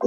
Hi 0.00 0.06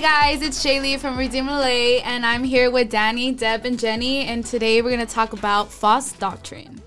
guys, 0.00 0.42
it's 0.42 0.64
Shaylee 0.64 0.98
from 0.98 1.16
Redeem 1.16 1.46
LA, 1.46 2.00
and 2.02 2.26
I'm 2.26 2.42
here 2.42 2.72
with 2.72 2.90
Danny, 2.90 3.30
Deb, 3.30 3.64
and 3.64 3.78
Jenny, 3.78 4.24
and 4.24 4.44
today 4.44 4.82
we're 4.82 4.90
gonna 4.90 5.06
talk 5.06 5.32
about 5.32 5.70
false 5.70 6.10
doctrine. 6.10 6.82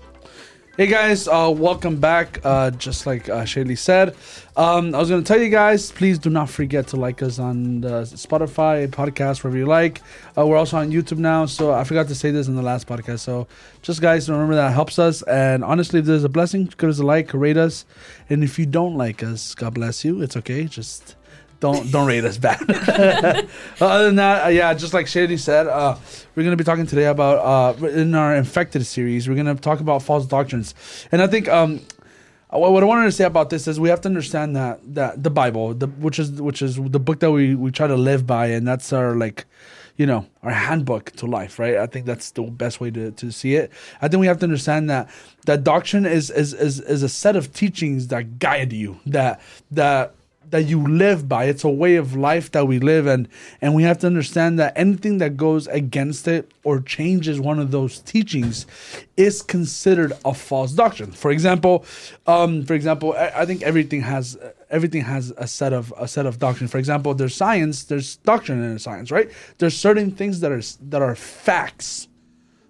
Hey 0.78 0.86
guys, 0.86 1.28
uh, 1.28 1.52
welcome 1.54 2.00
back. 2.00 2.40
Uh, 2.42 2.70
just 2.70 3.06
like 3.06 3.28
uh, 3.28 3.42
Shaylee 3.42 3.76
said, 3.76 4.16
um, 4.56 4.94
I 4.94 5.00
was 5.00 5.10
going 5.10 5.22
to 5.22 5.28
tell 5.28 5.38
you 5.38 5.50
guys, 5.50 5.92
please 5.92 6.18
do 6.18 6.30
not 6.30 6.48
forget 6.48 6.86
to 6.88 6.96
like 6.96 7.22
us 7.22 7.38
on 7.38 7.82
the 7.82 8.04
Spotify 8.04 8.88
podcast, 8.88 9.44
wherever 9.44 9.58
you 9.58 9.66
like. 9.66 10.00
Uh, 10.36 10.46
we're 10.46 10.56
also 10.56 10.78
on 10.78 10.90
YouTube 10.90 11.18
now, 11.18 11.44
so 11.44 11.72
I 11.72 11.84
forgot 11.84 12.08
to 12.08 12.14
say 12.14 12.30
this 12.30 12.48
in 12.48 12.56
the 12.56 12.62
last 12.62 12.86
podcast. 12.86 13.18
So 13.18 13.48
just 13.82 14.00
guys, 14.00 14.30
remember 14.30 14.54
that 14.54 14.72
helps 14.72 14.98
us. 14.98 15.20
And 15.24 15.62
honestly, 15.62 16.00
if 16.00 16.06
there's 16.06 16.24
a 16.24 16.30
blessing, 16.30 16.72
give 16.78 16.88
us 16.88 16.98
a 17.00 17.04
like, 17.04 17.34
rate 17.34 17.58
us. 17.58 17.84
And 18.30 18.42
if 18.42 18.58
you 18.58 18.64
don't 18.64 18.96
like 18.96 19.22
us, 19.22 19.54
God 19.54 19.74
bless 19.74 20.06
you. 20.06 20.22
It's 20.22 20.38
okay. 20.38 20.64
Just 20.64 21.16
don't 21.62 21.90
don't 21.92 22.08
rate 22.08 22.24
us 22.24 22.36
bad. 22.38 22.60
Other 23.80 24.06
than 24.06 24.16
that, 24.16 24.46
uh, 24.46 24.48
yeah, 24.48 24.74
just 24.74 24.92
like 24.92 25.06
Shaylee 25.06 25.38
said, 25.38 25.68
uh, 25.68 25.96
we're 26.34 26.42
gonna 26.42 26.56
be 26.56 26.64
talking 26.64 26.86
today 26.86 27.06
about 27.06 27.80
uh, 27.80 27.86
in 27.86 28.14
our 28.16 28.34
infected 28.34 28.84
series. 28.84 29.28
We're 29.28 29.36
gonna 29.36 29.54
talk 29.54 29.78
about 29.78 30.02
false 30.02 30.26
doctrines, 30.26 30.74
and 31.12 31.22
I 31.22 31.28
think 31.28 31.48
um, 31.48 31.80
what 32.50 32.82
I 32.82 32.86
wanted 32.86 33.04
to 33.04 33.12
say 33.12 33.24
about 33.24 33.48
this 33.48 33.68
is 33.68 33.78
we 33.78 33.88
have 33.90 34.00
to 34.00 34.08
understand 34.08 34.56
that 34.56 34.80
that 34.94 35.22
the 35.22 35.30
Bible, 35.30 35.72
the, 35.72 35.86
which 35.86 36.18
is 36.18 36.32
which 36.42 36.62
is 36.62 36.76
the 36.76 37.00
book 37.00 37.20
that 37.20 37.30
we 37.30 37.54
we 37.54 37.70
try 37.70 37.86
to 37.86 37.96
live 37.96 38.26
by, 38.26 38.48
and 38.48 38.66
that's 38.66 38.92
our 38.92 39.14
like 39.14 39.46
you 39.96 40.06
know 40.06 40.26
our 40.42 40.50
handbook 40.50 41.12
to 41.12 41.26
life 41.26 41.58
right 41.58 41.76
i 41.76 41.84
think 41.84 42.06
that's 42.06 42.30
the 42.30 42.42
best 42.42 42.80
way 42.80 42.90
to, 42.90 43.10
to 43.10 43.30
see 43.30 43.56
it 43.56 43.70
i 44.00 44.08
think 44.08 44.22
we 44.22 44.26
have 44.26 44.38
to 44.38 44.44
understand 44.44 44.88
that 44.88 45.06
that 45.44 45.62
doctrine 45.62 46.06
is 46.06 46.30
is 46.30 46.54
is, 46.54 46.80
is 46.80 47.02
a 47.02 47.10
set 47.10 47.36
of 47.36 47.52
teachings 47.52 48.08
that 48.08 48.38
guide 48.38 48.72
you 48.72 48.98
that 49.04 49.38
that 49.70 50.14
that 50.52 50.64
you 50.64 50.86
live 50.86 51.28
by. 51.28 51.44
It's 51.44 51.64
a 51.64 51.70
way 51.70 51.96
of 51.96 52.14
life 52.14 52.52
that 52.52 52.66
we 52.66 52.78
live 52.78 53.06
and 53.06 53.26
and 53.60 53.74
we 53.74 53.82
have 53.82 53.98
to 53.98 54.06
understand 54.06 54.58
that 54.58 54.74
anything 54.76 55.18
that 55.18 55.36
goes 55.36 55.66
against 55.66 56.28
it 56.28 56.52
or 56.62 56.80
changes 56.80 57.40
one 57.40 57.58
of 57.58 57.70
those 57.70 58.00
teachings 58.00 58.66
is 59.16 59.40
considered 59.42 60.12
a 60.24 60.34
false 60.34 60.72
doctrine. 60.72 61.10
For 61.10 61.30
example, 61.30 61.84
um, 62.26 62.64
for 62.64 62.74
example, 62.74 63.14
I, 63.14 63.32
I 63.34 63.46
think 63.46 63.62
everything 63.62 64.02
has 64.02 64.38
everything 64.70 65.02
has 65.02 65.32
a 65.38 65.46
set 65.46 65.72
of 65.72 65.92
a 65.96 66.06
set 66.06 66.26
of 66.26 66.38
doctrine. 66.38 66.68
For 66.68 66.78
example, 66.78 67.14
there's 67.14 67.34
science, 67.34 67.84
there's 67.84 68.16
doctrine 68.16 68.62
in 68.62 68.78
science, 68.78 69.10
right? 69.10 69.30
There's 69.56 69.76
certain 69.76 70.10
things 70.10 70.40
that 70.40 70.52
are 70.52 70.62
that 70.90 71.02
are 71.02 71.16
facts 71.16 72.08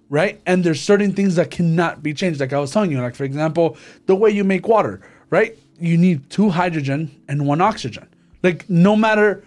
right? 0.08 0.42
And 0.44 0.62
there's 0.62 0.82
certain 0.82 1.14
things 1.14 1.36
that 1.36 1.50
cannot 1.50 2.02
be 2.02 2.12
changed. 2.12 2.38
Like 2.38 2.52
I 2.52 2.58
was 2.58 2.70
telling 2.70 2.90
you, 2.92 3.00
like 3.00 3.14
for 3.14 3.24
example, 3.24 3.78
the 4.04 4.14
way 4.14 4.28
you 4.28 4.44
make 4.44 4.68
water, 4.68 5.00
right? 5.30 5.56
You 5.82 5.98
need 5.98 6.30
two 6.30 6.50
hydrogen 6.50 7.10
and 7.28 7.46
one 7.46 7.60
oxygen. 7.60 8.08
Like 8.42 8.68
no 8.70 8.96
matter, 8.96 9.44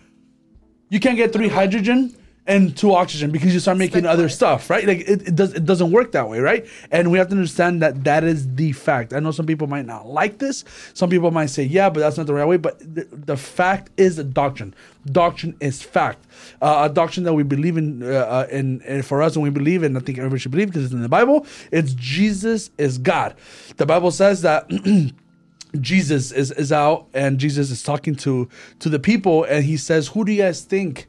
you 0.90 1.00
can't 1.00 1.18
get 1.18 1.34
three 1.34 1.48
hydrogen 1.48 2.16
and 2.48 2.78
two 2.78 2.94
oxygen 2.94 3.32
because 3.32 3.54
you 3.54 3.60
start 3.60 3.78
making 3.78 4.06
other 4.06 4.30
stuff, 4.30 4.70
right? 4.70 4.86
Like 4.86 5.00
it, 5.00 5.30
it 5.30 5.36
does 5.36 5.54
it 5.54 5.66
doesn't 5.66 5.92
work 5.92 6.12
that 6.12 6.30
way, 6.30 6.40
right? 6.40 6.66
And 6.92 7.12
we 7.12 7.18
have 7.18 7.30
to 7.30 7.36
understand 7.36 7.82
that 7.82 8.04
that 8.04 8.24
is 8.24 8.56
the 8.56 8.72
fact. 8.74 9.14
I 9.14 9.20
know 9.20 9.32
some 9.32 9.46
people 9.46 9.68
might 9.68 9.86
not 9.86 10.08
like 10.08 10.38
this. 10.38 10.64
Some 10.94 11.10
people 11.10 11.32
might 11.32 11.48
say, 11.48 11.64
yeah, 11.64 11.90
but 11.90 12.02
that's 12.02 12.18
not 12.18 12.28
the 12.28 12.34
right 12.34 12.46
way. 12.46 12.58
But 12.58 12.80
the, 12.80 13.08
the 13.12 13.38
fact 13.38 13.90
is 13.98 14.20
a 14.20 14.24
doctrine. 14.24 14.76
Doctrine 15.12 15.56
is 15.60 15.82
fact. 15.82 16.26
Uh, 16.62 16.88
a 16.90 16.94
doctrine 16.94 17.24
that 17.24 17.34
we 17.34 17.44
believe 17.44 17.78
in, 17.78 18.04
uh, 18.04 18.08
uh 18.08 18.48
in, 18.52 18.82
in, 18.82 19.02
for 19.02 19.22
us, 19.22 19.36
and 19.36 19.44
we 19.44 19.50
believe 19.50 19.84
in. 19.84 19.98
I 19.98 20.00
think 20.02 20.18
everybody 20.20 20.40
should 20.40 20.52
believe 20.52 20.68
because 20.68 20.86
it's 20.86 20.94
in 20.94 21.02
the 21.02 21.10
Bible. 21.10 21.48
It's 21.72 21.94
Jesus 21.94 22.70
is 22.78 22.98
God. 22.98 23.36
The 23.78 23.86
Bible 23.86 24.12
says 24.12 24.42
that. 24.44 24.70
Jesus 25.82 26.32
is, 26.32 26.52
is 26.52 26.72
out 26.72 27.08
and 27.14 27.40
Jesus 27.40 27.72
is 27.72 27.84
talking 27.84 28.16
to 28.18 28.48
to 28.80 28.90
the 28.90 29.00
people 29.00 29.44
and 29.44 29.64
he 29.64 29.78
says, 29.78 30.10
"Who 30.10 30.26
do 30.26 30.32
you 30.32 30.44
guys 30.44 30.62
think 30.62 31.08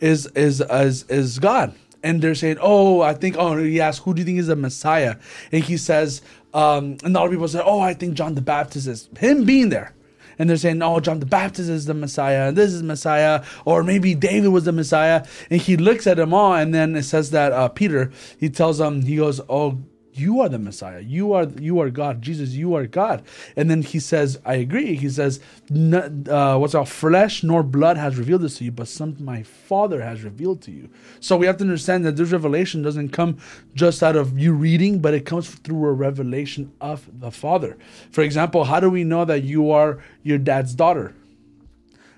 is 0.00 0.26
is 0.34 0.60
is 0.60 1.04
is 1.04 1.38
God?" 1.38 1.74
And 2.02 2.22
they're 2.22 2.36
saying, 2.36 2.58
"Oh, 2.60 3.00
I 3.00 3.14
think." 3.14 3.36
Oh, 3.38 3.56
he 3.56 3.80
asks, 3.80 4.04
"Who 4.04 4.14
do 4.14 4.20
you 4.20 4.26
think 4.26 4.38
is 4.38 4.46
the 4.46 4.56
Messiah?" 4.56 5.16
And 5.50 5.64
he 5.64 5.76
says, 5.76 6.22
um, 6.54 6.96
and 7.04 7.14
a 7.14 7.18
lot 7.18 7.26
of 7.26 7.30
people 7.30 7.48
say, 7.48 7.60
"Oh, 7.62 7.80
I 7.80 7.94
think 7.94 8.14
John 8.14 8.34
the 8.34 8.40
Baptist 8.40 8.86
is 8.86 9.08
him 9.18 9.44
being 9.44 9.68
there." 9.68 9.94
And 10.38 10.48
they're 10.48 10.56
saying, 10.56 10.80
"Oh, 10.82 11.00
John 11.00 11.20
the 11.20 11.26
Baptist 11.26 11.68
is 11.68 11.86
the 11.86 11.94
Messiah, 11.94 12.48
and 12.48 12.56
this 12.56 12.72
is 12.72 12.82
Messiah, 12.82 13.44
or 13.64 13.82
maybe 13.82 14.14
David 14.14 14.48
was 14.48 14.64
the 14.64 14.72
Messiah." 14.72 15.24
And 15.50 15.60
he 15.60 15.76
looks 15.76 16.06
at 16.06 16.16
them 16.16 16.32
all, 16.32 16.54
and 16.54 16.74
then 16.74 16.96
it 16.96 17.02
says 17.02 17.30
that 17.32 17.52
uh, 17.52 17.68
Peter, 17.68 18.10
he 18.38 18.48
tells 18.48 18.78
them, 18.78 19.02
he 19.02 19.16
goes, 19.16 19.40
"Oh, 19.48 19.78
you 20.18 20.40
are 20.40 20.48
the 20.48 20.58
Messiah. 20.58 21.00
You 21.00 21.32
are 21.32 21.44
you 21.44 21.80
are 21.80 21.90
God. 21.90 22.22
Jesus, 22.22 22.50
you 22.50 22.74
are 22.74 22.86
God. 22.86 23.22
And 23.56 23.70
then 23.70 23.82
he 23.82 23.98
says, 24.00 24.38
I 24.44 24.54
agree. 24.54 24.96
He 24.96 25.08
says, 25.08 25.40
uh, 25.70 26.58
what's 26.58 26.74
our 26.74 26.86
flesh 26.86 27.42
nor 27.42 27.62
blood 27.62 27.96
has 27.96 28.16
revealed 28.16 28.42
this 28.42 28.58
to 28.58 28.64
you, 28.64 28.72
but 28.72 28.88
some 28.88 29.16
my 29.20 29.42
Father 29.42 30.02
has 30.02 30.22
revealed 30.22 30.62
to 30.62 30.70
you. 30.70 30.88
So 31.20 31.36
we 31.36 31.46
have 31.46 31.56
to 31.58 31.64
understand 31.64 32.04
that 32.04 32.16
this 32.16 32.30
revelation 32.30 32.82
doesn't 32.82 33.10
come 33.10 33.38
just 33.74 34.02
out 34.02 34.16
of 34.16 34.38
you 34.38 34.52
reading, 34.52 35.00
but 35.00 35.14
it 35.14 35.24
comes 35.24 35.50
through 35.50 35.86
a 35.86 35.92
revelation 35.92 36.72
of 36.80 37.08
the 37.20 37.30
Father. 37.30 37.76
For 38.10 38.22
example, 38.22 38.64
how 38.64 38.80
do 38.80 38.90
we 38.90 39.04
know 39.04 39.24
that 39.24 39.42
you 39.42 39.70
are 39.70 40.02
your 40.22 40.38
dad's 40.38 40.74
daughter? 40.74 41.14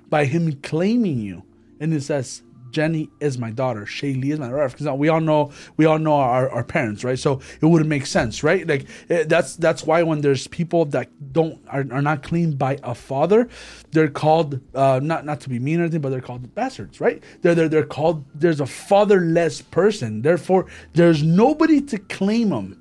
By 0.09 0.25
him 0.25 0.53
claiming 0.63 1.19
you. 1.19 1.45
And 1.79 1.95
it 1.95 2.03
says, 2.03 2.43
Jenny 2.71 3.11
is 3.21 3.39
my 3.39 3.51
daughter. 3.51 3.83
Shaylee 3.83 4.33
is 4.33 4.39
my 4.39 4.49
daughter. 4.49 4.69
Because 4.69 4.87
we 4.99 5.09
all 5.09 5.21
know 5.21 5.53
we 5.77 5.87
all 5.87 5.99
know 5.99 6.15
our, 6.15 6.49
our 6.51 6.65
parents, 6.65 7.05
right? 7.05 7.19
So 7.19 7.41
it 7.61 7.67
wouldn't 7.67 7.89
make 7.89 8.07
sense, 8.07 8.43
right? 8.43 8.67
Like 8.67 8.83
it, 8.83 9.11
eh, 9.11 9.25
that's 9.27 9.57
that's 9.57 9.85
why 9.85 10.03
when 10.03 10.21
there's 10.21 10.47
people 10.47 10.85
that 10.87 11.09
don't 11.33 11.61
are, 11.69 11.85
are 11.91 12.03
not 12.03 12.23
claimed 12.23 12.59
by 12.59 12.79
a 12.83 12.95
father, 12.95 13.49
they're 13.93 14.09
called 14.09 14.61
uh, 14.75 15.01
not 15.03 15.25
not 15.25 15.41
to 15.43 15.49
be 15.49 15.59
mean 15.59 15.81
or 15.81 15.85
anything, 15.85 16.01
but 16.01 16.11
they're 16.11 16.21
called 16.21 16.55
bastards, 16.55 17.01
right? 17.01 17.23
They're 17.43 17.55
they're 17.55 17.69
they're 17.69 17.85
called. 17.85 18.25
There's 18.35 18.61
a 18.61 18.67
fatherless 18.67 19.63
person. 19.63 20.23
Therefore, 20.23 20.67
there's 20.95 21.23
nobody 21.23 21.81
to 21.83 21.99
claim 21.99 22.51
them 22.51 22.80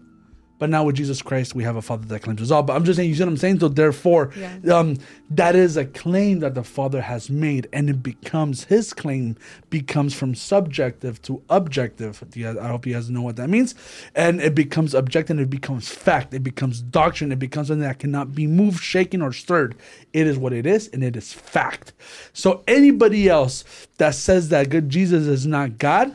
but 0.60 0.70
now 0.70 0.84
with 0.84 0.96
Jesus 0.96 1.22
Christ, 1.22 1.56
we 1.56 1.64
have 1.64 1.78
a 1.78 1.82
Father 1.82 2.06
that 2.08 2.22
claims 2.22 2.42
us 2.42 2.52
all. 2.52 2.62
But 2.62 2.76
I'm 2.76 2.84
just 2.84 2.98
saying, 2.98 3.10
you 3.10 3.16
see 3.16 3.24
what 3.24 3.30
I'm 3.30 3.38
saying? 3.38 3.62
So 3.62 3.70
therefore, 3.70 4.32
yeah. 4.38 4.58
um, 4.76 4.98
that 5.30 5.56
is 5.56 5.78
a 5.78 5.86
claim 5.86 6.40
that 6.40 6.54
the 6.54 6.64
Father 6.64 7.02
has 7.02 7.30
made, 7.30 7.70
and 7.72 7.90
it 7.90 8.04
becomes 8.04 8.66
his 8.66 8.94
claim 8.94 9.38
becomes 9.70 10.14
from 10.14 10.36
subjective 10.36 11.22
to 11.24 11.42
objective. 11.50 12.22
I 12.36 12.68
hope 12.68 12.86
you 12.86 12.94
guys 12.94 13.10
know 13.10 13.22
what 13.22 13.38
that 13.38 13.50
means. 13.50 13.74
And 14.14 14.42
it 14.42 14.54
becomes 14.54 14.94
objective, 14.94 15.38
and 15.38 15.46
it 15.46 15.50
becomes 15.50 15.88
fact. 15.88 16.34
It 16.34 16.44
becomes 16.44 16.82
doctrine. 16.82 17.32
It 17.32 17.40
becomes 17.40 17.70
something 17.70 17.88
that 17.88 18.00
cannot 18.00 18.36
be 18.36 18.46
moved, 18.46 18.84
shaken, 18.84 19.22
or 19.22 19.32
stirred. 19.32 19.76
It 20.12 20.28
is 20.28 20.38
what 20.38 20.52
it 20.52 20.66
is, 20.66 20.90
and 20.90 21.06
it 21.06 21.16
is 21.16 21.32
fact. 21.32 21.94
So 22.34 22.64
anybody 22.68 23.30
else 23.30 23.64
that 23.98 24.14
says 24.14 24.50
that 24.50 24.70
good 24.70 24.90
Jesus 24.90 25.26
is 25.26 25.48
not 25.48 25.78
God, 25.78 26.14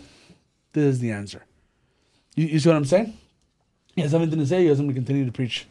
this 0.75 0.84
is 0.84 0.99
the 1.00 1.12
answer. 1.12 1.47
You, 2.34 2.47
you 2.47 2.59
see 2.59 2.69
what 2.69 2.76
I'm 2.76 2.84
saying? 2.84 3.16
You 3.94 4.03
have 4.03 4.10
something 4.10 4.38
to 4.38 4.47
say? 4.47 4.62
You 4.62 4.69
have 4.69 4.78
something 4.78 4.94
to 4.94 5.00
continue 5.00 5.25
to 5.25 5.32
preach? 5.32 5.66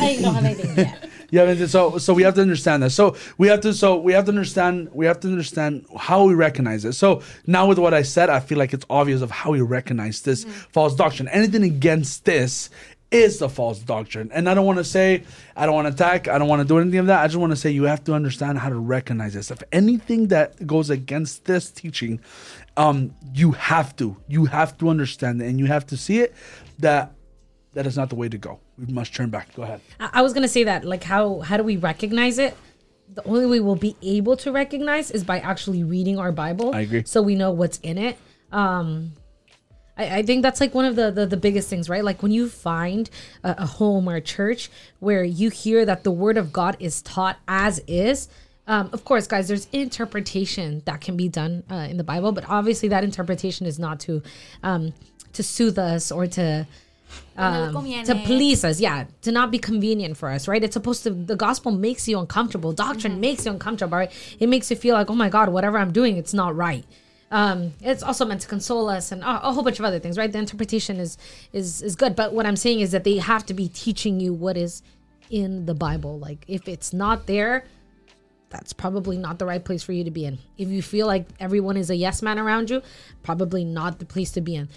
I 0.00 0.18
don't 0.20 0.34
have 0.34 0.44
anything 0.44 0.76
yet. 0.76 1.10
yeah, 1.30 1.66
so 1.66 1.98
so 1.98 2.14
we 2.14 2.22
have 2.22 2.34
to 2.34 2.40
understand 2.40 2.82
that. 2.82 2.90
So 2.90 3.16
we 3.38 3.48
have 3.48 3.60
to 3.62 3.74
so 3.74 3.98
we 3.98 4.12
have 4.12 4.24
to 4.24 4.30
understand 4.30 4.90
we 4.92 5.06
have 5.06 5.20
to 5.20 5.28
understand 5.28 5.86
how 5.96 6.24
we 6.24 6.34
recognize 6.34 6.84
it. 6.84 6.94
So 6.94 7.22
now 7.46 7.66
with 7.66 7.78
what 7.78 7.92
I 7.94 8.02
said, 8.02 8.30
I 8.30 8.40
feel 8.40 8.58
like 8.58 8.72
it's 8.72 8.86
obvious 8.88 9.20
of 9.20 9.30
how 9.30 9.50
we 9.50 9.60
recognize 9.60 10.22
this 10.22 10.44
mm-hmm. 10.44 10.52
false 10.70 10.94
doctrine. 10.94 11.28
Anything 11.28 11.64
against 11.64 12.24
this 12.24 12.70
is 13.10 13.40
a 13.42 13.48
false 13.48 13.78
doctrine. 13.78 14.30
And 14.32 14.48
I 14.48 14.54
don't 14.54 14.66
want 14.66 14.78
to 14.78 14.84
say 14.84 15.22
I 15.56 15.66
don't 15.66 15.74
want 15.74 15.88
to 15.88 15.94
attack, 15.94 16.28
I 16.28 16.38
don't 16.38 16.48
want 16.48 16.62
to 16.62 16.68
do 16.68 16.78
anything 16.78 17.00
of 17.00 17.06
that. 17.06 17.22
I 17.22 17.26
just 17.26 17.36
want 17.36 17.52
to 17.52 17.56
say 17.56 17.70
you 17.70 17.84
have 17.84 18.04
to 18.04 18.14
understand 18.14 18.58
how 18.58 18.68
to 18.68 18.76
recognize 18.76 19.34
this. 19.34 19.50
If 19.50 19.62
anything 19.72 20.28
that 20.28 20.66
goes 20.66 20.90
against 20.90 21.44
this 21.44 21.70
teaching, 21.70 22.20
um, 22.76 23.14
you 23.32 23.52
have 23.52 23.94
to. 23.96 24.16
You 24.28 24.46
have 24.46 24.76
to 24.78 24.88
understand 24.88 25.42
it 25.42 25.46
and 25.46 25.58
you 25.58 25.66
have 25.66 25.86
to 25.88 25.96
see 25.96 26.20
it 26.20 26.34
that 26.78 27.12
that 27.74 27.86
is 27.86 27.96
not 27.96 28.08
the 28.08 28.16
way 28.16 28.28
to 28.28 28.38
go. 28.38 28.60
We 28.78 28.92
must 28.92 29.14
turn 29.14 29.30
back. 29.30 29.54
Go 29.54 29.62
ahead. 29.62 29.80
I 30.00 30.22
was 30.22 30.32
gonna 30.32 30.48
say 30.48 30.64
that. 30.64 30.84
Like, 30.84 31.04
how 31.04 31.40
how 31.40 31.56
do 31.56 31.62
we 31.62 31.76
recognize 31.76 32.38
it? 32.38 32.56
The 33.12 33.24
only 33.24 33.46
way 33.46 33.60
we'll 33.60 33.76
be 33.76 33.96
able 34.02 34.36
to 34.38 34.50
recognize 34.50 35.10
is 35.10 35.24
by 35.24 35.38
actually 35.40 35.84
reading 35.84 36.18
our 36.18 36.32
Bible. 36.32 36.74
I 36.74 36.80
agree. 36.80 37.04
So 37.04 37.22
we 37.22 37.34
know 37.34 37.50
what's 37.50 37.78
in 37.78 37.98
it. 37.98 38.16
Um, 38.50 39.12
I, 39.96 40.18
I 40.18 40.22
think 40.22 40.42
that's 40.42 40.60
like 40.60 40.74
one 40.74 40.84
of 40.84 40.96
the, 40.96 41.10
the, 41.10 41.26
the 41.26 41.36
biggest 41.36 41.68
things, 41.68 41.88
right? 41.88 42.04
Like 42.04 42.22
when 42.22 42.32
you 42.32 42.48
find 42.48 43.08
a, 43.42 43.54
a 43.58 43.66
home 43.66 44.08
or 44.08 44.16
a 44.16 44.20
church 44.20 44.70
where 45.00 45.22
you 45.22 45.50
hear 45.50 45.84
that 45.84 46.04
the 46.04 46.10
Word 46.10 46.36
of 46.36 46.52
God 46.52 46.76
is 46.80 47.02
taught 47.02 47.38
as 47.46 47.80
is. 47.86 48.28
Um, 48.66 48.88
of 48.94 49.04
course, 49.04 49.26
guys, 49.26 49.48
there's 49.48 49.68
interpretation 49.72 50.82
that 50.86 51.02
can 51.02 51.16
be 51.16 51.28
done 51.28 51.64
uh, 51.70 51.86
in 51.90 51.98
the 51.98 52.04
Bible, 52.04 52.32
but 52.32 52.48
obviously 52.48 52.88
that 52.88 53.04
interpretation 53.04 53.66
is 53.66 53.78
not 53.78 54.00
to 54.00 54.22
um, 54.62 54.94
to 55.34 55.42
soothe 55.42 55.78
us 55.78 56.10
or 56.10 56.26
to 56.28 56.66
um, 57.36 58.04
to 58.04 58.14
please 58.24 58.64
us 58.64 58.80
yeah 58.80 59.04
to 59.22 59.32
not 59.32 59.50
be 59.50 59.58
convenient 59.58 60.16
for 60.16 60.28
us 60.30 60.46
right? 60.46 60.62
It's 60.62 60.74
supposed 60.74 61.02
to 61.04 61.10
the 61.10 61.36
gospel 61.36 61.72
makes 61.72 62.06
you 62.08 62.18
uncomfortable. 62.18 62.72
Doctrine 62.72 63.20
makes 63.20 63.44
you 63.46 63.52
uncomfortable 63.52 63.98
right? 63.98 64.12
It 64.38 64.48
makes 64.48 64.70
you 64.70 64.76
feel 64.76 64.94
like 64.94 65.10
oh 65.10 65.14
my 65.14 65.28
god 65.28 65.48
whatever 65.48 65.78
i'm 65.78 65.92
doing 65.92 66.16
it's 66.16 66.34
not 66.34 66.54
right. 66.56 66.84
Um, 67.30 67.72
it's 67.80 68.02
also 68.02 68.24
meant 68.24 68.42
to 68.42 68.48
console 68.48 68.88
us 68.88 69.10
and 69.10 69.22
a, 69.22 69.48
a 69.48 69.52
whole 69.52 69.64
bunch 69.64 69.78
of 69.78 69.84
other 69.84 69.98
things 69.98 70.16
right? 70.16 70.30
The 70.30 70.38
interpretation 70.38 70.98
is 70.98 71.18
is 71.52 71.82
is 71.82 71.96
good 71.96 72.14
but 72.14 72.32
what 72.32 72.46
i'm 72.46 72.56
saying 72.56 72.80
is 72.80 72.92
that 72.92 73.04
they 73.04 73.18
have 73.18 73.44
to 73.46 73.54
be 73.54 73.68
teaching 73.68 74.20
you 74.20 74.32
what 74.32 74.56
is 74.56 74.82
in 75.30 75.66
the 75.66 75.74
bible. 75.74 76.18
Like 76.18 76.44
if 76.46 76.68
it's 76.68 76.92
not 76.92 77.26
there 77.26 77.64
that's 78.54 78.72
probably 78.72 79.18
not 79.18 79.40
the 79.40 79.46
right 79.46 79.64
place 79.64 79.82
for 79.82 79.90
you 79.90 80.04
to 80.04 80.12
be 80.12 80.24
in. 80.24 80.38
If 80.56 80.68
you 80.68 80.80
feel 80.80 81.08
like 81.08 81.26
everyone 81.40 81.76
is 81.76 81.90
a 81.90 81.96
yes 81.96 82.22
man 82.22 82.38
around 82.38 82.70
you, 82.70 82.82
probably 83.24 83.64
not 83.64 83.98
the 83.98 84.04
place 84.04 84.30
to 84.32 84.40
be 84.40 84.54
in. 84.54 84.68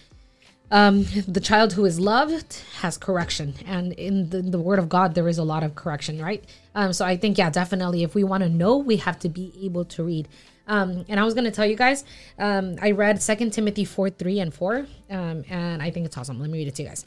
Um, 0.69 1.06
the 1.28 1.40
child 1.40 1.74
who 1.74 1.86
is 1.86 2.00
loved 2.00 2.62
has 2.81 2.98
correction, 2.98 3.54
and 3.66 3.94
in 3.94 4.30
the, 4.30 4.42
the 4.42 4.60
Word 4.60 4.80
of 4.80 4.90
God, 4.90 5.16
there 5.16 5.28
is 5.28 5.38
a 5.38 5.44
lot 5.44 5.64
of 5.64 5.75
correction, 5.75 6.22
right? 6.22 6.44
Um, 6.75 6.92
so 6.92 7.06
I 7.06 7.16
think, 7.16 7.38
yeah, 7.38 7.50
definitely, 7.50 8.04
if 8.04 8.16
we 8.16 8.24
want 8.24 8.44
to 8.44 8.50
know, 8.50 8.78
we 8.78 8.98
have 8.98 9.18
to 9.19 9.30
be 9.30 9.54
able 9.64 9.86
to 9.86 10.04
read. 10.04 10.28
Um, 10.68 11.06
and 11.08 11.19
I 11.19 11.24
was 11.24 11.34
going 11.34 11.46
to 11.46 11.52
tell 11.52 11.66
you 11.66 11.78
guys, 11.78 12.04
um, 12.38 12.75
I 12.81 12.92
read 12.92 13.22
Second 13.22 13.52
Timothy 13.52 13.86
4 13.86 14.10
3 14.10 14.40
and 14.42 14.54
4, 14.54 14.88
um, 15.10 15.44
and 15.50 15.81
I 15.81 15.90
think 15.90 16.06
it's 16.06 16.18
awesome. 16.18 16.40
Let 16.40 16.50
me 16.50 16.58
read 16.58 16.68
it 16.68 16.75
to 16.75 16.84
you 16.84 16.90
guys. 16.90 17.06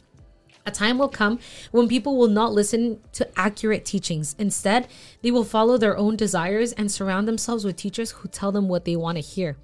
A 0.67 0.71
time 0.71 0.99
will 0.99 1.09
come 1.09 1.39
when 1.71 1.89
people 1.89 2.17
will 2.17 2.29
not 2.29 2.53
listen 2.53 3.01
to 3.13 3.29
accurate 3.39 3.85
teachings. 3.85 4.37
Instead, 4.39 4.89
they 5.23 5.31
will 5.31 5.45
follow 5.45 5.77
their 5.77 5.97
own 5.97 6.17
desires 6.17 6.73
and 6.73 6.91
surround 6.91 7.27
themselves 7.27 7.65
with 7.65 7.77
teachers 7.77 8.11
who 8.13 8.29
tell 8.29 8.53
them 8.53 8.69
what 8.69 8.85
they 8.85 8.97
want 8.97 9.17
to 9.17 9.23
hear. 9.23 9.57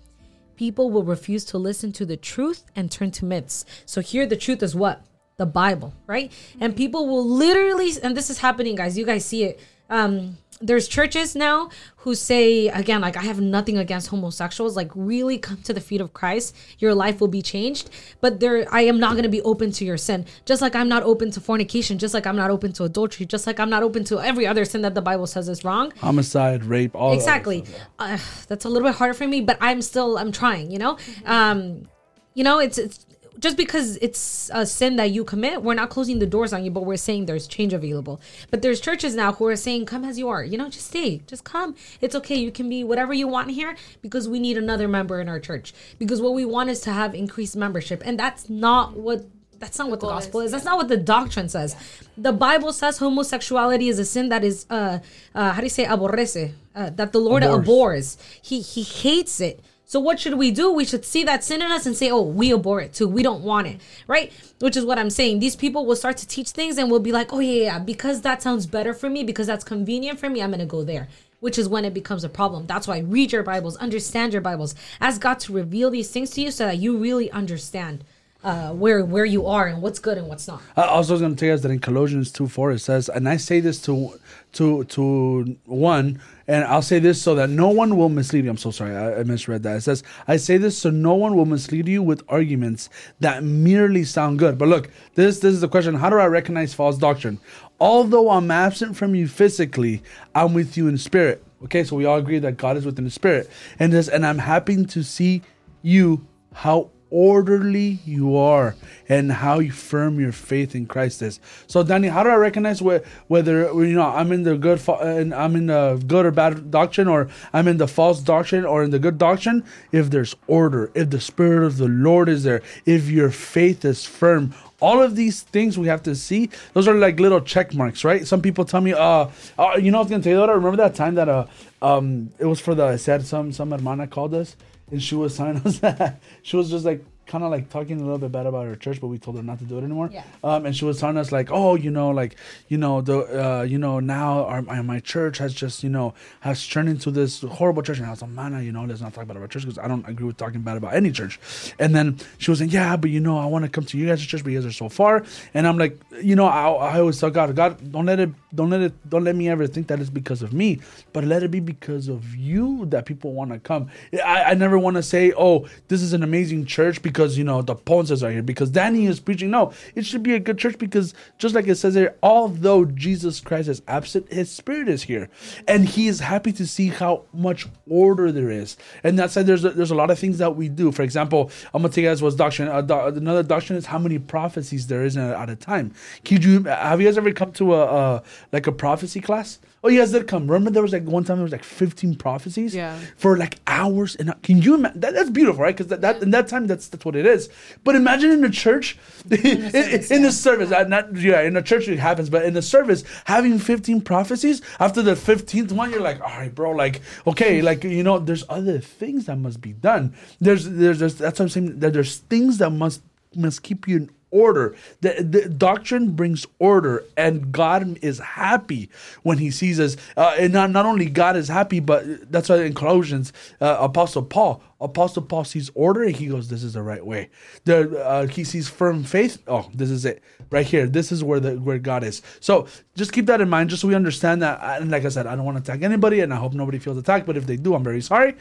People 0.57 0.91
will 0.91 1.05
refuse 1.05 1.45
to 1.47 1.59
listen 1.59 1.93
to 1.93 2.07
the 2.07 2.17
truth 2.17 2.65
and 2.75 2.91
turn 2.91 3.11
to 3.13 3.25
myths. 3.25 3.65
So, 3.85 4.01
here 4.01 4.27
the 4.27 4.37
truth 4.37 4.63
is 4.63 4.75
what? 4.75 5.05
The 5.39 5.47
Bible, 5.47 5.93
right? 6.07 6.33
And 6.61 6.75
people 6.75 7.07
will 7.07 7.27
literally, 7.29 7.93
and 8.03 8.17
this 8.17 8.31
is 8.31 8.39
happening, 8.39 8.75
guys, 8.75 8.97
you 8.97 9.05
guys 9.05 9.25
see 9.25 9.45
it. 9.45 9.61
Um, 9.91 10.39
there's 10.61 10.89
churches 10.89 11.37
now 11.37 11.69
who 11.97 12.15
say 12.15 12.69
again 12.69 13.03
like 13.03 13.15
i 13.17 13.21
have 13.21 13.41
nothing 13.41 13.77
against 13.77 14.09
homosexuals 14.09 14.75
like 14.75 14.91
really 14.95 15.37
come 15.37 15.59
to 15.59 15.75
the 15.75 15.81
feet 15.81 16.01
of 16.01 16.15
christ 16.15 16.57
your 16.79 16.95
life 16.95 17.21
will 17.21 17.29
be 17.29 17.43
changed 17.43 17.91
but 18.23 18.41
there 18.41 18.67
i 18.73 18.81
am 18.81 18.99
not 18.99 19.13
going 19.13 19.23
to 19.23 19.29
be 19.29 19.43
open 19.43 19.71
to 19.71 19.85
your 19.85 19.99
sin 19.99 20.25
just 20.47 20.63
like 20.63 20.75
i'm 20.75 20.89
not 20.89 21.03
open 21.03 21.31
to 21.31 21.41
fornication 21.41 21.99
just 21.99 22.15
like 22.15 22.27
i'm 22.27 22.37
not 22.37 22.51
open 22.51 22.73
to 22.73 22.85
adultery 22.85 23.27
just 23.27 23.47
like 23.47 23.61
i'm 23.61 23.69
not 23.69 23.83
open 23.83 24.03
to 24.03 24.19
every 24.19 24.47
other 24.47 24.65
sin 24.65 24.81
that 24.81 24.95
the 24.95 25.03
bible 25.03 25.27
says 25.27 25.47
is 25.47 25.63
wrong 25.63 25.93
Homicide, 26.01 26.65
rape, 26.65 26.95
all 26.95 27.11
that 27.11 27.17
exactly 27.17 27.63
stuff, 27.63 27.89
yeah. 28.01 28.15
uh, 28.15 28.19
that's 28.49 28.65
a 28.65 28.69
little 28.71 28.89
bit 28.89 28.97
harder 28.97 29.13
for 29.13 29.29
me 29.29 29.43
but 29.43 29.59
i'm 29.61 29.83
still 29.83 30.17
i'm 30.17 30.33
trying 30.33 30.71
you 30.71 30.79
know 30.79 30.97
um 31.27 31.87
you 32.33 32.43
know 32.45 32.61
it's 32.61 32.79
it's 32.79 33.05
just 33.47 33.57
because 33.57 33.97
it's 33.99 34.51
a 34.53 34.67
sin 34.67 34.97
that 34.97 35.13
you 35.13 35.23
commit 35.23 35.63
we're 35.63 35.81
not 35.83 35.89
closing 35.89 36.19
the 36.19 36.27
doors 36.27 36.53
on 36.53 36.65
you 36.65 36.71
but 36.79 36.85
we're 36.85 36.97
saying 36.97 37.27
there's 37.27 37.47
change 37.47 37.73
available. 37.73 38.21
But 38.51 38.61
there's 38.63 38.81
churches 38.81 39.15
now 39.15 39.35
who 39.35 39.47
are 39.47 39.55
saying 39.55 39.87
come 39.87 40.05
as 40.05 40.19
you 40.19 40.29
are. 40.29 40.43
You 40.43 40.59
know 40.59 40.69
just 40.69 40.89
stay. 40.89 41.23
Just 41.29 41.45
come. 41.45 41.77
It's 42.01 42.17
okay. 42.17 42.35
You 42.35 42.51
can 42.51 42.69
be 42.69 42.83
whatever 42.83 43.15
you 43.15 43.29
want 43.29 43.53
here 43.53 43.77
because 44.03 44.29
we 44.29 44.41
need 44.41 44.57
another 44.59 44.89
member 44.89 45.21
in 45.21 45.29
our 45.29 45.39
church. 45.39 45.73
Because 45.97 46.21
what 46.21 46.35
we 46.35 46.45
want 46.45 46.71
is 46.71 46.81
to 46.81 46.93
have 46.93 47.15
increased 47.15 47.55
membership. 47.55 48.03
And 48.05 48.19
that's 48.19 48.51
not 48.51 48.97
what 48.97 49.27
that's 49.61 49.79
not 49.79 49.91
what 49.91 50.01
the 50.01 50.09
gospel 50.09 50.41
is, 50.41 50.47
is. 50.47 50.53
That's 50.53 50.65
not 50.65 50.77
what 50.77 50.89
the 50.89 50.97
doctrine 50.97 51.49
says. 51.49 51.77
The 52.19 52.33
Bible 52.33 52.73
says 52.73 52.99
homosexuality 52.99 53.89
is 53.89 53.99
a 54.01 54.05
sin 54.05 54.29
that 54.29 54.43
is, 54.43 54.67
uh, 54.69 54.99
uh, 55.35 55.53
how 55.53 55.61
do 55.61 55.67
you 55.67 55.71
say, 55.71 55.85
aborrece, 55.85 56.53
uh, 56.75 56.91
that 56.91 57.13
the 57.13 57.21
Lord 57.21 57.45
Abhors. 57.45 57.61
abhors. 57.61 58.19
He 58.43 58.61
he 58.61 58.83
hates 58.83 59.41
it. 59.41 59.61
So 59.89 60.01
what 60.01 60.19
should 60.19 60.35
we 60.35 60.51
do? 60.51 60.73
We 60.73 60.85
should 60.85 61.05
see 61.05 61.23
that 61.25 61.45
sin 61.45 61.63
in 61.63 61.71
us 61.71 61.87
and 61.87 61.97
say, 61.97 62.11
"Oh, 62.11 62.23
we 62.23 62.53
abhor 62.53 62.81
it 62.81 62.93
too. 62.93 63.07
We 63.07 63.23
don't 63.23 63.45
want 63.45 63.69
it." 63.69 63.81
Right? 64.09 64.33
Which 64.59 64.77
is 64.77 64.85
what 64.85 64.99
I'm 64.99 65.11
saying. 65.11 65.39
These 65.39 65.55
people 65.55 65.87
will 65.87 65.95
start 65.95 66.17
to 66.19 66.27
teach 66.27 66.51
things 66.51 66.77
and 66.77 66.91
will 66.91 66.99
be 66.99 67.13
like, 67.13 67.33
"Oh 67.33 67.39
yeah, 67.39 67.63
yeah, 67.63 67.79
because 67.79 68.23
that 68.23 68.43
sounds 68.43 68.67
better 68.67 68.93
for 68.93 69.09
me, 69.09 69.23
because 69.23 69.47
that's 69.47 69.63
convenient 69.63 70.19
for 70.19 70.29
me, 70.29 70.43
I'm 70.43 70.51
going 70.51 70.59
to 70.59 70.67
go 70.67 70.83
there." 70.83 71.09
Which 71.39 71.57
is 71.57 71.69
when 71.69 71.85
it 71.85 71.95
becomes 71.95 72.25
a 72.25 72.29
problem. 72.29 72.67
That's 72.67 72.89
why 72.89 72.99
read 72.99 73.31
your 73.31 73.45
Bibles, 73.45 73.77
understand 73.77 74.33
your 74.33 74.43
Bibles, 74.43 74.75
ask 75.01 75.21
God 75.21 75.39
to 75.41 75.53
reveal 75.53 75.91
these 75.91 76.11
things 76.11 76.31
to 76.31 76.41
you 76.41 76.51
so 76.51 76.67
that 76.67 76.79
you 76.79 76.97
really 76.97 77.31
understand 77.31 78.03
uh, 78.45 78.71
where 78.73 79.05
where 79.05 79.25
you 79.25 79.47
are 79.47 79.67
and 79.67 79.83
what's 79.83 79.99
good 79.99 80.19
and 80.19 80.29
what's 80.29 80.47
not. 80.47 80.63
I 80.77 80.83
also 80.83 81.15
was 81.15 81.21
going 81.21 81.35
to 81.35 81.41
tell 81.41 81.57
you 81.57 81.61
that 81.61 81.71
in 81.71 81.81
Colossians 81.81 82.31
2 82.31 82.47
4 82.47 82.73
it 82.73 82.79
says, 82.79 83.09
and 83.09 83.29
I 83.29 83.37
say 83.39 83.61
this 83.61 83.81
to 83.83 84.19
to 84.53 84.85
to 84.85 85.57
one, 85.65 86.21
and 86.47 86.65
I'll 86.65 86.83
say 86.83 86.99
this 86.99 87.21
so 87.21 87.35
that 87.35 87.51
no 87.51 87.69
one 87.69 87.97
will 87.97 88.09
mislead 88.09 88.45
you. 88.45 88.51
I'm 88.51 88.57
so 88.57 88.71
sorry, 88.71 88.95
I, 88.95 89.21
I 89.21 89.23
misread 89.25 89.63
that. 89.65 89.77
It 89.77 89.81
says, 89.81 90.03
I 90.29 90.37
say 90.37 90.59
this 90.59 90.79
so 90.79 90.91
no 90.91 91.15
one 91.15 91.35
will 91.35 91.47
mislead 91.47 91.89
you 91.89 92.03
with 92.03 92.23
arguments 92.29 92.89
that 93.21 93.43
merely 93.43 94.05
sound 94.05 94.39
good. 94.39 94.59
But 94.59 94.69
look, 94.69 94.91
this 95.15 95.41
this 95.41 95.55
is 95.55 95.61
the 95.61 95.69
question: 95.69 95.95
How 95.95 96.11
do 96.11 96.17
I 96.17 96.27
recognize 96.27 96.75
false 96.75 96.99
doctrine? 96.99 97.41
Although 97.81 98.31
I'm 98.31 98.51
absent 98.51 98.97
from 98.97 99.15
you 99.15 99.29
physically, 99.29 100.03
I'm 100.35 100.55
with 100.55 100.77
you 100.77 100.89
in 100.89 100.99
spirit. 100.99 101.43
Okay, 101.65 101.85
so 101.85 101.97
we 101.97 102.05
all 102.05 102.19
agree 102.19 102.39
that 102.39 102.59
God 102.59 102.77
is 102.77 102.87
within 102.87 103.05
the 103.05 103.11
spirit, 103.11 103.51
and 103.79 103.93
this, 103.93 104.09
and 104.09 104.25
I'm 104.25 104.39
happy 104.39 104.85
to 104.85 105.03
see 105.03 105.43
you 105.83 106.27
how 106.53 106.91
orderly 107.11 107.99
you 108.05 108.37
are 108.37 108.75
and 109.09 109.31
how 109.31 109.59
you 109.59 109.71
firm 109.71 110.19
your 110.19 110.33
faith 110.33 110.75
in 110.75 110.87
Christ 110.87 111.23
is. 111.23 111.39
So, 111.67 111.83
Danny, 111.83 112.09
how 112.09 112.23
do 112.23 112.31
I 112.31 112.35
recognize 112.35 112.81
whe- 112.81 113.05
whether 113.29 113.73
you 113.73 113.95
know 113.95 114.07
I'm 114.07 114.33
in 114.33 114.43
the 114.43 114.57
good 114.57 114.81
fa- 114.81 114.99
and 115.01 115.35
I'm 115.35 115.55
in 115.55 115.67
the 115.67 116.03
good 116.07 116.27
or 116.27 116.31
bad 116.31 116.71
doctrine, 116.71 117.09
or 117.09 117.29
I'm 117.53 117.69
in 117.69 117.77
the 117.77 117.89
false 117.89 118.21
doctrine 118.21 118.65
or 118.65 118.83
in 118.83 118.91
the 118.91 118.99
good 118.99 119.19
doctrine? 119.19 119.65
If 119.93 120.11
there's 120.11 120.35
order, 120.47 120.91
if 120.95 121.11
the 121.11 121.21
Spirit 121.21 121.65
of 121.65 121.77
the 121.79 121.89
Lord 121.89 122.29
is 122.29 122.43
there, 122.43 122.63
if 122.85 123.09
your 123.09 123.31
faith 123.31 123.85
is 123.85 124.05
firm. 124.05 124.55
All 124.79 125.03
of 125.03 125.17
these 125.17 125.41
things 125.41 125.79
we 125.79 125.87
have 125.87 126.03
to 126.03 126.15
see. 126.15 126.51
Those 126.75 126.87
are 126.87 126.95
like 126.95 127.19
little 127.19 127.41
check 127.41 127.73
marks, 127.73 128.05
right? 128.05 128.27
Some 128.27 128.43
people 128.43 128.67
tell 128.67 128.83
me, 128.83 128.93
uh, 128.93 129.29
uh 129.59 129.79
you 129.81 129.91
know, 129.91 129.99
I 129.99 130.01
was 130.03 130.11
gonna 130.11 130.23
tell 130.23 130.33
you 130.33 130.39
that. 130.41 130.51
I 130.51 130.53
remember 130.53 130.77
that 130.77 130.95
time 130.95 131.15
that 131.15 131.31
uh, 131.31 131.47
um, 131.81 132.31
it 132.39 132.45
was 132.45 132.61
for 132.61 132.75
the 132.75 132.85
I 132.85 132.97
said 132.97 133.25
some 133.25 133.53
some 133.53 133.71
hermana 133.71 134.07
called 134.07 134.35
us 134.35 134.55
and 134.91 135.03
she 135.03 135.15
was 135.15 135.37
telling 135.37 135.57
us 135.59 135.79
that 135.81 136.21
she 136.43 136.57
was 136.57 136.71
just 136.71 136.85
like 136.85 137.05
kind 137.27 137.43
of 137.45 137.51
like 137.51 137.69
talking 137.69 138.01
a 138.01 138.05
little 138.05 138.19
bit 138.19 138.33
bad 138.33 138.47
about 138.47 138.67
her 138.67 138.77
church, 138.77 139.01
but 139.01 139.09
we 139.09 139.19
told 139.19 139.37
her 139.37 139.43
not 139.43 139.59
to 139.59 139.65
do 139.65 139.79
it 139.79 139.85
anymore. 139.85 140.11
Yeah. 140.13 140.23
Um, 140.45 140.67
and 140.67 140.77
she 140.77 140.85
was 140.85 141.01
telling 141.01 141.17
us 141.17 141.33
like, 141.33 141.51
oh, 141.51 141.75
you 141.75 141.91
know, 141.91 142.11
like, 142.11 142.37
you 142.69 142.79
know, 142.79 143.01
the, 143.01 143.19
uh, 143.19 143.63
you 143.63 143.79
know, 143.79 144.01
now 144.01 144.45
our 144.45 144.63
my, 144.63 144.81
my 144.83 145.01
church 145.01 145.39
has 145.39 145.53
just, 145.53 145.83
you 145.83 145.91
know, 145.91 146.15
has 146.41 146.67
turned 146.67 146.89
into 146.89 147.11
this 147.11 147.43
horrible 147.43 147.83
church. 147.83 147.99
And 147.99 148.07
I 148.07 148.11
was 148.11 148.23
like, 148.23 148.31
man, 148.31 148.63
you 148.65 148.73
know, 148.73 148.85
let's 148.85 149.01
not 149.01 149.15
talk 149.15 149.25
about 149.25 149.37
our 149.37 149.49
church 149.49 149.63
because 149.63 149.79
I 149.79 149.89
don't 149.89 150.07
agree 150.09 150.27
with 150.27 150.37
talking 150.37 150.61
bad 150.63 150.77
about 150.77 150.95
any 150.95 151.11
church. 151.11 151.41
And 151.79 151.95
then 151.95 152.19
she 152.39 152.51
was 152.51 152.61
saying, 152.61 152.71
yeah, 152.71 152.97
but 152.97 153.11
you 153.11 153.21
know, 153.21 153.39
I 153.39 153.47
want 153.47 153.65
to 153.65 153.71
come 153.71 153.85
to 153.85 153.99
you 153.99 154.07
guys' 154.07 154.25
church, 154.25 154.45
but 154.45 154.53
you 154.53 154.59
guys 154.59 154.67
are 154.67 154.73
so 154.73 154.89
far. 154.89 155.25
And 155.55 155.67
I'm 155.67 155.79
like, 155.79 155.99
you 156.23 156.37
know, 156.37 156.47
I, 156.47 156.69
I 156.71 157.01
always 157.01 157.19
tell 157.19 157.31
God, 157.31 157.55
God, 157.57 157.91
don't 157.91 158.07
let 158.07 158.21
it, 158.21 158.31
don't 158.55 158.71
let 158.71 158.81
it, 158.81 159.09
don't 159.11 159.25
let 159.25 159.35
me 159.35 159.49
ever 159.49 159.67
think 159.67 159.89
that 159.89 160.01
it's 160.01 160.11
because 160.11 160.43
of 160.43 160.53
me, 160.53 160.81
but 161.13 161.25
let 161.25 161.43
it 161.43 161.51
be 161.51 161.61
because 161.61 162.09
of 162.09 162.35
you 162.37 162.87
that 162.87 163.07
people 163.07 163.33
want 163.33 163.51
to 163.51 163.59
come. 163.59 163.89
I, 164.25 164.45
I 164.45 164.55
never 164.55 164.79
want 164.79 164.97
to 164.97 165.03
say, 165.03 165.33
oh, 165.37 165.67
this 165.89 166.03
is 166.03 166.13
an 166.13 166.23
amazing 166.23 166.67
church 166.67 167.03
because 167.03 167.16
you 167.39 167.45
know 167.45 167.63
the 167.63 167.75
Ponces 167.75 168.23
are 168.23 168.31
here 168.31 168.43
because 168.43 168.71
Danny 168.71 169.07
is 169.07 169.21
preaching. 169.21 169.51
No, 169.51 169.73
it 169.95 170.05
should 170.05 170.23
be 170.23 170.35
a 170.35 170.41
good 170.41 170.59
church 170.59 170.79
because 170.79 171.15
just 171.39 171.55
like 171.55 171.67
it 171.67 171.77
says 171.77 171.95
there, 171.95 172.15
although 172.23 172.85
Jesus 172.85 173.41
Christ 173.41 173.69
is 173.69 173.83
absent, 173.89 174.33
His 174.33 174.51
Spirit 174.51 174.89
is 174.89 175.05
here, 175.05 175.29
and 175.67 175.87
He 175.87 176.09
is 176.09 176.21
happy 176.21 176.53
to 176.53 176.67
see 176.67 176.89
how 176.89 177.23
much 177.33 177.67
order 177.89 178.31
there 178.31 178.51
is. 178.51 178.77
And 179.03 179.19
that 179.19 179.31
said, 179.31 179.47
there's 179.47 179.65
a, 179.65 179.71
there's 179.71 179.91
a 179.91 179.95
lot 179.95 180.11
of 180.11 180.19
things 180.19 180.39
that 180.39 180.57
we 180.57 180.69
do. 180.69 180.93
For 180.93 181.03
example, 181.03 181.51
I'm 181.73 181.83
gonna 181.83 181.95
you 181.97 182.09
guys 182.09 182.23
what's 182.23 182.37
doctrine. 182.37 182.69
Uh, 182.69 182.83
do- 182.83 183.07
another 183.07 183.43
doctrine 183.43 183.79
is 183.79 183.87
how 183.87 183.99
many 183.99 184.19
prophecies 184.19 184.87
there 184.87 185.05
is 185.05 185.17
at, 185.17 185.31
at 185.31 185.51
a 185.51 185.57
time. 185.57 185.95
Could 186.25 186.45
you 186.45 186.65
have 186.65 187.01
you 187.01 187.07
guys 187.07 187.19
ever 187.19 187.33
come 187.33 187.53
to 187.53 187.75
a, 187.75 187.85
a 187.85 188.23
like 188.53 188.67
a 188.67 188.73
prophecy 188.73 189.21
class? 189.21 189.59
Oh, 189.87 189.89
you 189.89 190.01
guys 190.01 190.11
did 190.11 190.27
come. 190.27 190.49
Remember 190.49 190.71
there 190.73 190.83
was 190.83 190.93
like 190.93 191.05
one 191.05 191.23
time 191.23 191.37
there 191.37 191.45
was 191.45 191.53
like 191.53 191.63
15 191.63 192.17
prophecies 192.17 192.75
Yeah. 192.75 192.99
for 193.17 193.37
like 193.37 193.61
hours. 193.69 194.17
And 194.17 194.35
can 194.43 194.61
you 194.61 194.75
imagine? 194.75 194.99
That, 194.99 195.15
that's 195.15 195.31
beautiful, 195.31 195.63
right? 195.63 195.77
Because 195.77 195.87
that, 195.91 196.01
that 196.01 196.21
in 196.25 196.33
that 196.33 196.49
time 196.49 196.67
that's 196.67 196.89
that's 196.89 197.05
what 197.05 197.15
it 197.15 197.25
is. 197.25 197.49
But 197.85 197.95
imagine 197.95 198.33
in 198.33 198.41
the 198.49 198.51
church, 198.51 198.99
in, 199.31 199.39
in, 199.39 199.71
service, 199.71 200.11
in 200.11 200.23
yeah. 200.23 200.27
the 200.27 200.33
service, 200.33 200.73
uh, 200.73 200.83
not 200.89 201.15
yeah, 201.15 201.43
in 201.43 201.55
the 201.55 201.63
church 201.63 201.87
it 201.87 202.01
happens, 202.01 202.29
but 202.29 202.45
in 202.45 202.55
the 202.55 202.63
service 202.63 203.05
having 203.27 203.61
15 203.61 204.01
prophecies 204.01 204.61
after 204.81 205.03
the 205.03 205.15
15th 205.15 205.71
one, 205.71 205.93
you're 205.93 206.01
like, 206.01 206.21
all 206.21 206.37
right, 206.37 206.53
bro, 206.53 206.73
like 206.73 207.01
okay, 207.25 207.63
like 207.71 207.85
you 207.85 208.03
know, 208.03 208.19
there's 208.19 208.43
other 208.49 208.81
things 208.81 209.27
that 209.27 209.37
must 209.37 209.61
be 209.61 209.73
done. 209.73 210.17
There's 210.41 210.69
there's, 210.69 210.99
there's 210.99 211.15
that's 211.15 211.39
what 211.39 211.45
I'm 211.45 211.49
saying. 211.51 211.79
That 211.79 211.93
there's 211.93 212.17
things 212.19 212.59
that 212.59 212.71
must 212.71 213.03
must 213.37 213.63
keep 213.63 213.87
you 213.87 213.97
in 213.99 214.11
order. 214.31 214.75
The, 215.01 215.23
the 215.23 215.49
doctrine 215.49 216.13
brings 216.13 216.47
order, 216.59 217.05
and 217.17 217.53
God 217.53 217.99
is 218.03 218.19
happy 218.19 218.91
when 219.23 219.39
He 219.39 219.51
sees 219.51 219.81
us. 219.81 219.97
Uh, 220.17 220.35
and 220.39 220.53
not 220.53 220.71
not 220.71 220.87
only 220.87 221.07
God 221.07 221.37
is 221.37 221.49
happy, 221.49 221.81
but 221.81 222.31
that's 222.31 222.49
why 222.49 222.63
in 222.63 222.75
Colossians, 222.75 223.33
uh, 223.61 223.77
Apostle 223.81 224.23
Paul, 224.23 224.63
Apostle 224.81 225.23
Paul 225.23 225.45
sees 225.45 225.71
order, 225.75 226.03
and 226.03 226.15
he 226.15 226.27
goes, 226.27 226.49
"This 226.49 226.63
is 226.63 226.75
the 226.75 226.83
right 226.83 227.05
way." 227.05 227.31
The 227.65 228.05
uh, 228.05 228.27
he 228.27 228.45
sees 228.45 228.69
firm 228.69 229.05
faith. 229.05 229.43
Oh, 229.47 229.69
this 229.75 229.91
is 229.91 230.05
it 230.05 230.23
right 230.51 230.67
here. 230.67 230.87
This 230.87 231.13
is 231.13 231.25
where 231.25 231.41
the 231.41 231.55
where 231.55 231.79
God 231.79 232.05
is. 232.05 232.23
So 232.41 232.67
just 232.95 233.13
keep 233.13 233.27
that 233.27 233.41
in 233.41 233.49
mind, 233.49 233.71
just 233.71 233.83
so 233.83 233.89
we 233.89 233.95
understand 233.95 234.43
that. 234.43 234.61
And 234.81 234.91
like 234.91 235.05
I 235.05 235.09
said, 235.09 235.27
I 235.27 235.37
don't 235.37 235.45
want 235.45 235.65
to 235.65 235.73
attack 235.73 235.83
anybody, 235.83 236.21
and 236.21 236.33
I 236.33 236.37
hope 236.37 236.53
nobody 236.53 236.79
feels 236.79 236.99
attacked. 236.99 237.27
But 237.27 237.37
if 237.37 237.47
they 237.47 237.57
do, 237.57 237.75
I'm 237.75 237.85
very 237.85 238.03
sorry. 238.03 238.37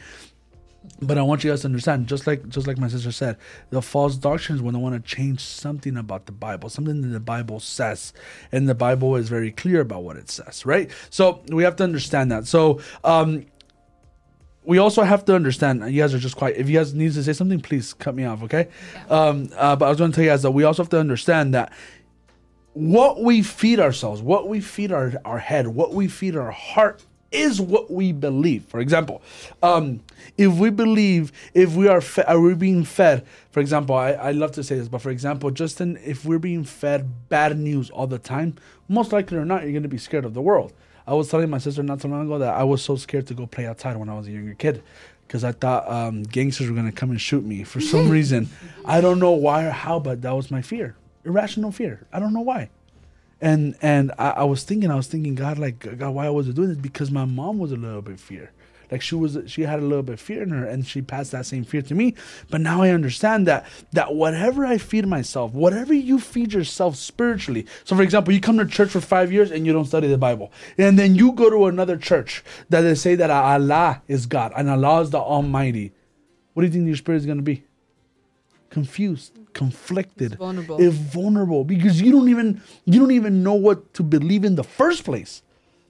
But 1.00 1.18
I 1.18 1.22
want 1.22 1.44
you 1.44 1.50
guys 1.50 1.60
to 1.62 1.68
understand, 1.68 2.06
just 2.06 2.26
like 2.26 2.48
just 2.48 2.66
like 2.66 2.78
my 2.78 2.88
sister 2.88 3.12
said, 3.12 3.36
the 3.70 3.82
false 3.82 4.16
doctrines 4.16 4.62
when 4.62 4.74
they 4.74 4.80
want 4.80 4.94
to 4.94 5.16
change 5.16 5.40
something 5.40 5.96
about 5.96 6.26
the 6.26 6.32
Bible, 6.32 6.68
something 6.68 7.02
that 7.02 7.08
the 7.08 7.20
Bible 7.20 7.60
says, 7.60 8.12
and 8.52 8.68
the 8.68 8.74
Bible 8.74 9.16
is 9.16 9.28
very 9.28 9.50
clear 9.50 9.80
about 9.80 10.02
what 10.02 10.16
it 10.16 10.30
says, 10.30 10.64
right? 10.64 10.90
So 11.10 11.42
we 11.48 11.64
have 11.64 11.76
to 11.76 11.84
understand 11.84 12.32
that. 12.32 12.46
So 12.46 12.80
um, 13.04 13.46
we 14.64 14.78
also 14.78 15.02
have 15.02 15.24
to 15.26 15.34
understand. 15.34 15.80
You 15.92 16.02
guys 16.02 16.14
are 16.14 16.18
just 16.18 16.36
quiet. 16.36 16.56
If 16.56 16.68
you 16.68 16.78
guys 16.78 16.94
need 16.94 17.12
to 17.12 17.22
say 17.22 17.32
something, 17.32 17.60
please 17.60 17.94
cut 17.94 18.14
me 18.14 18.24
off, 18.24 18.42
okay? 18.42 18.68
Um, 19.08 19.50
uh, 19.56 19.76
but 19.76 19.86
I 19.86 19.88
was 19.88 19.98
going 19.98 20.10
to 20.10 20.14
tell 20.14 20.24
you 20.24 20.30
guys 20.30 20.42
that 20.42 20.50
we 20.50 20.64
also 20.64 20.82
have 20.82 20.90
to 20.90 21.00
understand 21.00 21.54
that 21.54 21.72
what 22.72 23.22
we 23.22 23.42
feed 23.42 23.80
ourselves, 23.80 24.20
what 24.20 24.48
we 24.48 24.60
feed 24.60 24.92
our, 24.92 25.12
our 25.24 25.38
head, 25.38 25.66
what 25.66 25.94
we 25.94 26.08
feed 26.08 26.36
our 26.36 26.50
heart 26.50 27.02
is 27.32 27.60
what 27.60 27.90
we 27.90 28.12
believe. 28.12 28.64
For 28.64 28.80
example, 28.80 29.22
um, 29.62 30.00
if 30.38 30.52
we 30.54 30.70
believe, 30.70 31.32
if 31.54 31.74
we 31.74 31.88
are, 31.88 32.00
fe- 32.00 32.24
are 32.26 32.40
we 32.40 32.54
being 32.54 32.84
fed, 32.84 33.26
for 33.50 33.60
example, 33.60 33.94
I, 33.96 34.12
I 34.12 34.30
love 34.32 34.52
to 34.52 34.64
say 34.64 34.76
this, 34.76 34.88
but 34.88 35.02
for 35.02 35.10
example, 35.10 35.50
Justin, 35.50 35.98
if 36.04 36.24
we're 36.24 36.38
being 36.38 36.64
fed 36.64 37.28
bad 37.28 37.58
news 37.58 37.90
all 37.90 38.06
the 38.06 38.18
time, 38.18 38.56
most 38.88 39.12
likely 39.12 39.36
or 39.38 39.44
not, 39.44 39.62
you're 39.62 39.72
going 39.72 39.82
to 39.82 39.88
be 39.88 39.98
scared 39.98 40.24
of 40.24 40.34
the 40.34 40.42
world. 40.42 40.72
I 41.06 41.14
was 41.14 41.28
telling 41.28 41.50
my 41.50 41.58
sister 41.58 41.82
not 41.82 42.00
so 42.00 42.08
long 42.08 42.26
ago 42.26 42.38
that 42.38 42.54
I 42.54 42.64
was 42.64 42.82
so 42.82 42.96
scared 42.96 43.26
to 43.28 43.34
go 43.34 43.46
play 43.46 43.66
outside 43.66 43.96
when 43.96 44.08
I 44.08 44.14
was 44.16 44.26
a 44.26 44.32
younger 44.32 44.54
kid 44.54 44.82
because 45.26 45.44
I 45.44 45.52
thought 45.52 45.88
um, 45.90 46.24
gangsters 46.24 46.68
were 46.68 46.74
going 46.74 46.86
to 46.90 46.92
come 46.92 47.10
and 47.10 47.20
shoot 47.20 47.44
me 47.44 47.64
for 47.64 47.80
some 47.80 48.10
reason. 48.18 48.48
I 48.84 49.00
don't 49.00 49.18
know 49.20 49.32
why 49.32 49.64
or 49.64 49.70
how, 49.70 50.00
but 50.00 50.22
that 50.22 50.32
was 50.32 50.50
my 50.50 50.62
fear. 50.62 50.96
Irrational 51.24 51.72
fear. 51.72 52.06
I 52.12 52.20
don't 52.20 52.32
know 52.32 52.40
why 52.40 52.70
and 53.40 53.76
and 53.82 54.12
I, 54.18 54.30
I 54.30 54.44
was 54.44 54.64
thinking, 54.64 54.90
I 54.90 54.94
was 54.94 55.06
thinking, 55.06 55.34
God, 55.34 55.58
like 55.58 55.98
God, 55.98 56.14
why 56.14 56.28
was 56.30 56.48
I 56.48 56.52
doing 56.52 56.68
this? 56.68 56.78
Because 56.78 57.10
my 57.10 57.24
mom 57.24 57.58
was 57.58 57.72
a 57.72 57.76
little 57.76 58.00
bit 58.02 58.18
fear, 58.18 58.52
like 58.90 59.02
she 59.02 59.14
was, 59.14 59.38
she 59.46 59.62
had 59.62 59.78
a 59.78 59.82
little 59.82 60.02
bit 60.02 60.18
fear 60.18 60.42
in 60.42 60.50
her, 60.50 60.64
and 60.64 60.86
she 60.86 61.02
passed 61.02 61.32
that 61.32 61.44
same 61.44 61.64
fear 61.64 61.82
to 61.82 61.94
me. 61.94 62.14
But 62.50 62.62
now 62.62 62.82
I 62.82 62.90
understand 62.90 63.46
that 63.46 63.66
that 63.92 64.14
whatever 64.14 64.64
I 64.64 64.78
feed 64.78 65.06
myself, 65.06 65.52
whatever 65.52 65.92
you 65.92 66.18
feed 66.18 66.54
yourself 66.54 66.96
spiritually. 66.96 67.66
So, 67.84 67.94
for 67.94 68.02
example, 68.02 68.32
you 68.32 68.40
come 68.40 68.56
to 68.58 68.66
church 68.66 68.90
for 68.90 69.02
five 69.02 69.30
years 69.30 69.50
and 69.50 69.66
you 69.66 69.72
don't 69.72 69.84
study 69.84 70.08
the 70.08 70.18
Bible, 70.18 70.50
and 70.78 70.98
then 70.98 71.14
you 71.14 71.32
go 71.32 71.50
to 71.50 71.66
another 71.66 71.98
church 71.98 72.42
that 72.70 72.80
they 72.80 72.94
say 72.94 73.16
that 73.16 73.30
Allah 73.30 74.02
is 74.08 74.24
God 74.24 74.52
and 74.56 74.70
Allah 74.70 75.02
is 75.02 75.10
the 75.10 75.18
Almighty. 75.18 75.92
What 76.54 76.62
do 76.62 76.68
you 76.68 76.72
think 76.72 76.86
your 76.86 76.96
spirit 76.96 77.18
is 77.18 77.26
going 77.26 77.36
to 77.36 77.42
be? 77.42 77.65
Confused, 78.70 79.32
conflicted, 79.52 80.32
It's 80.32 80.38
vulnerable. 80.38 80.80
if 80.80 80.92
vulnerable 80.92 81.64
because 81.64 82.00
you 82.00 82.12
don't 82.12 82.28
even 82.28 82.60
you 82.84 82.98
don't 83.00 83.12
even 83.12 83.42
know 83.42 83.54
what 83.54 83.94
to 83.94 84.02
believe 84.02 84.44
in 84.44 84.54
the 84.56 84.64
first 84.64 85.04
place. 85.04 85.42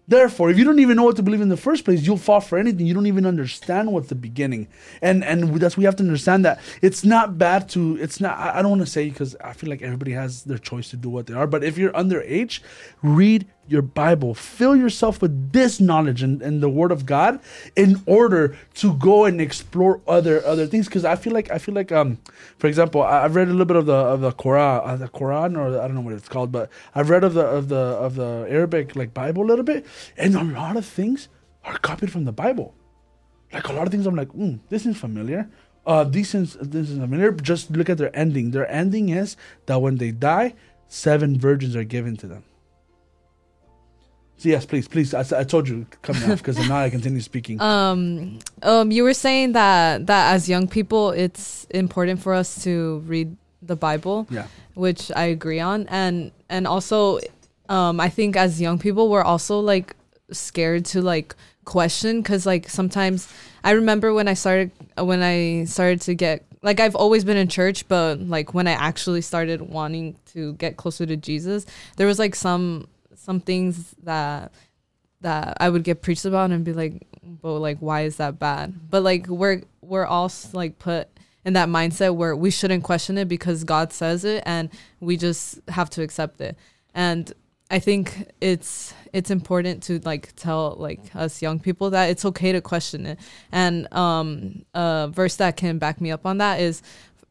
Therefore, 0.09 0.51
if 0.51 0.57
you 0.59 0.63
don't 0.65 0.79
even 0.79 0.97
know 0.97 1.03
what 1.03 1.17
to 1.17 1.23
believe 1.25 1.41
in 1.41 1.49
the 1.49 1.57
first 1.57 1.85
place, 1.85 2.07
you'll 2.07 2.17
fall 2.17 2.41
for 2.41 2.59
anything. 2.59 2.87
You 2.87 2.95
don't 2.95 3.09
even 3.09 3.27
understand 3.27 3.91
what's 3.93 4.09
the 4.09 4.15
beginning, 4.15 4.69
and 5.03 5.25
and 5.25 5.53
that's 5.57 5.77
we 5.77 5.83
have 5.83 5.97
to 5.97 6.05
understand 6.05 6.45
that 6.45 6.61
it's 6.81 7.03
not 7.05 7.39
bad 7.39 7.69
to. 7.71 7.99
It's 8.01 8.21
not. 8.21 8.39
I 8.39 8.59
I 8.59 8.63
don't 8.63 8.71
want 8.71 8.83
to 8.83 8.87
say 8.87 9.09
because 9.11 9.35
I 9.43 9.53
feel 9.53 9.69
like 9.69 9.83
everybody 9.83 10.13
has 10.13 10.45
their 10.45 10.59
choice 10.59 10.91
to 10.91 10.97
do 10.97 11.09
what 11.11 11.27
they 11.27 11.35
are. 11.35 11.49
But 11.49 11.65
if 11.65 11.77
you're 11.77 11.91
underage, 11.93 12.61
read 13.03 13.47
your 13.69 13.83
Bible. 13.83 14.35
Fill 14.35 14.77
yourself 14.77 15.21
with 15.21 15.53
this 15.53 15.81
knowledge 15.81 16.23
and, 16.23 16.43
and 16.43 16.63
the 16.63 16.69
Word 16.69 16.93
of 16.93 17.07
God 17.07 17.41
in 17.75 18.03
order 18.07 18.57
to 18.75 18.95
go 18.95 19.25
and 19.25 19.41
explore 19.41 20.01
other 20.07 20.45
other 20.45 20.67
things. 20.67 20.87
Because 20.87 21.05
I 21.05 21.17
feel 21.17 21.33
like 21.33 21.51
I 21.51 21.59
feel 21.59 21.75
like 21.75 21.93
um, 21.93 22.19
for 22.59 22.67
example, 22.67 23.03
I, 23.03 23.25
I've 23.25 23.35
read 23.35 23.49
a 23.49 23.51
little 23.51 23.67
bit 23.67 23.77
of 23.77 23.87
the 23.87 23.95
of 23.95 24.21
the 24.21 24.33
Quran, 24.33 24.87
uh, 24.87 24.97
the 24.97 25.09
Quran, 25.09 25.57
or 25.57 25.81
I 25.81 25.87
don't 25.87 25.95
know 25.95 26.01
what 26.01 26.15
it's 26.15 26.29
called, 26.29 26.53
but 26.53 26.71
I've 26.95 27.11
read 27.11 27.25
of 27.25 27.35
the 27.35 27.45
of 27.45 27.69
the 27.69 27.77
of 27.77 28.15
the 28.15 28.47
Arabic 28.49 28.97
like 28.97 29.15
Bible 29.15 29.43
a 29.45 29.49
little 29.49 29.65
bit, 29.65 29.87
and 30.17 30.35
a 30.35 30.45
lot 30.45 30.77
of 30.77 30.85
things 30.85 31.29
are 31.65 31.79
copied 31.79 32.13
from 32.13 32.25
the 32.25 32.33
Bible. 32.33 32.75
Like 33.53 33.69
a 33.69 33.73
lot 33.73 33.87
of 33.87 33.93
things, 33.93 34.07
I'm 34.07 34.17
like, 34.17 34.29
mm, 34.29 34.61
this 34.69 34.87
is 34.87 34.97
familiar. 34.97 35.49
Uh, 35.87 36.03
this 36.03 36.35
is 36.35 36.55
this 36.55 36.91
is 36.91 36.99
familiar. 36.99 37.31
Just 37.33 37.71
look 37.71 37.89
at 37.89 37.99
their 37.99 38.15
ending. 38.17 38.51
Their 38.51 38.71
ending 38.71 39.09
is 39.09 39.37
that 39.67 39.81
when 39.81 39.99
they 39.99 40.11
die, 40.11 40.55
seven 40.89 41.39
virgins 41.39 41.77
are 41.77 41.85
given 41.85 42.17
to 42.19 42.27
them. 42.27 42.45
So 44.39 44.49
yes, 44.51 44.67
please, 44.67 44.87
please. 44.87 45.15
I, 45.15 45.21
I 45.41 45.45
told 45.45 45.69
you 45.69 45.87
come 46.03 46.21
me 46.21 46.31
off 46.31 46.39
because 46.39 46.59
now 46.69 46.77
I 46.77 46.91
continue 46.91 47.21
speaking. 47.21 47.61
Um, 47.67 48.39
um, 48.63 48.91
you 48.91 49.03
were 49.03 49.15
saying 49.15 49.53
that 49.53 50.07
that 50.07 50.35
as 50.35 50.49
young 50.49 50.69
people, 50.69 51.11
it's 51.11 51.65
important 51.71 52.21
for 52.21 52.35
us 52.35 52.63
to 52.65 53.03
read 53.07 53.37
the 53.63 53.77
Bible, 53.77 54.27
yeah, 54.31 54.47
which 54.75 55.11
I 55.17 55.25
agree 55.25 55.61
on, 55.61 55.87
and 55.89 56.33
and 56.49 56.67
also, 56.67 57.19
um, 57.69 57.99
I 57.99 58.09
think 58.09 58.37
as 58.37 58.61
young 58.61 58.79
people, 58.79 59.09
we're 59.09 59.23
also 59.23 59.61
like 59.61 59.97
scared 60.31 60.85
to 60.87 61.01
like 61.03 61.35
question 61.65 62.21
because 62.23 62.47
like 62.47 62.69
sometimes 62.69 63.29
I 63.65 63.73
remember 63.73 64.15
when 64.15 64.29
I 64.29 64.35
started 64.35 64.71
when 64.97 65.23
I 65.23 65.65
started 65.65 66.01
to 66.03 66.15
get 66.15 66.45
like 66.63 66.81
I've 66.81 66.95
always 66.97 67.25
been 67.25 67.37
in 67.37 67.49
church, 67.49 67.87
but 67.89 68.21
like 68.21 68.55
when 68.55 68.67
I 68.67 68.73
actually 68.73 69.23
started 69.23 69.63
wanting 69.63 70.17
to 70.33 70.55
get 70.55 70.77
closer 70.77 71.07
to 71.07 71.17
Jesus, 71.17 71.67
there 71.97 72.07
was 72.07 72.19
like 72.19 72.35
some 72.35 72.89
some 73.27 73.41
things 73.41 73.95
that 74.05 74.53
that 75.21 75.57
I 75.59 75.69
would 75.69 75.83
get 75.83 76.01
preached 76.01 76.25
about 76.25 76.53
and 76.53 76.65
be 76.65 76.73
like, 76.73 77.03
but 77.25 77.59
like 77.59 77.79
why 77.81 78.03
is 78.03 78.17
that 78.17 78.39
bad? 78.39 78.89
But 78.89 79.03
like 79.03 79.27
we're 79.27 79.63
we're 79.83 80.07
all 80.07 80.31
like 80.53 80.79
put 80.79 81.09
in 81.45 81.55
that 81.55 81.69
mindset 81.69 82.15
where 82.15 82.37
we 82.37 82.51
shouldn't 82.51 82.85
question 82.85 83.19
it 83.19 83.27
because 83.27 83.65
God 83.65 83.93
says 83.93 84.25
it 84.25 84.45
and 84.47 84.71
we 85.01 85.17
just 85.17 85.61
have 85.69 85.91
to 85.91 86.03
accept 86.03 86.41
it. 86.41 86.57
And 86.95 87.33
I 87.69 87.81
think 87.81 88.31
it's 88.41 88.95
it's 89.13 89.31
important 89.31 89.83
to 89.85 89.99
like 90.05 90.35
tell 90.37 90.77
like 90.79 91.01
us 91.17 91.43
young 91.43 91.59
people 91.59 91.91
that 91.91 92.09
it's 92.11 92.25
okay 92.27 92.53
to 92.53 92.61
question 92.61 93.07
it. 93.07 93.19
And 93.51 93.93
um 93.93 94.65
a 94.73 95.09
verse 95.13 95.35
that 95.37 95.57
can 95.57 95.79
back 95.79 96.01
me 96.01 96.13
up 96.13 96.27
on 96.27 96.39
that 96.39 96.61
is 96.61 96.81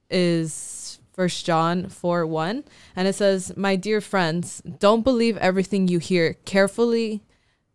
is 0.09 0.74
First 1.15 1.45
John 1.45 1.87
4 1.87 2.27
1. 2.27 2.65
And 2.93 3.07
it 3.07 3.15
says, 3.15 3.55
My 3.55 3.77
dear 3.77 4.01
friends, 4.01 4.61
don't 4.79 5.01
believe 5.01 5.37
everything 5.37 5.87
you 5.87 5.99
hear. 5.99 6.33
Carefully 6.43 7.23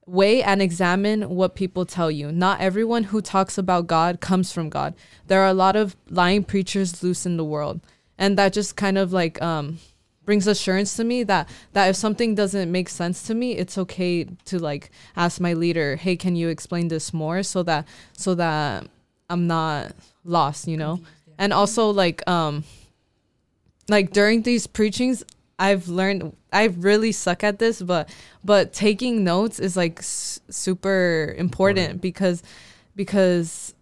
weigh 0.04 0.42
and 0.42 0.61
examine 0.61 1.30
what 1.30 1.54
people 1.54 1.87
tell 1.87 2.11
you. 2.11 2.30
Not 2.30 2.61
everyone 2.61 3.04
who 3.04 3.23
talks 3.23 3.56
about 3.56 3.87
God 3.87 4.20
comes 4.20 4.52
from 4.52 4.68
God. 4.68 4.94
There 5.26 5.40
are 5.40 5.49
a 5.49 5.54
lot 5.54 5.75
of 5.75 5.97
lying 6.11 6.44
preachers 6.44 7.02
loose 7.02 7.25
in 7.25 7.38
the 7.38 7.44
world. 7.44 7.80
And 8.18 8.37
that 8.37 8.52
just 8.52 8.76
kind 8.76 8.99
of 8.99 9.11
like 9.11 9.40
um 9.40 9.78
brings 10.26 10.47
assurance 10.47 10.94
to 10.97 11.04
me 11.04 11.23
that 11.25 11.49
that 11.73 11.88
if 11.88 11.97
something 11.97 12.35
doesn't 12.35 12.70
make 12.70 12.90
sense 12.90 13.23
to 13.23 13.35
me, 13.35 13.56
it's 13.56 13.78
okay 13.78 14.25
to 14.44 14.59
like 14.59 14.90
ask 15.16 15.40
my 15.40 15.54
leader, 15.54 15.97
"Hey, 15.97 16.14
can 16.14 16.37
you 16.37 16.50
explain 16.50 16.88
this 16.88 17.14
more 17.14 17.42
so 17.42 17.62
that 17.62 17.88
so 18.12 18.35
that 18.35 18.87
I'm 19.30 19.47
not 19.47 19.92
lost, 20.25 20.68
you 20.68 20.76
know?" 20.76 21.00
And 21.38 21.54
also 21.54 21.88
like 21.88 22.20
um 22.28 22.64
like 23.90 24.12
during 24.12 24.42
these 24.42 24.66
preachings 24.66 25.23
i've 25.59 25.88
learned 25.88 26.35
i 26.52 26.64
really 26.78 27.12
suck 27.12 27.42
at 27.44 27.59
this 27.59 27.82
but 27.82 28.09
but 28.44 28.73
taking 28.73 29.25
notes 29.25 29.59
is 29.59 29.76
like 29.76 29.99
s- 29.99 30.40
super 30.49 31.35
important 31.38 32.00
because 32.00 32.42
because 32.97 33.75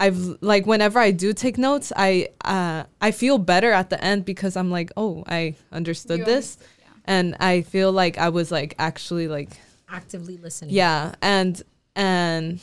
i've 0.00 0.18
like 0.40 0.66
whenever 0.66 0.98
i 0.98 1.10
do 1.10 1.32
take 1.32 1.58
notes 1.58 1.92
i 1.96 2.28
uh 2.44 2.84
i 3.00 3.10
feel 3.10 3.38
better 3.38 3.72
at 3.72 3.90
the 3.90 4.02
end 4.04 4.24
because 4.24 4.56
i'm 4.56 4.70
like 4.70 4.90
oh 4.96 5.24
i 5.26 5.54
understood 5.72 6.20
You 6.20 6.24
this. 6.24 6.58
and 7.04 7.34
i 7.40 7.62
feel 7.62 7.90
like 7.92 8.18
i 8.18 8.28
was 8.28 8.50
like 8.50 8.74
actually 8.78 9.28
like 9.28 9.50
Actively 9.90 10.36
listening. 10.36 10.74
yeah, 10.74 11.14
and 11.22 11.62
and 11.96 12.60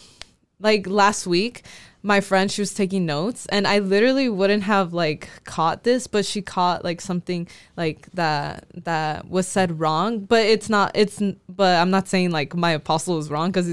like 0.59 0.85
last 0.85 1.25
week, 1.25 1.63
my 2.05 2.21
friend 2.21 2.51
she 2.51 2.61
was 2.61 2.71
taking 2.73 3.05
notes, 3.07 3.47
and 3.47 3.65
I 3.67 3.79
literally 3.79 4.29
wouldn't 4.29 4.61
have 4.63 4.93
like 4.93 5.27
caught 5.43 5.83
this, 5.83 6.05
but 6.05 6.23
she 6.23 6.41
caught 6.41 6.83
like 6.83 7.01
something 7.01 7.47
like 7.75 8.07
that 8.13 8.65
that 8.83 9.27
was 9.27 9.47
said 9.47 9.79
wrong. 9.79 10.19
But 10.19 10.45
it's 10.45 10.69
not. 10.69 10.91
It's 10.93 11.19
but 11.49 11.81
I'm 11.81 11.89
not 11.89 12.07
saying 12.07 12.29
like 12.31 12.55
my 12.55 12.71
apostle 12.71 13.15
was 13.15 13.31
wrong 13.31 13.49
because, 13.51 13.69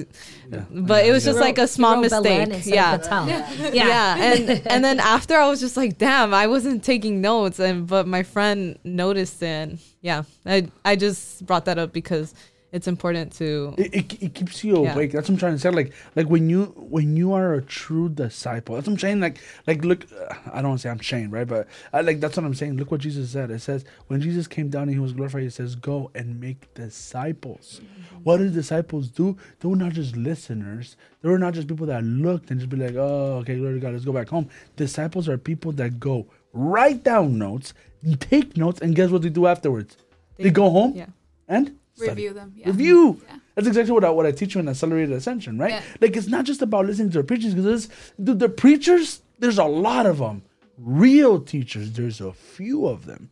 Yeah. 0.51 0.65
but 0.71 1.05
it 1.05 1.13
was 1.13 1.25
You 1.27 1.33
just 1.33 1.37
wrote- 1.41 1.45
like 1.45 1.59
a 1.59 1.69
small 1.69 1.97
mistake. 1.99 2.65
Yeah. 2.65 2.95
of 2.95 3.03
Batel. 3.03 3.27
yeah 3.75 3.85
Yeah. 3.85 4.17
and 4.33 4.67
and 4.67 4.85
then 4.85 4.99
after 5.01 5.35
i 5.37 5.47
was 5.49 5.61
just 5.61 5.77
like 5.77 5.99
damn 5.99 6.33
i 6.35 6.47
wasn't 6.47 6.83
taking 6.85 7.21
notes 7.21 7.59
and 7.59 7.87
but 7.87 8.07
my 8.07 8.23
friend 8.23 8.79
noticed 8.85 9.43
it 9.43 9.47
and 9.47 9.79
yeah 10.01 10.23
i 10.47 10.67
i 10.85 10.97
just 10.97 11.45
brought 11.47 11.65
that 11.67 11.79
up 11.79 11.93
because 11.93 12.35
it's 12.73 12.89
important 12.89 13.33
to 13.35 13.75
it, 13.77 13.95
it, 13.95 14.23
it 14.23 14.35
keeps 14.35 14.65
you 14.65 14.83
Yeah. 14.83 14.95
awake. 14.95 15.13
That's 15.13 15.29
what 15.29 15.35
I'm 15.35 15.39
trying 15.39 15.53
to 15.55 15.59
say. 15.59 15.71
Like 15.71 15.93
like 16.17 16.29
when 16.29 16.49
you 16.49 16.67
when 16.77 17.17
you 17.17 17.33
are 17.35 17.55
a 17.55 17.63
true 17.63 18.09
disciple. 18.09 18.75
That's 18.75 18.87
what 18.89 18.95
I'm 18.95 18.99
saying. 18.99 19.21
Like 19.21 19.39
like 19.67 19.85
look, 19.85 20.07
uh, 20.13 20.35
I 20.53 20.63
don't 20.63 20.71
want 20.71 20.81
to 20.81 20.83
say 20.83 20.91
I'm 20.91 20.99
ashamed, 21.01 21.33
right? 21.33 21.47
But 21.47 21.69
I, 21.93 22.01
like 22.01 22.21
that's 22.21 22.37
what 22.37 22.47
I'm 22.47 22.55
saying. 22.55 22.79
Look 22.79 22.91
what 22.91 23.01
Jesus 23.03 23.31
said. 23.31 23.51
It 23.51 23.61
says 23.61 23.85
when 24.07 24.21
Jesus 24.21 24.47
came 24.47 24.71
down 24.71 24.85
and 24.85 24.93
he 24.93 24.99
was 24.99 25.13
glorified. 25.13 25.43
He 25.43 25.51
says, 25.51 25.75
"Go 25.75 26.11
and 26.15 26.41
make 26.41 26.73
disciples." 26.75 27.81
What 28.23 28.39
did 28.39 28.55
disciples 28.55 29.09
do? 29.09 29.37
They 29.61 29.69
were 29.69 29.77
not 29.77 29.93
just 29.93 30.17
listeners. 30.17 30.97
They 31.21 31.29
were 31.29 31.39
not 31.39 31.55
just 31.55 31.69
people 31.69 31.87
that 31.87 32.03
looked 32.03 32.51
and 32.51 32.59
just 32.59 32.71
be 32.71 32.77
like, 32.79 32.95
"Oh, 32.97 33.39
okay, 33.43 33.57
glory 33.57 33.75
to 33.75 33.81
God, 33.81 33.93
let's 33.93 34.05
go 34.05 34.13
back 34.13 34.29
home." 34.29 34.49
Disciples 34.77 35.29
are 35.29 35.37
people 35.37 35.73
that 35.73 36.01
go 36.01 36.27
write 36.55 37.05
down 37.05 37.39
notes, 37.39 37.75
take 38.21 38.57
notes, 38.57 38.81
and 38.81 38.95
guess 38.95 39.11
what 39.11 39.23
they 39.23 39.29
do 39.29 39.47
afterwards? 39.47 39.97
They, 40.39 40.51
go 40.51 40.71
home 40.71 40.95
yeah 40.97 41.07
and 41.49 41.77
study. 41.95 42.11
Review 42.11 42.35
them. 42.35 42.53
Yeah. 42.57 42.67
Review. 42.69 43.21
Yeah. 43.29 43.37
That's 43.55 43.67
exactly 43.67 43.93
what 43.93 44.05
I, 44.05 44.11
what 44.11 44.27
I 44.27 44.33
teach 44.33 44.55
you 44.55 44.61
in 44.61 44.69
Accelerated 44.69 45.13
Ascension, 45.13 45.59
right? 45.59 45.71
Yeah. 45.71 45.83
Like 46.01 46.17
it's 46.17 46.29
not 46.29 46.45
just 46.45 46.63
about 46.63 46.87
listening 46.87 47.11
to 47.11 47.19
the 47.19 47.25
preachers 47.25 47.55
because 47.55 47.89
the, 48.19 48.35
the 48.35 48.49
preachers. 48.49 49.21
There's 49.39 49.59
a 49.59 49.65
lot 49.65 50.07
of 50.07 50.19
them. 50.19 50.43
Real 50.79 51.41
teachers. 51.41 51.93
There's 51.93 52.21
a 52.21 52.33
few 52.33 52.87
of 52.87 53.07
them. 53.07 53.31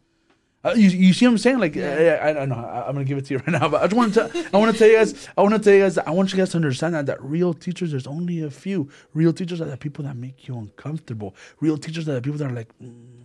Uh, 0.62 0.74
you, 0.76 0.90
you 0.90 1.12
see 1.14 1.24
what 1.24 1.32
I'm 1.32 1.38
saying? 1.38 1.58
Like 1.58 1.74
I, 1.76 2.30
I 2.30 2.32
don't 2.34 2.50
know. 2.50 2.56
I, 2.56 2.86
I'm 2.86 2.92
gonna 2.92 3.04
give 3.04 3.16
it 3.16 3.24
to 3.26 3.34
you 3.34 3.38
right 3.38 3.60
now, 3.60 3.68
but 3.70 3.82
I 3.82 3.86
just 3.86 3.96
want 3.96 4.14
to. 4.14 4.46
I 4.52 4.58
want 4.58 4.72
to 4.72 4.78
tell 4.78 4.88
you 4.88 4.96
guys. 4.96 5.28
I 5.36 5.42
want 5.42 5.54
to 5.54 5.60
tell 5.60 5.72
you 5.72 5.80
guys. 5.80 5.96
I 5.96 6.10
want 6.10 6.32
you 6.32 6.36
guys 6.36 6.50
to 6.50 6.58
understand 6.58 6.94
that 6.94 7.06
that 7.06 7.22
real 7.22 7.54
teachers. 7.54 7.92
There's 7.92 8.06
only 8.06 8.42
a 8.42 8.50
few. 8.50 8.90
Real 9.14 9.32
teachers 9.32 9.62
are 9.62 9.66
the 9.66 9.78
people 9.78 10.04
that 10.04 10.16
make 10.16 10.48
you 10.48 10.58
uncomfortable. 10.58 11.34
Real 11.60 11.78
teachers 11.78 12.06
are 12.10 12.14
the 12.14 12.20
people 12.20 12.38
that 12.38 12.50
are 12.50 12.54
like, 12.54 12.68
mm, 12.78 12.92
like, 13.16 13.19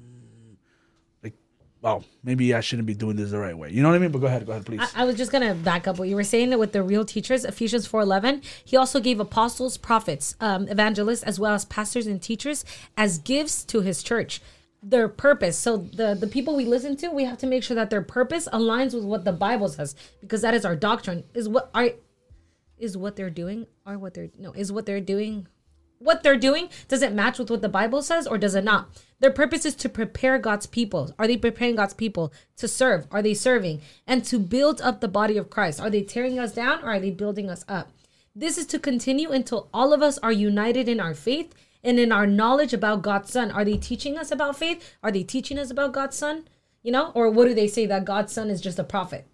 wow, 1.85 2.03
maybe 2.23 2.51
I 2.55 2.61
shouldn't 2.61 2.87
be 2.87 2.95
doing 2.95 3.15
this 3.15 3.29
the 3.29 3.37
right 3.37 3.55
way. 3.55 3.69
You 3.69 3.83
know 3.83 3.89
what 3.89 3.95
I 3.95 3.99
mean? 3.99 4.11
But 4.11 4.19
go 4.19 4.25
ahead, 4.25 4.43
go 4.45 4.53
ahead, 4.53 4.65
please. 4.65 4.81
I, 4.81 5.03
I 5.03 5.05
was 5.05 5.15
just 5.15 5.31
gonna 5.31 5.53
back 5.53 5.87
up 5.87 5.99
what 5.99 6.09
you 6.09 6.15
were 6.15 6.23
saying 6.23 6.49
that 6.49 6.57
with 6.57 6.73
the 6.73 6.81
real 6.81 7.05
teachers. 7.05 7.45
Ephesians 7.45 7.85
four 7.85 8.01
eleven. 8.01 8.41
He 8.63 8.75
also 8.75 8.99
gave 8.99 9.19
apostles, 9.19 9.77
prophets, 9.77 10.35
um, 10.39 10.67
evangelists, 10.67 11.21
as 11.21 11.39
well 11.39 11.53
as 11.53 11.63
pastors 11.63 12.07
and 12.07 12.19
teachers 12.19 12.65
as 12.97 13.19
gifts 13.19 13.63
to 13.65 13.81
his 13.81 14.01
church. 14.01 14.41
Their 14.81 15.07
purpose. 15.07 15.57
So 15.57 15.77
the 15.77 16.15
the 16.15 16.27
people 16.27 16.55
we 16.55 16.65
listen 16.65 16.97
to, 16.97 17.09
we 17.09 17.23
have 17.25 17.37
to 17.39 17.47
make 17.47 17.63
sure 17.63 17.75
that 17.75 17.91
their 17.91 18.01
purpose 18.01 18.47
aligns 18.51 18.95
with 18.95 19.03
what 19.03 19.23
the 19.23 19.31
Bible 19.31 19.69
says, 19.69 19.95
because 20.21 20.41
that 20.41 20.55
is 20.55 20.65
our 20.65 20.75
doctrine. 20.75 21.23
Is 21.35 21.47
what 21.47 21.69
are 21.75 21.89
is 22.77 22.97
what 22.97 23.15
they're 23.15 23.29
doing 23.29 23.67
or 23.85 23.97
what 23.97 24.15
they're 24.15 24.29
no 24.37 24.51
is 24.51 24.71
what 24.71 24.85
they're 24.85 24.99
doing 24.99 25.47
what 25.99 26.23
they're 26.23 26.37
doing 26.37 26.67
does 26.89 27.01
it 27.01 27.13
match 27.13 27.39
with 27.39 27.49
what 27.49 27.61
the 27.61 27.69
bible 27.69 28.01
says 28.01 28.27
or 28.27 28.37
does 28.37 28.53
it 28.53 28.65
not 28.65 28.89
their 29.19 29.31
purpose 29.31 29.65
is 29.65 29.75
to 29.75 29.89
prepare 29.89 30.37
god's 30.37 30.65
people. 30.65 31.13
Are 31.17 31.27
they 31.27 31.37
preparing 31.37 31.75
god's 31.75 31.93
people 31.93 32.33
to 32.57 32.67
serve? 32.67 33.07
Are 33.11 33.21
they 33.21 33.33
serving? 33.33 33.81
And 34.05 34.25
to 34.25 34.39
build 34.39 34.81
up 34.81 34.99
the 34.99 35.07
body 35.07 35.37
of 35.37 35.49
christ. 35.49 35.79
Are 35.79 35.89
they 35.89 36.01
tearing 36.01 36.37
us 36.37 36.53
down 36.53 36.83
or 36.83 36.87
are 36.87 36.99
they 36.99 37.11
building 37.11 37.49
us 37.49 37.63
up? 37.67 37.91
This 38.35 38.57
is 38.57 38.65
to 38.67 38.79
continue 38.79 39.31
until 39.31 39.69
all 39.73 39.93
of 39.93 40.01
us 40.01 40.17
are 40.17 40.31
united 40.31 40.89
in 40.89 40.99
our 40.99 41.13
faith 41.13 41.53
and 41.83 41.97
in 41.99 42.11
our 42.11 42.27
knowledge 42.27 42.73
about 42.73 43.01
god's 43.01 43.31
son. 43.31 43.51
Are 43.51 43.63
they 43.63 43.77
teaching 43.77 44.17
us 44.17 44.31
about 44.31 44.57
faith? 44.57 44.95
Are 45.01 45.11
they 45.11 45.23
teaching 45.23 45.57
us 45.57 45.71
about 45.71 45.93
god's 45.93 46.17
son? 46.17 46.45
You 46.83 46.91
know 46.91 47.11
or 47.15 47.29
what 47.29 47.47
do 47.47 47.53
they 47.53 47.67
say 47.67 47.85
that 47.85 48.05
god's 48.05 48.33
son 48.33 48.49
is 48.49 48.61
just 48.61 48.79
a 48.79 48.83
prophet 48.83 49.25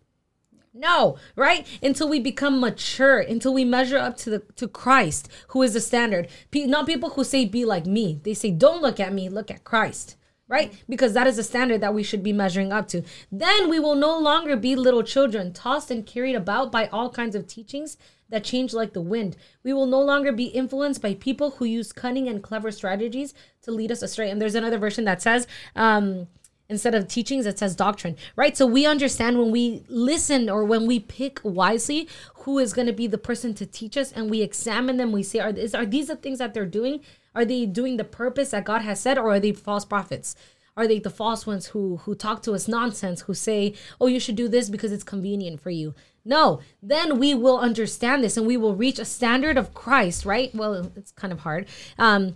no, 0.74 1.18
right? 1.36 1.68
Until 1.84 2.08
we 2.08 2.20
become 2.20 2.60
mature, 2.60 3.20
until 3.20 3.54
we 3.54 3.66
measure 3.66 3.98
up 3.98 4.16
to 4.18 4.30
the 4.30 4.40
to 4.56 4.68
Christ, 4.68 5.30
who 5.50 5.62
is 5.62 5.74
the 5.74 5.82
standard. 5.82 6.30
Pe- 6.50 6.66
not 6.66 6.86
people 6.86 7.12
who 7.12 7.24
say 7.24 7.46
be 7.46 7.66
like 7.66 7.86
me. 7.86 8.22
They 8.24 8.34
say 8.34 8.52
don't 8.52 8.82
look 8.82 9.00
at 9.00 9.14
me, 9.14 9.28
look 9.30 9.52
at 9.52 9.64
Christ. 9.64 10.16
Right? 10.48 10.74
Because 10.90 11.14
that 11.14 11.28
is 11.28 11.38
the 11.38 11.44
standard 11.44 11.80
that 11.80 11.94
we 11.94 12.04
should 12.04 12.22
be 12.22 12.34
measuring 12.34 12.74
up 12.74 12.90
to. 12.90 13.04
Then 13.32 13.70
we 13.70 13.80
will 13.80 13.96
no 13.96 14.20
longer 14.20 14.58
be 14.58 14.76
little 14.76 15.02
children, 15.02 15.54
tossed 15.54 15.90
and 15.90 16.06
carried 16.06 16.36
about 16.36 16.74
by 16.74 16.88
all 16.88 17.10
kinds 17.10 17.36
of 17.36 17.48
teachings 17.48 17.96
that 18.28 18.44
change 18.44 18.74
like 18.74 18.92
the 18.92 19.02
wind. 19.02 19.38
We 19.64 19.72
will 19.72 19.86
no 19.86 20.02
longer 20.02 20.34
be 20.34 20.46
influenced 20.46 21.02
by 21.02 21.14
people 21.14 21.52
who 21.52 21.66
use 21.66 21.94
cunning 21.94 22.28
and 22.28 22.44
clever 22.44 22.70
strategies 22.72 23.34
to 23.62 23.72
lead 23.72 23.92
us 23.94 24.02
astray. 24.02 24.30
And 24.30 24.42
there's 24.42 24.56
another 24.56 24.78
version 24.78 25.06
that 25.06 25.22
says, 25.22 25.48
um, 25.74 26.28
instead 26.72 26.96
of 26.96 27.08
teachings 27.08 27.46
it 27.46 27.60
says 27.60 27.76
doctrine 27.76 28.16
right? 28.36 28.58
So 28.58 28.66
we 28.66 28.86
understand 28.86 29.38
when 29.38 29.52
we 29.52 29.84
listen 29.88 30.50
or 30.50 30.64
when 30.64 30.88
we 30.88 31.00
pick 31.00 31.40
wisely 31.44 32.08
who 32.42 32.58
is 32.58 32.74
going 32.74 32.88
to 32.88 32.94
be 32.94 33.08
the 33.08 33.18
person 33.18 33.54
to 33.56 33.66
teach 33.66 33.98
us 33.98 34.12
and 34.12 34.30
we 34.30 34.42
examine 34.42 34.98
them 34.98 35.12
we 35.12 35.24
say 35.24 35.40
are, 35.40 35.50
is, 35.50 35.76
are 35.76 35.86
these 35.86 36.08
the 36.08 36.16
things 36.16 36.40
that 36.40 36.54
they're 36.54 36.66
doing? 36.66 37.02
Are 37.36 37.46
they 37.46 37.66
doing 37.66 37.98
the 37.98 38.04
purpose 38.04 38.50
that 38.52 38.66
god 38.66 38.82
has 38.82 39.00
said 39.00 39.18
or 39.18 39.30
are 39.32 39.40
they 39.40 39.54
false 39.54 39.86
prophets? 39.86 40.36
Are 40.78 40.88
they 40.88 41.00
the 41.00 41.10
false 41.10 41.46
ones 41.46 41.68
who 41.68 41.98
who 41.98 42.16
talk 42.16 42.42
to 42.44 42.54
us 42.54 42.68
nonsense 42.68 43.22
who 43.22 43.34
say 43.34 43.74
oh 44.00 44.08
you 44.08 44.20
should 44.20 44.36
do 44.36 44.48
this 44.48 44.70
because 44.70 44.92
it's 44.92 45.04
convenient 45.04 45.60
for 45.62 45.70
you. 45.70 45.94
No 46.24 46.62
then 46.82 47.20
we 47.20 47.36
will 47.36 47.60
understand 47.60 48.24
this 48.24 48.38
and 48.38 48.48
we 48.48 48.58
will 48.58 48.76
reach 48.76 49.00
a 49.00 49.06
standard 49.06 49.58
of 49.58 49.74
christ 49.74 50.26
right? 50.26 50.54
Well 50.56 50.92
it's 50.96 51.12
kind 51.12 51.34
of 51.34 51.42
hard. 51.42 51.68
Um 51.98 52.36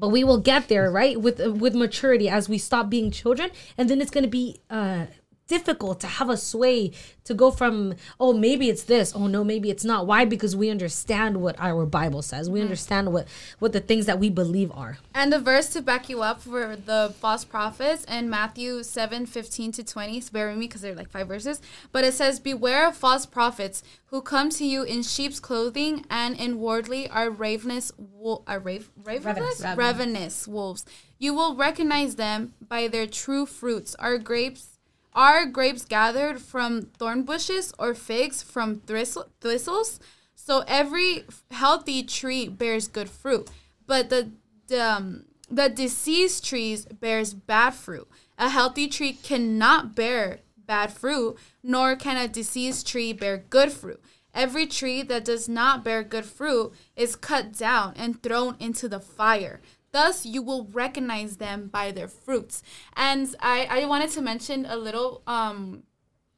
but 0.00 0.08
we 0.08 0.24
will 0.24 0.38
get 0.38 0.68
there 0.68 0.90
right 0.90 1.20
with 1.20 1.38
with 1.38 1.74
maturity 1.74 2.28
as 2.28 2.48
we 2.48 2.58
stop 2.58 2.88
being 2.88 3.10
children. 3.10 3.50
And 3.76 3.88
then 3.88 4.00
it's 4.00 4.10
going 4.10 4.24
to 4.24 4.30
be 4.30 4.60
uh 4.70 5.06
difficult 5.54 5.96
to 6.04 6.06
have 6.06 6.30
a 6.30 6.36
sway 6.36 6.92
to 7.24 7.32
go 7.42 7.50
from 7.50 7.94
oh 8.18 8.32
maybe 8.32 8.68
it's 8.72 8.84
this 8.84 9.12
oh 9.14 9.26
no 9.26 9.42
maybe 9.52 9.68
it's 9.74 9.84
not 9.84 10.06
why 10.06 10.24
because 10.24 10.54
we 10.54 10.70
understand 10.70 11.32
what 11.44 11.54
our 11.58 11.84
bible 11.84 12.22
says 12.22 12.48
we 12.48 12.60
mm. 12.60 12.66
understand 12.68 13.12
what 13.12 13.26
what 13.58 13.72
the 13.72 13.80
things 13.80 14.06
that 14.06 14.18
we 14.18 14.28
believe 14.30 14.70
are 14.72 14.98
And 15.14 15.32
the 15.32 15.38
verse 15.38 15.68
to 15.70 15.82
back 15.82 16.08
you 16.08 16.22
up 16.22 16.40
for 16.40 16.76
the 16.76 17.12
false 17.18 17.44
prophets 17.44 18.04
in 18.04 18.30
Matthew 18.30 18.82
7 18.82 19.26
15 19.26 19.72
to 19.72 19.84
20. 19.84 20.20
spare 20.20 20.48
with 20.48 20.56
me 20.56 20.66
because 20.66 20.82
they're 20.82 20.94
like 20.94 21.10
five 21.10 21.28
verses. 21.28 21.60
But 21.92 22.04
it 22.04 22.14
says, 22.14 22.38
Beware 22.38 22.88
of 22.88 22.96
false 22.96 23.26
prophets 23.26 23.82
who 24.06 24.22
come 24.22 24.50
to 24.50 24.64
you 24.64 24.82
in 24.82 25.02
sheep's 25.02 25.40
clothing 25.40 26.04
and 26.08 26.38
inwardly 26.38 27.08
are 27.08 27.28
ravenous, 27.28 27.92
wo- 27.98 28.42
are 28.46 28.58
rave, 28.58 28.90
ravenous? 29.02 29.60
Ravenous. 29.60 29.76
ravenous 29.76 30.48
wolves. 30.48 30.84
You 31.18 31.34
will 31.34 31.54
recognize 31.54 32.14
them 32.16 32.54
by 32.66 32.88
their 32.88 33.06
true 33.06 33.44
fruits. 33.44 33.94
Are 33.96 34.16
grapes 34.16 34.69
are 35.12 35.46
grapes 35.46 35.84
gathered 35.84 36.40
from 36.40 36.82
thorn 36.98 37.22
bushes 37.22 37.72
or 37.78 37.94
figs 37.94 38.42
from 38.42 38.80
thistles? 38.80 40.00
So 40.34 40.64
every 40.66 41.24
healthy 41.50 42.02
tree 42.02 42.48
bears 42.48 42.88
good 42.88 43.10
fruit, 43.10 43.50
but 43.86 44.10
the 44.10 44.30
the, 44.68 44.82
um, 44.82 45.24
the 45.50 45.68
diseased 45.68 46.44
trees 46.44 46.86
bears 46.86 47.34
bad 47.34 47.74
fruit. 47.74 48.08
A 48.38 48.48
healthy 48.48 48.88
tree 48.88 49.12
cannot 49.12 49.94
bear 49.94 50.40
bad 50.56 50.92
fruit, 50.92 51.36
nor 51.62 51.96
can 51.96 52.16
a 52.16 52.28
diseased 52.28 52.86
tree 52.86 53.12
bear 53.12 53.36
good 53.50 53.72
fruit. 53.72 54.00
Every 54.32 54.66
tree 54.66 55.02
that 55.02 55.24
does 55.24 55.48
not 55.48 55.84
bear 55.84 56.04
good 56.04 56.24
fruit 56.24 56.72
is 56.94 57.16
cut 57.16 57.52
down 57.52 57.94
and 57.96 58.22
thrown 58.22 58.56
into 58.60 58.88
the 58.88 59.00
fire. 59.00 59.60
Thus, 59.92 60.24
you 60.24 60.42
will 60.42 60.68
recognize 60.72 61.36
them 61.36 61.68
by 61.68 61.90
their 61.90 62.08
fruits. 62.08 62.62
And 62.96 63.34
I, 63.40 63.66
I 63.68 63.86
wanted 63.86 64.10
to 64.10 64.22
mention 64.22 64.66
a 64.66 64.76
little 64.76 65.22
um, 65.26 65.82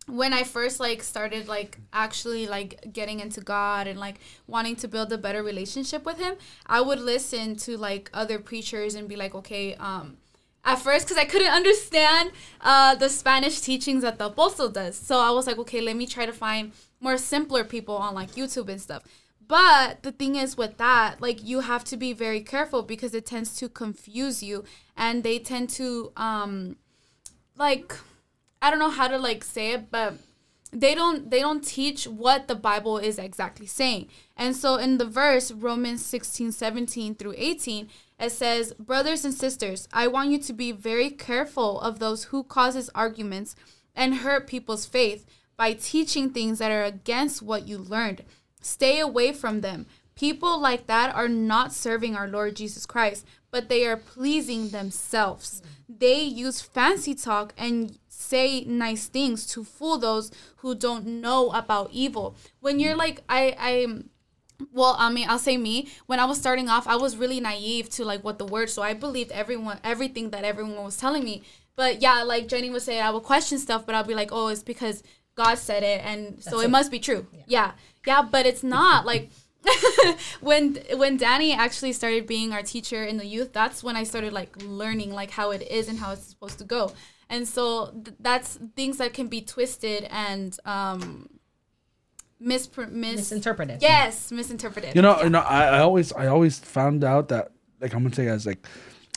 when 0.07 0.33
I 0.33 0.43
first 0.43 0.81
like 0.81 1.03
started 1.03 1.49
like 1.49 1.79
actually 1.93 2.47
like 2.47 2.93
getting 2.93 3.21
into 3.21 3.41
God 3.41 3.87
and 3.87 3.99
like 4.01 4.19
wanting 4.47 4.77
to 4.77 4.89
build 4.89 5.13
a 5.13 5.19
better 5.19 5.43
relationship 5.43 6.05
with 6.05 6.19
him, 6.19 6.35
I 6.67 6.81
would 6.81 7.01
listen 7.01 7.57
to 7.57 7.77
like 7.77 8.11
other 8.13 8.39
preachers 8.39 8.95
and 8.95 9.09
be 9.09 9.17
like, 9.17 9.35
okay, 9.35 9.75
um 9.77 10.17
at 10.65 10.79
first 10.79 11.07
because 11.07 11.17
I 11.19 11.25
couldn't 11.25 11.53
understand 11.61 12.33
uh, 12.61 12.95
the 12.95 13.09
Spanish 13.09 13.61
teachings 13.61 14.03
that 14.03 14.19
the 14.19 14.27
apostle 14.27 14.69
does. 14.69 14.97
So 14.97 15.19
I 15.19 15.31
was 15.31 15.47
like, 15.47 15.59
okay, 15.59 15.81
let 15.81 15.97
me 15.97 16.07
try 16.07 16.27
to 16.27 16.33
find 16.33 16.73
more 17.01 17.19
simpler 17.19 17.65
people 17.65 17.97
on 17.97 18.15
like 18.15 18.33
YouTube 18.33 18.69
and 18.69 18.81
stuff. 18.81 19.03
But 19.53 20.03
the 20.03 20.13
thing 20.13 20.37
is 20.37 20.57
with 20.57 20.79
that, 20.79 21.21
like 21.21 21.45
you 21.45 21.61
have 21.61 21.85
to 21.85 21.99
be 21.99 22.15
very 22.15 22.41
careful 22.41 22.83
because 22.83 23.13
it 23.13 23.27
tends 23.27 23.55
to 23.57 23.69
confuse 23.69 24.43
you 24.43 24.65
and 24.97 25.23
they 25.23 25.39
tend 25.39 25.69
to 25.81 26.11
um 26.17 26.77
like 27.59 27.95
I 28.63 28.71
don't 28.71 28.79
know 28.79 28.89
how 28.89 29.09
to 29.09 29.19
like 29.19 29.45
say 29.45 29.73
it, 29.73 29.91
but 29.91 30.15
they 30.73 30.95
don't 30.95 31.31
they 31.31 31.41
don't 31.41 31.63
teach 31.63 32.07
what 32.07 32.49
the 32.49 32.55
Bible 32.55 32.97
is 32.97 33.19
exactly 33.19 33.67
saying. 33.67 34.09
And 34.39 34.57
so 34.57 34.77
in 34.77 34.97
the 34.97 35.05
verse 35.05 35.53
Romans 35.53 36.03
16, 36.03 36.53
17 36.53 37.15
through 37.17 37.35
18, 37.37 37.91
it 38.19 38.33
says, 38.33 38.73
Brothers 38.79 39.23
and 39.23 39.35
sisters, 39.35 39.87
I 39.93 40.07
want 40.07 40.31
you 40.31 40.39
to 40.39 40.55
be 40.55 40.73
very 40.73 41.11
careful 41.11 41.79
of 41.83 41.99
those 41.99 42.25
who 42.25 42.43
causes 42.43 42.89
arguments 42.95 43.55
and 43.95 44.15
hurt 44.15 44.47
people's 44.47 44.87
faith 44.87 45.27
by 45.59 45.75
teaching 45.75 46.31
things 46.31 46.59
that 46.59 46.73
are 46.73 46.85
against 46.85 47.43
what 47.43 47.69
you 47.69 47.77
learned. 47.77 48.25
Stay 48.63 48.99
away 49.01 49.33
from 49.33 49.61
them. 49.61 49.87
People 50.15 50.59
like 50.59 50.87
that 50.87 51.15
are 51.15 51.29
not 51.29 51.73
serving 51.73 52.17
our 52.17 52.29
Lord 52.29 52.57
Jesus 52.57 52.87
Christ, 52.87 53.27
but 53.51 53.69
they 53.69 53.87
are 53.87 53.97
pleasing 53.97 54.71
themselves. 54.71 55.63
They 55.89 56.23
use 56.23 56.61
fancy 56.61 57.15
talk 57.15 57.53
and 57.59 57.99
say 58.09 58.65
nice 58.65 59.07
things 59.07 59.47
to 59.49 59.65
fool 59.65 59.99
those 59.99 60.31
who 60.59 60.75
don't 60.75 61.07
know 61.07 61.51
about 61.51 61.91
evil. 61.93 62.37
When 62.61 62.79
you're 62.79 62.97
like, 62.97 63.23
I, 63.29 63.55
I, 63.59 63.87
well, 64.73 64.97
I 64.99 65.11
mean, 65.11 65.29
I'll 65.29 65.39
say 65.39 65.57
me. 65.57 65.89
When 66.07 66.21
I 66.21 66.25
was 66.25 66.39
starting 66.39 66.69
off, 66.69 66.87
I 66.87 66.97
was 66.97 67.17
really 67.17 67.41
naive 67.41 67.91
to 67.91 68.05
like 68.05 68.23
what 68.23 68.39
the 68.39 68.47
word. 68.47 68.71
So 68.71 68.81
I 68.83 68.95
believed 68.95 69.33
everyone, 69.33 69.81
everything 69.83 70.31
that 70.31 70.45
everyone 70.45 70.85
was 70.85 70.97
telling 70.97 71.25
me. 71.25 71.43
But 71.75 72.01
yeah, 72.01 72.23
like 72.23 72.49
Jenny 72.49 72.71
would 72.71 72.83
say, 72.83 73.01
I 73.01 73.11
would 73.11 73.23
question 73.23 73.59
stuff, 73.59 73.87
but 73.87 73.95
I'll 73.95 74.05
be 74.05 74.15
like, 74.15 74.31
oh, 74.31 74.49
it's 74.49 74.63
because 74.63 75.03
God 75.35 75.57
said 75.59 75.83
it, 75.83 76.01
and 76.05 76.43
so 76.43 76.61
it, 76.61 76.67
it. 76.67 76.71
must 76.71 76.91
be 76.91 76.99
true. 76.99 77.27
Yeah. 77.47 77.73
yeah, 78.07 78.23
but 78.23 78.47
it's 78.47 78.63
not 78.63 79.07
like. 79.07 79.31
when 80.41 80.75
when 80.97 81.17
Danny 81.17 81.53
actually 81.53 81.93
started 81.93 82.27
being 82.27 82.53
our 82.53 82.63
teacher 82.63 83.05
in 83.05 83.17
the 83.17 83.25
youth, 83.27 83.53
that's 83.53 83.85
when 83.85 83.95
I 83.95 84.03
started 84.03 84.33
like 84.33 84.61
learning 84.61 85.13
like 85.13 85.31
how 85.31 85.53
it 85.53 85.63
is 85.63 85.87
and 85.89 86.01
how 86.01 86.11
it's 86.11 86.25
supposed 86.27 86.59
to 86.59 86.65
go. 86.65 86.91
And 87.31 87.47
so 87.47 87.93
th- 88.05 88.17
that's 88.19 88.59
things 88.75 88.97
that 88.99 89.15
can 89.15 89.29
be 89.29 89.41
twisted 89.41 90.09
and 90.11 90.59
um 90.65 91.29
mispr- 92.43 92.91
mis- 92.91 93.17
misinterpreted 93.31 93.81
Yes, 93.83 94.33
misinterpreted. 94.33 94.95
You 94.95 95.03
know, 95.03 95.17
Yeah. 95.19 95.25
you 95.25 95.31
know, 95.31 95.41
I, 95.41 95.65
I 95.67 95.79
always, 95.79 96.13
I 96.13 96.27
always 96.27 96.59
found 96.59 97.05
out 97.05 97.29
that, 97.29 97.53
like, 97.81 97.95
I'm 97.95 98.03
gonna 98.03 98.15
say, 98.15 98.27
as 98.29 98.47
like, 98.47 98.67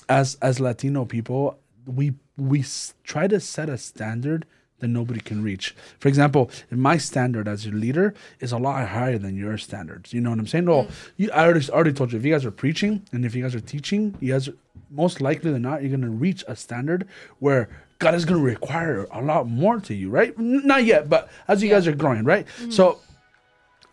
as 0.10 0.36
as 0.42 0.60
Latino 0.60 1.06
people, 1.06 1.60
we 1.88 2.14
we 2.38 2.60
s- 2.60 2.94
try 3.04 3.28
to 3.28 3.40
set 3.40 3.70
a 3.70 3.78
standard 3.78 4.46
that 4.80 4.88
nobody 4.88 5.20
can 5.20 5.42
reach. 5.44 5.76
For 6.00 6.08
example, 6.08 6.50
if 6.70 6.78
my 6.78 6.98
standard 6.98 7.48
as 7.48 7.66
your 7.66 7.76
leader 7.76 8.14
is 8.40 8.52
a 8.52 8.58
lot 8.58 8.88
higher 8.88 9.18
than 9.18 9.38
your 9.38 9.58
standards. 9.58 10.14
You 10.14 10.22
know 10.22 10.32
what 10.32 10.40
I'm 10.40 10.48
saying? 10.48 10.66
No, 10.66 10.84
mm. 10.84 10.92
you, 11.18 11.32
I 11.32 11.46
already, 11.46 11.70
already 11.70 11.94
told 11.94 12.12
you 12.12 12.20
if 12.20 12.26
you 12.26 12.34
guys 12.34 12.46
are 12.46 12.52
preaching 12.52 13.04
and 13.12 13.26
if 13.26 13.36
you 13.36 13.44
guys 13.44 13.56
are 13.56 13.62
teaching, 13.62 14.16
you 14.20 14.34
guys 14.34 14.48
are, 14.48 14.56
most 14.92 15.22
likely 15.22 15.52
than 15.52 15.62
not, 15.62 15.82
you're 15.82 15.90
going 15.90 16.02
to 16.02 16.10
reach 16.10 16.44
a 16.48 16.56
standard 16.56 17.08
where 17.40 17.70
God 18.00 18.14
is 18.14 18.26
going 18.26 18.40
to 18.40 18.46
require 18.46 19.08
a 19.12 19.22
lot 19.22 19.48
more 19.48 19.80
to 19.80 19.94
you, 19.94 20.10
right? 20.10 20.34
N- 20.38 20.66
Not 20.66 20.84
yet, 20.84 21.10
but 21.10 21.30
as 21.48 21.64
you 21.64 21.70
guys 21.70 21.88
are 21.88 21.96
growing, 21.96 22.24
right? 22.24 22.46
Mm. 22.60 22.74
So 22.74 23.00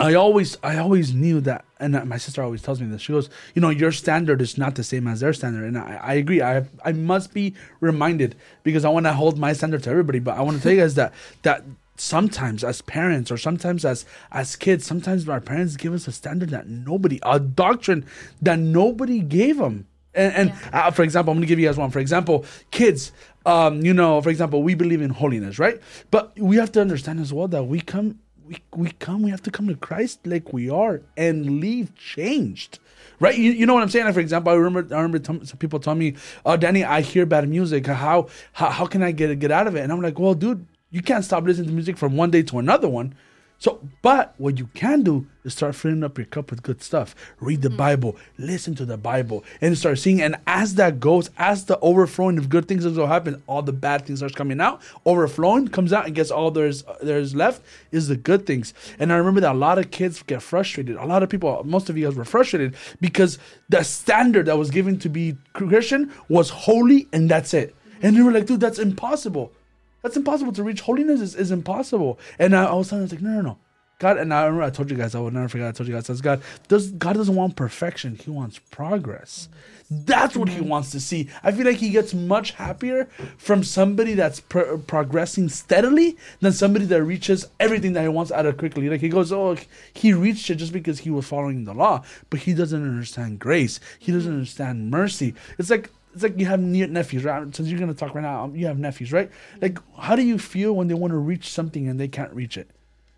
I 0.02 0.14
always, 0.14 0.58
I 0.64 0.78
always 0.78 1.14
knew 1.14 1.40
that, 1.42 1.64
and 1.78 1.92
my 2.08 2.16
sister 2.16 2.42
always 2.42 2.60
tells 2.60 2.80
me 2.80 2.88
this. 2.88 3.02
She 3.02 3.12
goes, 3.12 3.30
"You 3.54 3.62
know, 3.62 3.70
your 3.70 3.92
standard 3.92 4.42
is 4.42 4.58
not 4.58 4.74
the 4.74 4.82
same 4.82 5.06
as 5.06 5.20
their 5.20 5.32
standard," 5.32 5.64
and 5.64 5.78
I, 5.78 6.00
I 6.02 6.14
agree. 6.14 6.42
I, 6.42 6.64
I 6.84 6.90
must 6.90 7.32
be 7.32 7.54
reminded 7.80 8.34
because 8.64 8.84
I 8.84 8.88
want 8.88 9.06
to 9.06 9.12
hold 9.12 9.38
my 9.38 9.52
standard 9.52 9.84
to 9.84 9.90
everybody. 9.90 10.18
But 10.18 10.36
I 10.36 10.42
want 10.42 10.56
to 10.56 10.62
tell 10.62 10.72
you 10.72 10.80
guys 10.80 10.96
that 10.96 11.12
that 11.42 11.62
sometimes 11.96 12.64
as 12.64 12.82
parents 12.82 13.30
or 13.30 13.36
sometimes 13.36 13.84
as 13.84 14.04
as 14.32 14.56
kids, 14.56 14.84
sometimes 14.84 15.28
our 15.28 15.40
parents 15.40 15.76
give 15.76 15.94
us 15.94 16.08
a 16.08 16.12
standard 16.12 16.50
that 16.50 16.68
nobody, 16.68 17.20
a 17.22 17.38
doctrine 17.38 18.04
that 18.40 18.58
nobody 18.58 19.20
gave 19.20 19.58
them. 19.58 19.86
And, 20.14 20.34
and 20.34 20.52
uh, 20.72 20.90
for 20.90 21.04
example, 21.04 21.30
I'm 21.30 21.38
going 21.38 21.46
to 21.46 21.48
give 21.48 21.58
you 21.58 21.66
guys 21.66 21.78
one. 21.78 21.90
For 21.90 22.00
example, 22.00 22.44
kids, 22.70 23.12
um, 23.46 23.82
you 23.84 23.94
know, 23.94 24.20
for 24.20 24.30
example, 24.30 24.62
we 24.62 24.74
believe 24.74 25.00
in 25.00 25.10
holiness, 25.10 25.58
right? 25.58 25.80
But 26.10 26.38
we 26.38 26.56
have 26.56 26.72
to 26.72 26.80
understand 26.80 27.20
as 27.20 27.32
well 27.32 27.48
that 27.48 27.64
we 27.64 27.80
come, 27.80 28.18
we, 28.52 28.84
we 28.84 28.90
come, 28.92 29.22
we 29.22 29.30
have 29.30 29.42
to 29.42 29.50
come 29.50 29.68
to 29.68 29.74
Christ 29.76 30.26
like 30.26 30.52
we 30.52 30.68
are 30.68 31.02
and 31.16 31.60
leave 31.60 31.94
changed. 31.94 32.78
Right, 33.20 33.36
you, 33.36 33.52
you 33.52 33.66
know 33.66 33.74
what 33.74 33.82
I'm 33.82 33.88
saying. 33.88 34.06
Like, 34.06 34.14
for 34.14 34.20
example, 34.20 34.52
I 34.52 34.56
remember 34.56 34.94
I 34.94 35.00
remember 35.00 35.18
t- 35.18 35.46
some 35.46 35.58
people 35.58 35.78
tell 35.78 35.94
me, 35.94 36.16
"Oh, 36.44 36.56
Danny, 36.56 36.84
I 36.84 37.02
hear 37.02 37.24
bad 37.24 37.48
music. 37.48 37.86
How 37.86 38.26
how, 38.52 38.70
how 38.70 38.86
can 38.86 39.02
I 39.02 39.12
get 39.12 39.38
get 39.38 39.52
out 39.52 39.66
of 39.68 39.76
it?" 39.76 39.80
And 39.80 39.92
I'm 39.92 40.02
like, 40.02 40.18
"Well, 40.18 40.34
dude, 40.34 40.66
you 40.90 41.02
can't 41.02 41.24
stop 41.24 41.44
listening 41.44 41.68
to 41.68 41.74
music 41.74 41.96
from 41.96 42.16
one 42.16 42.30
day 42.30 42.42
to 42.42 42.58
another 42.58 42.88
one. 42.88 43.14
So, 43.62 43.78
but 44.02 44.34
what 44.38 44.58
you 44.58 44.66
can 44.74 45.04
do 45.04 45.24
is 45.44 45.52
start 45.52 45.76
filling 45.76 46.02
up 46.02 46.18
your 46.18 46.24
cup 46.24 46.50
with 46.50 46.64
good 46.64 46.82
stuff. 46.82 47.14
Read 47.38 47.62
the 47.62 47.68
mm. 47.68 47.76
Bible, 47.76 48.16
listen 48.36 48.74
to 48.74 48.84
the 48.84 48.96
Bible, 48.96 49.44
and 49.60 49.78
start 49.78 50.00
seeing. 50.00 50.20
And 50.20 50.34
as 50.48 50.74
that 50.74 50.98
goes, 50.98 51.30
as 51.38 51.66
the 51.66 51.78
overflowing 51.78 52.38
of 52.38 52.48
good 52.48 52.66
things 52.66 52.84
is 52.84 52.98
will 52.98 53.06
happen, 53.06 53.40
all 53.46 53.62
the 53.62 53.72
bad 53.72 54.04
things 54.04 54.18
starts 54.18 54.34
coming 54.34 54.60
out. 54.60 54.82
Overflowing 55.06 55.68
comes 55.68 55.92
out, 55.92 56.06
and 56.06 56.14
guess 56.16 56.32
all 56.32 56.50
there's 56.50 56.82
there's 57.00 57.36
left 57.36 57.62
is 57.92 58.08
the 58.08 58.16
good 58.16 58.46
things. 58.46 58.74
And 58.98 59.12
I 59.12 59.16
remember 59.16 59.40
that 59.42 59.52
a 59.52 59.54
lot 59.54 59.78
of 59.78 59.92
kids 59.92 60.24
get 60.24 60.42
frustrated. 60.42 60.96
A 60.96 61.06
lot 61.06 61.22
of 61.22 61.28
people, 61.28 61.62
most 61.62 61.88
of 61.88 61.96
you 61.96 62.06
guys 62.06 62.16
were 62.16 62.24
frustrated 62.24 62.74
because 63.00 63.38
the 63.68 63.84
standard 63.84 64.46
that 64.46 64.58
was 64.58 64.72
given 64.72 64.98
to 64.98 65.08
be 65.08 65.36
Christian 65.52 66.10
was 66.28 66.50
holy, 66.50 67.06
and 67.12 67.30
that's 67.30 67.54
it. 67.54 67.76
And 68.02 68.16
they 68.16 68.22
were 68.22 68.32
like, 68.32 68.46
dude, 68.46 68.58
that's 68.58 68.80
impossible. 68.80 69.52
That's 70.02 70.16
impossible 70.16 70.52
to 70.52 70.62
reach. 70.62 70.80
Holiness 70.80 71.20
is, 71.20 71.34
is 71.34 71.50
impossible. 71.50 72.18
And 72.38 72.54
I, 72.54 72.64
I 72.64 72.74
was 72.74 72.88
telling, 72.88 73.02
I 73.02 73.04
was 73.04 73.12
like, 73.12 73.22
no, 73.22 73.30
no, 73.30 73.40
no. 73.40 73.58
God, 74.02 74.18
and 74.18 74.34
I 74.34 74.46
remember 74.46 74.64
I 74.64 74.70
told 74.70 74.90
you 74.90 74.96
guys, 74.96 75.14
I 75.14 75.20
would 75.20 75.32
never 75.32 75.48
forget. 75.48 75.68
I 75.68 75.70
told 75.70 75.88
you 75.88 75.94
guys, 75.94 76.06
says 76.06 76.20
God 76.20 76.42
does 76.66 76.90
God 76.90 77.14
doesn't 77.14 77.36
want 77.36 77.54
perfection. 77.54 78.16
He 78.16 78.32
wants 78.32 78.58
progress. 78.58 79.48
That's 79.88 80.34
what 80.34 80.48
he 80.48 80.60
wants 80.60 80.90
to 80.90 80.98
see. 80.98 81.28
I 81.44 81.52
feel 81.52 81.66
like 81.66 81.76
he 81.76 81.90
gets 81.90 82.12
much 82.12 82.50
happier 82.50 83.04
from 83.38 83.62
somebody 83.62 84.14
that's 84.14 84.40
pro- 84.40 84.78
progressing 84.78 85.48
steadily 85.48 86.16
than 86.40 86.50
somebody 86.50 86.84
that 86.86 87.04
reaches 87.04 87.46
everything 87.60 87.92
that 87.92 88.02
he 88.02 88.08
wants 88.08 88.32
out 88.32 88.44
of 88.44 88.56
quickly. 88.56 88.88
Like 88.88 89.00
he 89.00 89.08
goes, 89.08 89.30
oh, 89.30 89.56
he 89.94 90.12
reached 90.12 90.50
it 90.50 90.56
just 90.56 90.72
because 90.72 90.98
he 90.98 91.10
was 91.10 91.24
following 91.28 91.64
the 91.64 91.74
law, 91.74 92.02
but 92.28 92.40
he 92.40 92.54
doesn't 92.54 92.82
understand 92.82 93.38
grace. 93.38 93.78
He 94.00 94.10
doesn't 94.10 94.32
understand 94.32 94.90
mercy. 94.90 95.34
It's 95.58 95.70
like 95.70 95.90
it's 96.14 96.22
like 96.22 96.38
you 96.38 96.46
have 96.46 96.60
ne- 96.60 96.86
nephews, 96.86 97.24
right? 97.24 97.54
Since 97.54 97.68
you're 97.68 97.78
gonna 97.80 97.94
talk 97.94 98.14
right 98.14 98.22
now, 98.22 98.44
um, 98.44 98.54
you 98.54 98.66
have 98.66 98.78
nephews, 98.78 99.12
right? 99.12 99.30
Like, 99.60 99.78
how 99.98 100.16
do 100.16 100.22
you 100.22 100.38
feel 100.38 100.74
when 100.74 100.88
they 100.88 100.94
want 100.94 101.12
to 101.12 101.16
reach 101.18 101.48
something 101.50 101.88
and 101.88 101.98
they 101.98 102.08
can't 102.08 102.32
reach 102.32 102.56
it? 102.56 102.70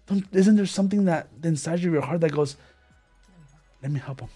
Don't, 0.07 0.25
isn't 0.33 0.57
there 0.57 0.67
something 0.67 1.07
that 1.07 1.29
inside 1.43 1.79
of 1.85 1.85
your 1.85 2.03
heart 2.03 2.21
that 2.21 2.33
goes, 2.33 2.57
"Let 3.83 3.91
me 3.91 4.01
help 4.01 4.19
them," 4.19 4.29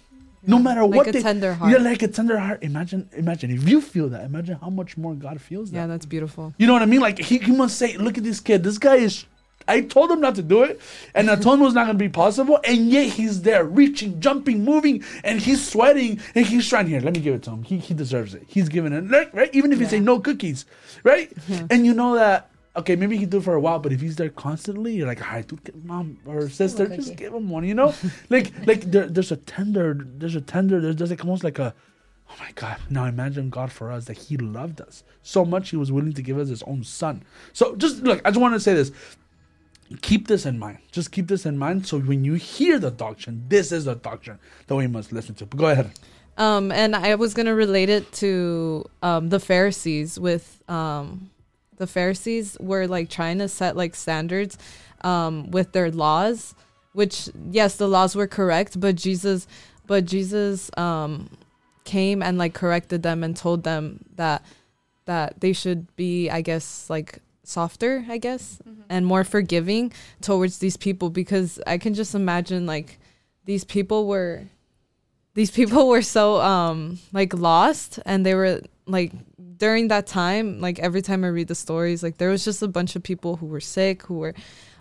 no 0.46 0.58
matter 0.58 0.82
Like 0.82 0.96
what 0.96 1.08
a 1.08 1.12
they, 1.12 1.22
tender 1.22 1.54
heart. 1.54 1.70
Yeah, 1.72 1.78
like 1.78 2.02
a 2.02 2.08
tender 2.08 2.38
heart. 2.38 2.62
Imagine, 2.62 3.08
imagine 3.12 3.50
if 3.50 3.68
you 3.68 3.80
feel 3.80 4.08
that. 4.08 4.24
Imagine 4.24 4.58
how 4.60 4.70
much 4.70 4.96
more 4.96 5.14
God 5.14 5.40
feels 5.40 5.70
that. 5.70 5.76
Yeah, 5.76 5.86
that's 5.86 6.06
beautiful. 6.06 6.54
You 6.58 6.66
know 6.66 6.72
what 6.72 6.82
I 6.82 6.86
mean? 6.86 7.00
Like 7.00 7.18
he, 7.18 7.38
he 7.38 7.52
must 7.52 7.76
say, 7.78 7.96
"Look 7.96 8.18
at 8.18 8.24
this 8.24 8.40
kid. 8.40 8.64
This 8.64 8.78
guy 8.78 8.96
is." 8.96 9.24
I 9.68 9.82
told 9.82 10.10
him 10.10 10.20
not 10.20 10.34
to 10.36 10.42
do 10.42 10.62
it, 10.62 10.80
and 11.14 11.28
told 11.42 11.60
was 11.60 11.74
not 11.74 11.84
going 11.84 11.98
to 11.98 12.04
be 12.04 12.08
possible, 12.08 12.58
and 12.64 12.90
yet 12.90 13.08
he's 13.08 13.42
there, 13.42 13.64
reaching, 13.64 14.20
jumping, 14.20 14.64
moving, 14.64 15.04
and 15.22 15.40
he's 15.40 15.66
sweating, 15.66 16.20
and 16.34 16.46
he's 16.46 16.68
trying. 16.68 16.86
Here, 16.86 17.00
let 17.00 17.14
me 17.14 17.20
give 17.20 17.34
it 17.34 17.42
to 17.44 17.50
him. 17.50 17.62
He, 17.62 17.78
he 17.78 17.94
deserves 17.94 18.34
it. 18.34 18.44
He's 18.46 18.68
giving 18.68 18.92
it, 18.92 19.02
right? 19.02 19.32
right? 19.34 19.54
Even 19.54 19.72
if 19.72 19.78
he 19.78 19.84
say 19.84 20.00
no 20.00 20.18
cookies, 20.18 20.64
right? 21.04 21.30
And 21.70 21.84
you 21.86 21.94
know 21.94 22.14
that. 22.14 22.50
Okay, 22.76 22.94
maybe 22.94 23.16
he 23.16 23.22
can 23.22 23.30
do 23.30 23.38
it 23.38 23.42
for 23.42 23.54
a 23.54 23.60
while, 23.60 23.80
but 23.80 23.92
if 23.92 24.00
he's 24.00 24.14
there 24.16 24.28
constantly, 24.28 24.94
you're 24.94 25.06
like, 25.06 25.20
all 25.20 25.32
right, 25.32 25.46
dude, 25.46 25.64
get 25.64 25.84
mom 25.84 26.18
or 26.24 26.48
sister, 26.48 26.86
cookie." 26.86 26.96
just 26.96 27.16
give 27.16 27.34
him 27.34 27.48
one. 27.48 27.64
You 27.64 27.74
know, 27.74 27.92
like 28.30 28.52
like 28.66 28.82
there, 28.82 29.06
there's 29.06 29.32
a 29.32 29.36
tender, 29.36 29.98
there's 30.00 30.36
a 30.36 30.40
tender, 30.40 30.80
there's, 30.80 30.94
there's 30.96 31.10
like 31.10 31.20
almost 31.24 31.42
like 31.42 31.58
a 31.58 31.74
Oh 32.30 32.34
my 32.40 32.50
God. 32.54 32.76
Now 32.90 33.06
imagine 33.06 33.50
God 33.50 33.72
for 33.72 33.90
us 33.90 34.04
that 34.06 34.18
He 34.18 34.36
loved 34.36 34.80
us 34.80 35.02
so 35.22 35.44
much 35.44 35.70
He 35.70 35.76
was 35.76 35.90
willing 35.90 36.12
to 36.12 36.22
give 36.22 36.38
us 36.38 36.48
His 36.48 36.62
own 36.64 36.84
Son. 36.84 37.24
So 37.52 37.74
just 37.76 38.02
look, 38.02 38.20
I 38.24 38.30
just 38.30 38.40
want 38.40 38.54
to 38.54 38.60
say 38.60 38.74
this. 38.74 38.92
Keep 40.02 40.28
this 40.28 40.44
in 40.44 40.58
mind. 40.58 40.78
Just 40.92 41.12
keep 41.12 41.28
this 41.28 41.46
in 41.46 41.56
mind. 41.56 41.86
So 41.86 41.98
when 41.98 42.24
you 42.24 42.34
hear 42.34 42.78
the 42.78 42.90
doctrine, 42.90 43.44
this 43.48 43.72
is 43.72 43.86
the 43.86 43.94
doctrine 43.94 44.38
that 44.66 44.76
we 44.76 44.86
must 44.86 45.12
listen 45.12 45.34
to. 45.36 45.46
But 45.46 45.58
go 45.58 45.68
ahead. 45.68 45.92
Um, 46.36 46.70
and 46.70 46.94
I 46.94 47.14
was 47.16 47.34
gonna 47.34 47.54
relate 47.54 47.88
it 47.88 48.10
to 48.14 48.84
um, 49.02 49.28
the 49.28 49.40
Pharisees. 49.40 50.20
With 50.20 50.62
um, 50.68 51.30
the 51.78 51.86
Pharisees 51.86 52.56
were 52.60 52.86
like 52.86 53.08
trying 53.08 53.38
to 53.38 53.48
set 53.48 53.76
like 53.76 53.94
standards 53.94 54.58
um, 55.02 55.50
with 55.50 55.72
their 55.72 55.90
laws, 55.90 56.54
which 56.92 57.28
yes, 57.50 57.76
the 57.76 57.88
laws 57.88 58.14
were 58.14 58.26
correct, 58.28 58.78
but 58.78 58.94
Jesus, 58.94 59.46
but 59.86 60.04
Jesus 60.04 60.70
um, 60.76 61.30
came 61.84 62.22
and 62.22 62.38
like 62.38 62.54
corrected 62.54 63.02
them 63.02 63.24
and 63.24 63.36
told 63.36 63.64
them 63.64 64.04
that 64.16 64.44
that 65.06 65.40
they 65.40 65.54
should 65.54 65.94
be, 65.96 66.28
I 66.28 66.42
guess, 66.42 66.88
like 66.90 67.20
softer, 67.48 68.04
I 68.08 68.18
guess, 68.18 68.60
and 68.88 69.06
more 69.06 69.24
forgiving 69.24 69.92
towards 70.20 70.58
these 70.58 70.76
people 70.76 71.10
because 71.10 71.60
I 71.66 71.78
can 71.78 71.94
just 71.94 72.14
imagine 72.14 72.66
like 72.66 72.98
these 73.44 73.64
people 73.64 74.06
were 74.06 74.44
these 75.34 75.50
people 75.50 75.88
were 75.88 76.02
so 76.02 76.40
um 76.40 76.98
like 77.12 77.32
lost 77.32 77.98
and 78.04 78.26
they 78.26 78.34
were 78.34 78.60
like 78.86 79.12
during 79.56 79.88
that 79.88 80.06
time 80.06 80.60
like 80.60 80.78
every 80.78 81.02
time 81.02 81.24
i 81.24 81.28
read 81.28 81.48
the 81.48 81.54
stories 81.54 82.02
like 82.02 82.18
there 82.18 82.30
was 82.30 82.44
just 82.44 82.62
a 82.62 82.68
bunch 82.68 82.96
of 82.96 83.02
people 83.02 83.36
who 83.36 83.46
were 83.46 83.60
sick 83.60 84.02
who 84.04 84.18
were 84.18 84.34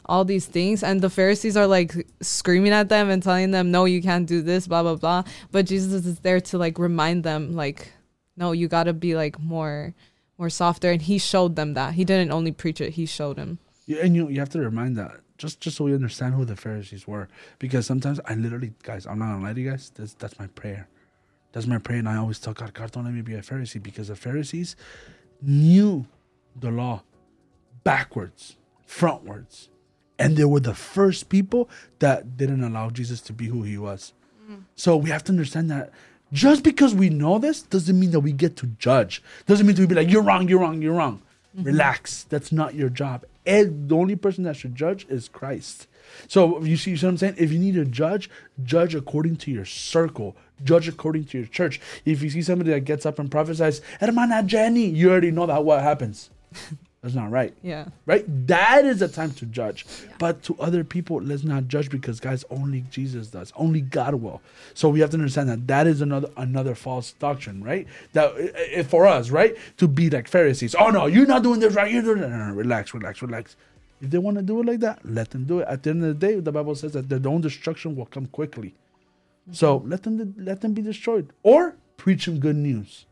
all 0.06 0.24
these 0.24 0.46
things 0.46 0.84
and 0.84 1.02
the 1.02 1.10
pharisees 1.10 1.58
are 1.58 1.68
like 1.68 1.94
screaming 2.22 2.72
at 2.72 2.90
them 2.90 3.10
and 3.10 3.22
telling 3.22 3.52
them 3.52 3.72
no 3.72 3.86
you 3.86 4.02
can't 4.02 4.28
do 4.28 4.42
this 4.42 4.68
blah 4.68 4.82
blah 4.82 4.96
blah. 4.96 5.24
But 5.52 5.66
jesus 5.66 6.06
is 6.06 6.20
there 6.20 6.40
to 6.42 6.58
like 6.58 6.80
remind 6.80 7.24
them 7.24 7.56
like 7.56 7.92
no 8.36 8.52
you 8.52 8.68
got 8.68 8.84
to 8.84 8.94
be 8.94 9.16
like 9.16 9.40
more 9.40 9.94
more 10.38 10.50
softer 10.50 10.92
and 10.92 11.04
he 11.04 11.18
showed 11.18 11.56
them 11.56 11.74
that 11.74 11.94
he 11.94 12.06
didn't 12.06 12.32
only 12.32 12.52
preach 12.52 12.80
it 12.82 12.94
he 12.94 13.06
showed 13.06 13.38
them 13.38 13.60
Yeah, 13.86 14.04
and 14.04 14.16
you 14.16 14.30
you 14.30 14.40
have 14.40 14.50
to 14.50 14.60
remind 14.60 14.98
that 14.98 15.22
just 15.38 15.62
just 15.62 15.78
so 15.78 15.86
we 15.86 15.94
understand 15.94 16.34
who 16.34 16.46
the 16.46 16.56
Pharisees 16.56 17.08
were, 17.08 17.28
because 17.60 17.86
sometimes 17.86 18.20
I 18.26 18.34
literally, 18.36 18.74
guys, 18.84 19.06
I'm 19.06 19.20
not 19.20 19.34
gonna 19.34 19.44
lie 19.44 19.54
to 19.54 19.62
you 19.62 19.70
guys. 19.70 19.92
That's 19.96 20.14
that's 20.16 20.40
my 20.40 20.48
prayer. 20.48 20.88
That's 21.52 21.68
my 21.68 21.78
prayer, 21.78 22.00
and 22.00 22.10
I 22.10 22.18
always 22.18 22.40
tell 22.40 22.54
God, 22.54 22.74
God, 22.74 22.92
don't 22.92 23.06
let 23.06 23.14
me 23.14 23.22
be 23.22 23.36
a 23.36 23.42
Pharisee, 23.42 23.82
because 23.82 24.10
the 24.10 24.16
Pharisees 24.16 24.76
knew 25.42 26.06
the 26.60 26.72
law 26.72 27.04
backwards, 27.84 28.58
frontwards, 28.88 29.70
and 30.20 30.36
they 30.36 30.46
were 30.46 30.60
the 30.60 30.74
first 30.74 31.30
people 31.30 31.70
that 32.00 32.36
didn't 32.38 32.64
allow 32.64 32.90
Jesus 32.90 33.22
to 33.22 33.34
be 33.34 33.46
who 33.48 33.64
he 33.64 33.78
was. 33.78 34.14
Mm-hmm. 34.44 34.62
So 34.76 34.98
we 34.98 35.10
have 35.10 35.24
to 35.26 35.32
understand 35.32 35.70
that 35.72 35.92
just 36.34 36.64
because 36.64 36.94
we 36.94 37.10
know 37.10 37.40
this 37.40 37.62
doesn't 37.62 38.00
mean 38.00 38.12
that 38.12 38.20
we 38.20 38.32
get 38.32 38.58
to 38.58 38.68
judge. 38.68 39.24
Doesn't 39.46 39.66
mean 39.66 39.76
to 39.76 39.88
be 39.88 39.96
like, 39.96 40.10
you're 40.10 40.24
wrong, 40.24 40.48
you're 40.48 40.60
wrong, 40.60 40.82
you're 40.82 40.94
wrong. 40.94 41.22
Mm-hmm. 41.56 41.64
Relax. 41.64 42.24
That's 42.24 42.52
not 42.52 42.76
your 42.76 42.90
job. 42.90 43.26
And 43.46 43.88
the 43.88 43.96
only 43.96 44.16
person 44.16 44.44
that 44.44 44.58
should 44.58 44.76
judge 44.76 45.08
is 45.10 45.30
Christ. 45.30 45.88
So 46.28 46.62
you 46.64 46.78
see, 46.78 46.92
you 46.92 46.98
see 46.98 47.06
what 47.06 47.12
I'm 47.12 47.18
saying? 47.18 47.36
If 47.38 47.52
you 47.52 47.60
need 47.60 47.76
to 47.76 47.86
judge, 47.86 48.30
judge 48.64 48.94
according 48.94 49.38
to 49.38 49.52
your 49.52 49.66
circle. 49.66 50.36
Judge 50.64 50.88
according 50.88 51.26
to 51.26 51.38
your 51.38 51.48
church. 51.48 51.80
If 52.04 52.22
you 52.22 52.30
see 52.30 52.42
somebody 52.42 52.72
that 52.72 52.82
gets 52.82 53.06
up 53.06 53.20
and 53.20 53.32
prophesies, 53.32 53.82
Hermana 54.00 54.44
Jenny, 54.44 54.86
you 54.86 55.12
already 55.12 55.32
know 55.32 55.46
that 55.46 55.64
what 55.64 55.82
happens. 55.82 56.30
That's 57.08 57.16
not 57.16 57.32
right 57.32 57.54
yeah 57.64 57.86
right? 58.06 58.26
That 58.48 58.86
is 58.86 59.02
a 59.02 59.08
time 59.08 59.32
to 59.34 59.46
judge. 59.46 59.86
But 60.18 60.42
to 60.44 60.56
other 60.60 60.84
people, 60.84 61.22
let's 61.22 61.44
not 61.44 61.68
judge 61.68 61.90
because 61.90 62.20
guys, 62.20 62.44
only 62.50 62.82
Jesus 62.90 63.28
does. 63.28 63.54
Only 63.56 63.82
God 63.82 64.16
will. 64.16 64.42
So 64.74 64.90
we 64.90 65.00
have 65.02 65.12
to 65.12 65.18
understand 65.18 65.50
that 65.50 65.68
that 65.68 65.88
is 65.88 66.02
another 66.02 66.30
another 66.38 66.76
false 66.76 67.12
doctrine, 67.14 67.64
right? 67.64 67.88
That 68.14 68.86
for 68.90 69.06
us, 69.06 69.30
right, 69.30 69.56
to 69.78 69.88
be 69.88 70.10
like 70.10 70.28
Pharisees. 70.28 70.76
Oh 70.76 70.90
no, 70.90 71.06
you're 71.06 71.28
not 71.28 71.44
doing 71.44 71.60
this 71.60 71.74
right. 71.74 71.92
You're 71.92 72.02
doing. 72.02 72.22
No, 72.22 72.30
no, 72.30 72.48
no, 72.48 72.54
relax, 72.54 72.94
relax, 72.94 73.22
relax. 73.22 73.56
If 74.02 74.12
they 74.12 74.18
want 74.18 74.38
to 74.38 74.44
do 74.44 74.60
it 74.62 74.66
like 74.66 74.80
that, 74.82 75.00
let 75.04 75.32
them 75.32 75.46
do 75.46 75.60
it. 75.60 75.68
At 75.68 75.84
the 75.84 75.90
end 75.90 76.04
of 76.04 76.20
the 76.20 76.28
day, 76.28 76.40
the 76.40 76.52
Bible 76.52 76.76
says 76.76 76.94
that 76.94 77.10
their 77.10 77.32
own 77.32 77.42
destruction 77.42 77.96
will 77.96 78.06
come 78.06 78.28
quickly. 78.28 78.76
So 79.52 79.80
mm-hmm. 79.80 79.90
let 79.90 80.04
them 80.04 80.36
let 80.38 80.62
them 80.62 80.74
be 80.74 80.82
destroyed, 80.82 81.34
or 81.44 81.76
preach 81.98 82.26
them 82.26 82.40
good 82.40 82.56
news. 82.56 83.06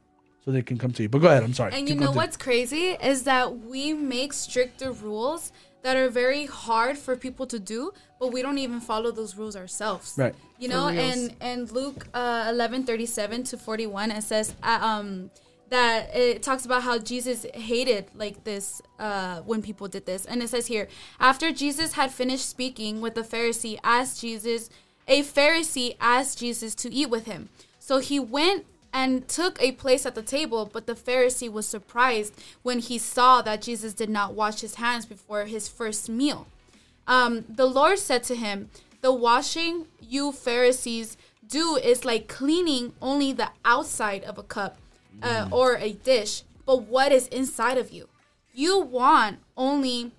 So 0.46 0.52
they 0.52 0.62
can 0.62 0.78
come 0.78 0.92
to 0.92 1.04
you. 1.04 1.10
But 1.10 1.20
go 1.20 1.28
ahead. 1.28 1.44
I'm 1.44 1.54
sorry. 1.54 1.74
And 1.74 1.88
Keep 1.88 1.96
you 1.96 2.00
know 2.00 2.08
going. 2.08 2.18
what's 2.18 2.38
crazy 2.38 2.96
is 3.02 3.24
that 3.24 3.62
we 3.62 3.94
make 3.94 4.32
stricter 4.32 4.92
rules 4.92 5.52
that 5.82 5.98
are 5.98 6.10
very 6.10 6.46
hard 6.46 6.98
for 6.98 7.16
people 7.16 7.46
to 7.48 7.60
do, 7.60 7.92
but 8.20 8.32
we 8.32 8.42
don't 8.42 8.58
even 8.58 8.80
follow 8.80 9.12
those 9.12 9.36
rules 9.36 9.56
ourselves. 9.56 10.14
Right. 10.18 10.36
You 10.58 10.68
know, 10.68 10.88
and 10.88 11.36
and 11.42 11.72
Luke 11.72 12.08
uh, 12.14 12.48
eleven 12.50 12.84
thirty 12.84 13.06
seven 13.06 13.44
to 13.46 13.58
forty 13.58 13.88
one 13.88 14.12
it 14.12 14.24
says 14.24 14.56
uh, 14.64 14.80
um 14.82 15.30
that 15.70 16.16
it 16.16 16.44
talks 16.44 16.64
about 16.64 16.84
how 16.84 17.00
Jesus 17.00 17.46
hated 17.54 18.06
like 18.16 18.44
this 18.44 18.82
uh, 19.00 19.42
when 19.42 19.62
people 19.64 19.88
did 19.88 20.06
this, 20.06 20.26
and 20.26 20.42
it 20.44 20.50
says 20.50 20.68
here 20.68 20.88
after 21.20 21.52
Jesus 21.52 21.94
had 21.94 22.12
finished 22.12 22.48
speaking 22.48 23.02
with 23.02 23.16
the 23.16 23.22
Pharisee, 23.24 23.78
asked 23.84 24.22
Jesus, 24.22 24.70
a 25.08 25.24
Pharisee 25.24 25.98
asked 26.00 26.40
Jesus 26.40 26.76
to 26.76 26.94
eat 26.94 27.10
with 27.10 27.26
him, 27.26 27.50
so 27.80 27.98
he 27.98 28.20
went 28.20 28.66
and 28.96 29.28
took 29.28 29.62
a 29.62 29.74
place 29.74 30.06
at 30.06 30.16
the 30.16 30.22
table, 30.22 30.70
but 30.72 30.88
the 30.88 30.96
Pharisee 30.96 31.52
was 31.52 31.68
surprised 31.68 32.34
when 32.64 32.80
he 32.80 32.98
saw 32.98 33.42
that 33.42 33.62
Jesus 33.62 33.94
did 33.94 34.10
not 34.10 34.34
wash 34.34 34.62
his 34.62 34.76
hands 34.76 35.06
before 35.06 35.44
his 35.44 35.68
first 35.68 36.08
meal. 36.08 36.48
Um, 37.06 37.44
the 37.50 37.66
Lord 37.66 38.00
said 38.00 38.24
to 38.24 38.36
him, 38.36 38.70
The 39.02 39.12
washing 39.12 39.88
you 40.00 40.32
Pharisees 40.32 41.18
do 41.46 41.76
is 41.76 42.06
like 42.06 42.30
cleaning 42.30 42.94
only 43.02 43.34
the 43.34 43.50
outside 43.66 44.24
of 44.24 44.38
a 44.38 44.44
cup 44.44 44.78
uh, 45.22 45.50
or 45.52 45.76
a 45.76 45.92
dish, 45.92 46.44
but 46.66 46.84
what 46.84 47.12
is 47.12 47.28
inside 47.28 47.78
of 47.78 47.92
you? 47.92 48.08
You 48.54 48.80
want 48.80 49.40
only 49.58 50.14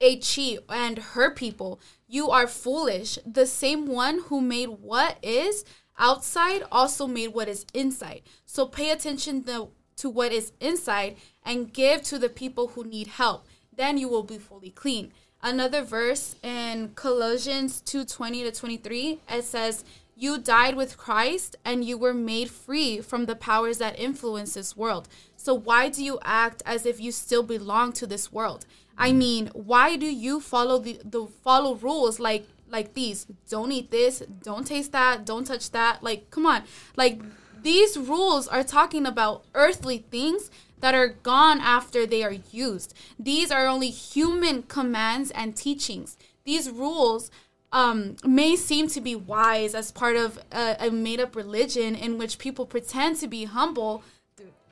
a 0.00 0.18
cheat 0.18 0.58
and 0.68 0.98
her 0.98 1.30
people. 1.30 1.78
You 2.08 2.28
are 2.30 2.48
foolish. 2.48 3.20
The 3.24 3.46
same 3.46 3.86
one 3.86 4.22
who 4.22 4.40
made 4.40 4.66
what 4.66 5.16
is 5.22 5.64
outside 6.00 6.64
also 6.72 7.06
made 7.06 7.28
what 7.28 7.48
is 7.48 7.64
inside. 7.72 8.22
So 8.46 8.66
pay 8.66 8.90
attention 8.90 9.44
to, 9.44 9.68
to 9.98 10.10
what 10.10 10.32
is 10.32 10.50
inside 10.58 11.16
and 11.44 11.72
give 11.72 12.02
to 12.04 12.18
the 12.18 12.28
people 12.28 12.68
who 12.68 12.82
need 12.84 13.06
help. 13.06 13.46
Then 13.76 13.98
you 13.98 14.08
will 14.08 14.24
be 14.24 14.38
fully 14.38 14.70
clean. 14.70 15.12
Another 15.42 15.82
verse 15.82 16.34
in 16.42 16.90
Colossians 16.94 17.80
2:20 17.82 18.42
to 18.42 18.52
23 18.52 19.20
it 19.28 19.44
says 19.44 19.84
you 20.14 20.36
died 20.36 20.76
with 20.76 20.98
Christ 20.98 21.56
and 21.64 21.82
you 21.82 21.96
were 21.96 22.12
made 22.12 22.50
free 22.50 23.00
from 23.00 23.24
the 23.24 23.34
powers 23.34 23.78
that 23.78 23.98
influence 23.98 24.52
this 24.52 24.76
world. 24.76 25.08
So 25.36 25.54
why 25.54 25.88
do 25.88 26.04
you 26.04 26.18
act 26.22 26.62
as 26.66 26.84
if 26.84 27.00
you 27.00 27.10
still 27.10 27.42
belong 27.42 27.92
to 27.94 28.06
this 28.06 28.30
world? 28.30 28.66
I 28.98 29.12
mean, 29.14 29.48
why 29.54 29.96
do 29.96 30.04
you 30.04 30.40
follow 30.40 30.78
the, 30.78 31.00
the 31.02 31.26
follow 31.42 31.74
rules 31.74 32.20
like 32.20 32.46
like 32.70 32.94
these? 32.94 33.26
Don't 33.48 33.72
eat 33.72 33.90
this, 33.90 34.22
don't 34.42 34.66
taste 34.66 34.92
that, 34.92 35.24
don't 35.24 35.46
touch 35.46 35.70
that. 35.70 36.02
Like, 36.02 36.30
come 36.30 36.46
on. 36.46 36.62
Like 36.96 37.20
these 37.62 37.96
rules 37.96 38.48
are 38.48 38.62
talking 38.62 39.06
about 39.06 39.44
earthly 39.54 39.98
things 39.98 40.50
that 40.80 40.94
are 40.94 41.08
gone 41.08 41.60
after 41.60 42.06
they 42.06 42.22
are 42.22 42.36
used. 42.50 42.94
These 43.18 43.50
are 43.50 43.66
only 43.66 43.90
human 43.90 44.62
commands 44.62 45.30
and 45.30 45.54
teachings. 45.54 46.16
These 46.44 46.70
rules 46.70 47.30
um, 47.72 48.16
may 48.24 48.56
seem 48.56 48.88
to 48.88 49.00
be 49.00 49.14
wise 49.14 49.74
as 49.74 49.92
part 49.92 50.16
of 50.16 50.38
a, 50.50 50.76
a 50.80 50.90
made 50.90 51.20
up 51.20 51.36
religion 51.36 51.94
in 51.94 52.18
which 52.18 52.38
people 52.38 52.66
pretend 52.66 53.16
to 53.18 53.28
be 53.28 53.44
humble. 53.44 54.02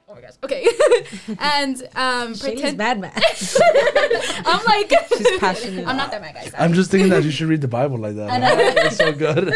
Dude, 0.09 0.11
oh 0.11 0.15
my 0.15 0.21
gosh. 0.21 0.35
Okay. 0.43 0.67
and 1.39 1.83
um, 1.95 2.35
Shady's 2.35 2.61
pretend. 2.61 2.79
bad 2.79 3.01
man. 3.01 3.13
I'm 4.47 4.65
like, 4.65 4.93
She's 5.17 5.39
passionate. 5.39 5.87
I'm 5.87 5.97
not 5.97 6.11
that 6.11 6.21
mad, 6.21 6.35
guys. 6.35 6.53
I'm 6.59 6.73
just 6.73 6.91
thinking 6.91 7.11
that 7.11 7.25
you 7.25 7.31
should 7.37 7.49
read 7.49 7.61
the 7.61 7.69
Bible 7.69 7.99
like 7.99 8.17
that. 8.17 8.87
It's 8.87 8.97
so 8.97 9.13
good. 9.13 9.53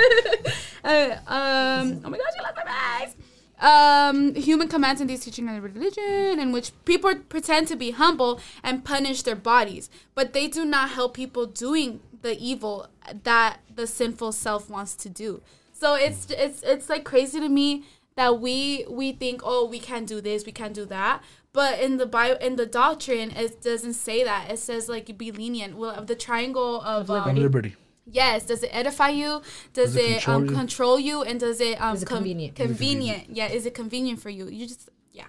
Uh, 0.85 1.17
um, 1.27 2.03
oh 2.05 2.11
my 2.11 2.19
gosh, 2.19 2.33
you 2.37 2.43
love 2.43 2.55
my 2.57 2.65
bags. 2.65 3.15
Um, 3.61 4.35
human 4.35 4.67
commands 4.67 5.01
and 5.01 5.09
these 5.09 5.25
teaching 5.25 5.49
and 5.49 5.63
religion 5.63 6.41
in 6.41 6.51
which 6.51 6.73
people 6.85 7.15
pretend 7.15 7.69
to 7.69 7.77
be 7.77 7.93
humble 7.93 8.41
and 8.65 8.85
punish 8.85 9.23
their 9.23 9.37
bodies, 9.37 9.89
but 10.17 10.33
they 10.33 10.49
do 10.49 10.65
not 10.65 10.91
help 10.91 11.15
people 11.15 11.47
doing 11.47 12.01
the 12.23 12.37
evil 12.39 12.89
that 13.23 13.61
the 13.73 13.87
sinful 13.87 14.33
self 14.33 14.69
wants 14.69 14.97
to 14.97 15.09
do. 15.09 15.41
So 15.73 15.95
it's 15.95 16.27
it's 16.31 16.63
it's 16.65 16.89
like 16.89 17.05
crazy 17.05 17.39
to 17.39 17.49
me 17.49 17.85
that 18.17 18.41
we 18.41 18.85
we 18.89 19.13
think 19.13 19.41
oh 19.45 19.67
we 19.67 19.79
can't 19.79 20.07
do 20.07 20.21
this 20.21 20.45
we 20.45 20.53
can't 20.53 20.75
do 20.75 20.85
that 20.85 21.23
but 21.53 21.81
in 21.81 21.99
the 21.99 22.07
bio 22.07 22.35
in 22.37 22.57
the 22.57 22.67
doctrine 22.67 23.31
it 23.33 23.63
doesn't 23.63 23.95
say 23.95 24.25
that 24.25 24.51
it 24.51 24.59
says 24.59 24.89
like 24.89 25.17
be 25.19 25.31
lenient 25.31 25.77
well 25.77 25.91
of 25.91 26.07
the 26.07 26.15
triangle 26.15 26.81
of 26.81 27.11
um, 27.11 27.35
liberty. 27.37 27.77
Yes. 28.05 28.47
Does 28.47 28.63
it 28.63 28.71
edify 28.73 29.11
you? 29.11 29.43
Does, 29.73 29.95
Does 29.95 29.97
it 29.97 30.05
it, 30.05 30.13
control 30.15 30.37
um, 30.37 30.45
you? 30.47 30.51
control 30.51 31.01
you? 31.01 31.23
And 31.23 31.39
does 31.39 31.61
it 31.61 31.81
um 31.81 31.95
Is 31.95 32.03
it 32.03 32.07
com- 32.07 32.19
convenient? 32.19 32.57
Convenient. 32.57 33.37
Yeah. 33.37 33.47
Is 33.47 33.67
it 33.67 33.75
convenient 33.75 34.21
for 34.21 34.31
you? 34.31 34.49
You 34.49 34.67
just 34.67 34.89
yeah. 35.13 35.27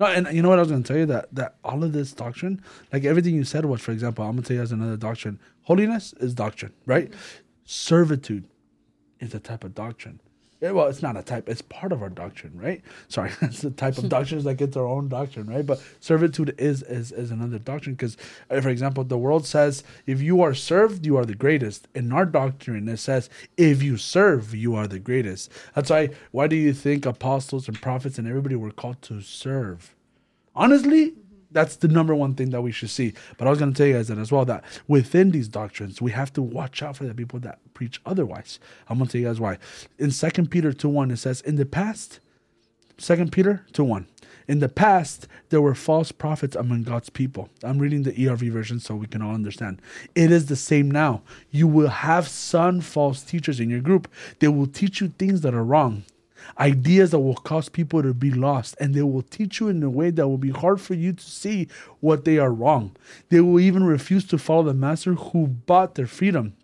No, 0.00 0.06
and 0.06 0.26
you 0.34 0.42
know 0.42 0.48
what 0.48 0.58
I 0.58 0.62
was 0.62 0.70
going 0.70 0.82
to 0.82 0.88
tell 0.88 0.98
you 0.98 1.06
that 1.06 1.34
that 1.34 1.56
all 1.64 1.84
of 1.84 1.92
this 1.92 2.12
doctrine, 2.12 2.62
like 2.92 3.04
everything 3.04 3.34
you 3.34 3.44
said 3.44 3.64
was, 3.64 3.80
for 3.80 3.92
example, 3.92 4.24
I'm 4.24 4.32
going 4.32 4.42
to 4.42 4.48
tell 4.48 4.56
you 4.56 4.62
as 4.62 4.72
another 4.72 4.96
doctrine. 4.96 5.38
Holiness 5.62 6.14
is 6.14 6.34
doctrine, 6.34 6.72
right? 6.84 7.12
Servitude 7.64 8.44
is 9.20 9.34
a 9.34 9.40
type 9.40 9.64
of 9.64 9.74
doctrine. 9.74 10.20
Well, 10.60 10.86
it's 10.86 11.02
not 11.02 11.16
a 11.16 11.22
type; 11.22 11.48
it's 11.48 11.62
part 11.62 11.92
of 11.92 12.02
our 12.02 12.08
doctrine, 12.08 12.52
right? 12.58 12.82
Sorry, 13.08 13.30
it's 13.42 13.64
a 13.64 13.70
type 13.70 13.98
of 13.98 14.08
doctrine. 14.08 14.38
It's 14.38 14.46
like 14.46 14.60
it's 14.60 14.76
our 14.76 14.86
own 14.86 15.08
doctrine, 15.08 15.46
right? 15.46 15.64
But 15.64 15.82
servitude 16.00 16.54
is 16.58 16.82
is, 16.82 17.12
is 17.12 17.30
another 17.30 17.58
doctrine 17.58 17.94
because, 17.94 18.16
uh, 18.50 18.60
for 18.60 18.68
example, 18.68 19.04
the 19.04 19.18
world 19.18 19.46
says 19.46 19.84
if 20.06 20.20
you 20.20 20.42
are 20.42 20.54
served, 20.54 21.04
you 21.04 21.16
are 21.16 21.24
the 21.24 21.34
greatest. 21.34 21.88
In 21.94 22.12
our 22.12 22.26
doctrine, 22.26 22.88
it 22.88 22.98
says 22.98 23.28
if 23.56 23.82
you 23.82 23.96
serve, 23.96 24.54
you 24.54 24.74
are 24.74 24.86
the 24.86 24.98
greatest. 24.98 25.50
That's 25.74 25.90
why. 25.90 26.10
Why 26.30 26.46
do 26.46 26.56
you 26.56 26.72
think 26.72 27.06
apostles 27.06 27.68
and 27.68 27.80
prophets 27.80 28.18
and 28.18 28.26
everybody 28.26 28.56
were 28.56 28.70
called 28.70 29.02
to 29.02 29.20
serve? 29.20 29.94
honestly 30.56 31.12
that's 31.50 31.76
the 31.76 31.88
number 31.88 32.14
one 32.14 32.34
thing 32.34 32.50
that 32.50 32.62
we 32.62 32.72
should 32.72 32.90
see. 32.90 33.14
But 33.38 33.46
i 33.46 33.50
was 33.50 33.58
going 33.58 33.72
to 33.72 33.76
tell 33.76 33.86
you 33.86 33.94
guys 33.94 34.08
that 34.08 34.18
as 34.18 34.32
well 34.32 34.44
that 34.46 34.64
within 34.88 35.30
these 35.30 35.48
doctrines 35.48 36.00
we 36.00 36.12
have 36.12 36.32
to 36.34 36.42
watch 36.42 36.82
out 36.82 36.96
for 36.96 37.04
the 37.04 37.14
people 37.14 37.38
that 37.40 37.58
preach 37.74 38.00
otherwise. 38.04 38.58
I'm 38.88 38.98
going 38.98 39.08
to 39.08 39.12
tell 39.12 39.20
you 39.20 39.26
guys 39.28 39.40
why. 39.40 39.58
In 39.98 40.10
2 40.10 40.30
peter 40.46 40.72
2 40.72 40.88
1 40.88 41.10
it 41.10 41.16
says 41.16 41.40
in 41.42 41.56
the 41.56 41.66
past 41.66 42.20
2 42.98 43.26
peter 43.26 43.64
2 43.72 43.84
1 43.84 44.06
in 44.48 44.60
the 44.60 44.68
past 44.68 45.26
there 45.48 45.60
were 45.60 45.74
false 45.74 46.12
prophets 46.12 46.56
among 46.56 46.84
god's 46.84 47.10
people. 47.10 47.48
I'm 47.62 47.78
reading 47.78 48.02
the 48.02 48.12
ERV 48.12 48.50
version 48.50 48.80
so 48.80 48.94
we 48.94 49.06
can 49.06 49.22
all 49.22 49.34
understand. 49.34 49.80
It 50.14 50.30
is 50.30 50.46
the 50.46 50.56
same 50.56 50.90
now. 50.90 51.22
You 51.50 51.66
will 51.66 51.88
have 51.88 52.28
some 52.28 52.80
false 52.80 53.22
teachers 53.22 53.60
in 53.60 53.70
your 53.70 53.80
group. 53.80 54.08
They 54.38 54.48
will 54.48 54.66
teach 54.66 55.00
you 55.00 55.08
things 55.08 55.40
that 55.42 55.54
are 55.54 55.64
wrong 55.64 56.04
ideas 56.58 57.10
that 57.10 57.18
will 57.18 57.34
cause 57.34 57.68
people 57.68 58.02
to 58.02 58.14
be 58.14 58.30
lost 58.30 58.76
and 58.80 58.94
they 58.94 59.02
will 59.02 59.22
teach 59.22 59.60
you 59.60 59.68
in 59.68 59.82
a 59.82 59.90
way 59.90 60.10
that 60.10 60.28
will 60.28 60.38
be 60.38 60.50
hard 60.50 60.80
for 60.80 60.94
you 60.94 61.12
to 61.12 61.24
see 61.24 61.68
what 62.00 62.24
they 62.24 62.38
are 62.38 62.52
wrong. 62.52 62.96
They 63.28 63.40
will 63.40 63.60
even 63.60 63.84
refuse 63.84 64.24
to 64.26 64.38
follow 64.38 64.64
the 64.64 64.74
master 64.74 65.14
who 65.14 65.46
bought 65.46 65.94
their 65.94 66.06
freedom. 66.06 66.54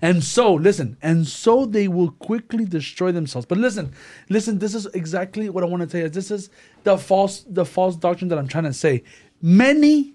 And 0.00 0.22
so 0.22 0.54
listen 0.54 0.96
and 1.02 1.26
so 1.26 1.66
they 1.66 1.88
will 1.88 2.10
quickly 2.10 2.64
destroy 2.64 3.12
themselves. 3.12 3.46
But 3.46 3.58
listen 3.58 3.92
listen 4.28 4.58
this 4.58 4.74
is 4.74 4.86
exactly 4.86 5.48
what 5.48 5.62
i 5.64 5.66
want 5.66 5.82
to 5.82 5.86
tell 5.86 6.00
you. 6.00 6.08
This 6.08 6.30
is 6.30 6.50
the 6.84 6.96
false 6.96 7.44
the 7.48 7.64
false 7.64 7.96
doctrine 7.96 8.28
that 8.28 8.38
i'm 8.38 8.48
trying 8.48 8.64
to 8.64 8.72
say. 8.72 9.02
Many 9.42 10.14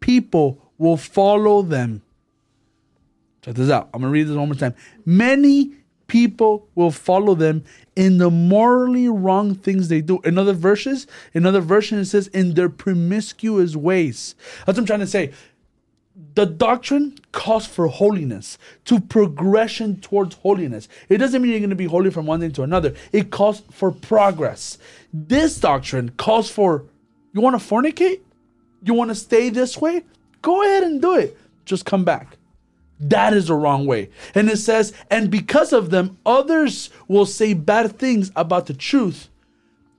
people 0.00 0.60
will 0.78 0.96
follow 0.96 1.62
them. 1.62 2.02
Check 3.42 3.54
this 3.54 3.70
out. 3.70 3.90
I'm 3.92 4.00
gonna 4.00 4.12
read 4.12 4.26
this 4.26 4.36
one 4.36 4.48
more 4.48 4.54
time. 4.54 4.74
Many 5.04 5.74
people 6.06 6.68
will 6.74 6.90
follow 6.90 7.34
them 7.34 7.64
in 7.96 8.18
the 8.18 8.30
morally 8.30 9.08
wrong 9.08 9.54
things 9.54 9.88
they 9.88 10.00
do. 10.00 10.20
In 10.24 10.38
other 10.38 10.52
verses 10.52 11.06
in 11.32 11.46
other 11.46 11.60
version 11.60 11.98
it 11.98 12.06
says 12.06 12.26
in 12.28 12.54
their 12.54 12.68
promiscuous 12.68 13.76
ways. 13.76 14.34
That's 14.58 14.76
what 14.76 14.78
i'm 14.78 14.86
trying 14.86 15.00
to 15.00 15.06
say. 15.06 15.32
The 16.34 16.46
doctrine 16.46 17.18
calls 17.32 17.66
for 17.66 17.88
holiness 17.88 18.56
to 18.84 19.00
progression 19.00 20.00
towards 20.00 20.36
holiness. 20.36 20.88
It 21.08 21.18
doesn't 21.18 21.42
mean 21.42 21.50
you're 21.50 21.60
going 21.60 21.70
to 21.70 21.76
be 21.76 21.86
holy 21.86 22.10
from 22.10 22.26
one 22.26 22.38
thing 22.38 22.52
to 22.52 22.62
another. 22.62 22.94
It 23.12 23.30
calls 23.32 23.62
for 23.72 23.90
progress. 23.90 24.78
This 25.12 25.58
doctrine 25.58 26.10
calls 26.10 26.50
for 26.50 26.84
you 27.32 27.40
want 27.40 27.60
to 27.60 27.68
fornicate? 27.68 28.20
You 28.84 28.94
want 28.94 29.10
to 29.10 29.16
stay 29.16 29.50
this 29.50 29.76
way? 29.76 30.04
Go 30.40 30.62
ahead 30.62 30.84
and 30.84 31.02
do 31.02 31.16
it. 31.16 31.36
Just 31.64 31.84
come 31.84 32.04
back 32.04 32.36
that 33.00 33.32
is 33.32 33.48
the 33.48 33.54
wrong 33.54 33.86
way. 33.86 34.10
And 34.34 34.48
it 34.48 34.58
says, 34.58 34.92
and 35.10 35.30
because 35.30 35.72
of 35.72 35.90
them, 35.90 36.18
others 36.24 36.90
will 37.08 37.26
say 37.26 37.54
bad 37.54 37.98
things 37.98 38.30
about 38.36 38.66
the 38.66 38.74
truth 38.74 39.28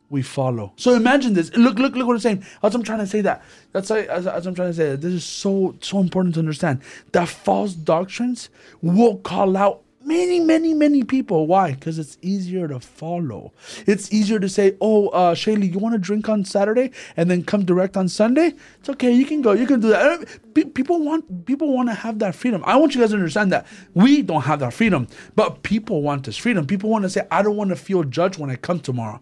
we 0.10 0.22
follow. 0.22 0.72
So 0.78 0.94
imagine 0.94 1.34
this. 1.34 1.54
Look, 1.56 1.78
look, 1.78 1.96
look 1.96 2.08
what 2.08 2.14
I'm 2.14 2.20
saying. 2.20 2.46
As 2.62 2.76
I'm 2.76 2.84
trying 2.84 3.00
to 3.00 3.08
say 3.08 3.22
that. 3.22 3.44
That's 3.72 3.90
why, 3.90 4.02
as, 4.02 4.28
as 4.28 4.46
I'm 4.46 4.56
trying 4.56 4.70
to 4.70 4.74
say 4.74 4.92
that. 4.92 5.02
This 5.02 5.14
is 5.14 5.24
so, 5.24 5.76
so 5.82 6.00
important 6.00 6.36
to 6.36 6.40
understand. 6.40 6.82
That 7.12 7.28
false 7.28 7.74
doctrines 7.74 8.50
will 8.82 9.18
call 9.18 9.58
out 9.58 9.82
many, 10.06 10.40
many, 10.40 10.74
many 10.74 11.04
people. 11.04 11.48
Why? 11.48 11.74
Because 11.74 12.00
it's 12.00 12.18
easier 12.22 12.68
to 12.68 12.80
follow. 12.80 13.54
It's 13.86 14.12
easier 14.14 14.40
to 14.40 14.48
say, 14.48 14.76
oh, 14.80 15.08
uh, 15.10 15.36
Shaylee, 15.36 15.72
you 15.72 15.80
want 15.80 15.94
to 15.94 16.00
drink 16.00 16.30
on 16.30 16.46
Saturday 16.46 16.92
and 17.18 17.30
then 17.30 17.44
come 17.44 17.66
direct 17.66 17.98
on 17.98 18.08
Sunday? 18.08 18.54
It's 18.80 18.90
okay. 18.90 19.12
You 19.12 19.26
can 19.26 19.42
go. 19.42 19.54
You 19.54 19.66
can 19.66 19.80
do 19.80 19.90
that. 19.90 20.40
People 20.74 21.04
want 21.04 21.46
people 21.46 21.74
want 21.74 21.90
to 21.90 21.96
have 21.96 22.20
that 22.20 22.36
freedom. 22.36 22.64
I 22.66 22.78
want 22.78 22.96
you 22.96 23.02
guys 23.02 23.10
to 23.10 23.18
understand 23.18 23.52
that 23.52 23.68
we 23.94 24.22
don't 24.22 24.44
have 24.44 24.60
that 24.60 24.74
freedom, 24.74 25.08
but 25.36 25.64
people 25.64 26.02
want 26.02 26.26
this 26.26 26.38
freedom. 26.38 26.66
People 26.66 26.90
want 26.90 27.04
to 27.04 27.10
say, 27.10 27.28
I 27.32 27.42
don't 27.42 27.56
want 27.56 27.72
to 27.72 27.76
feel 27.76 28.04
judged 28.04 28.40
when 28.40 28.50
I 28.50 28.56
come 28.56 28.80
tomorrow. 28.80 29.22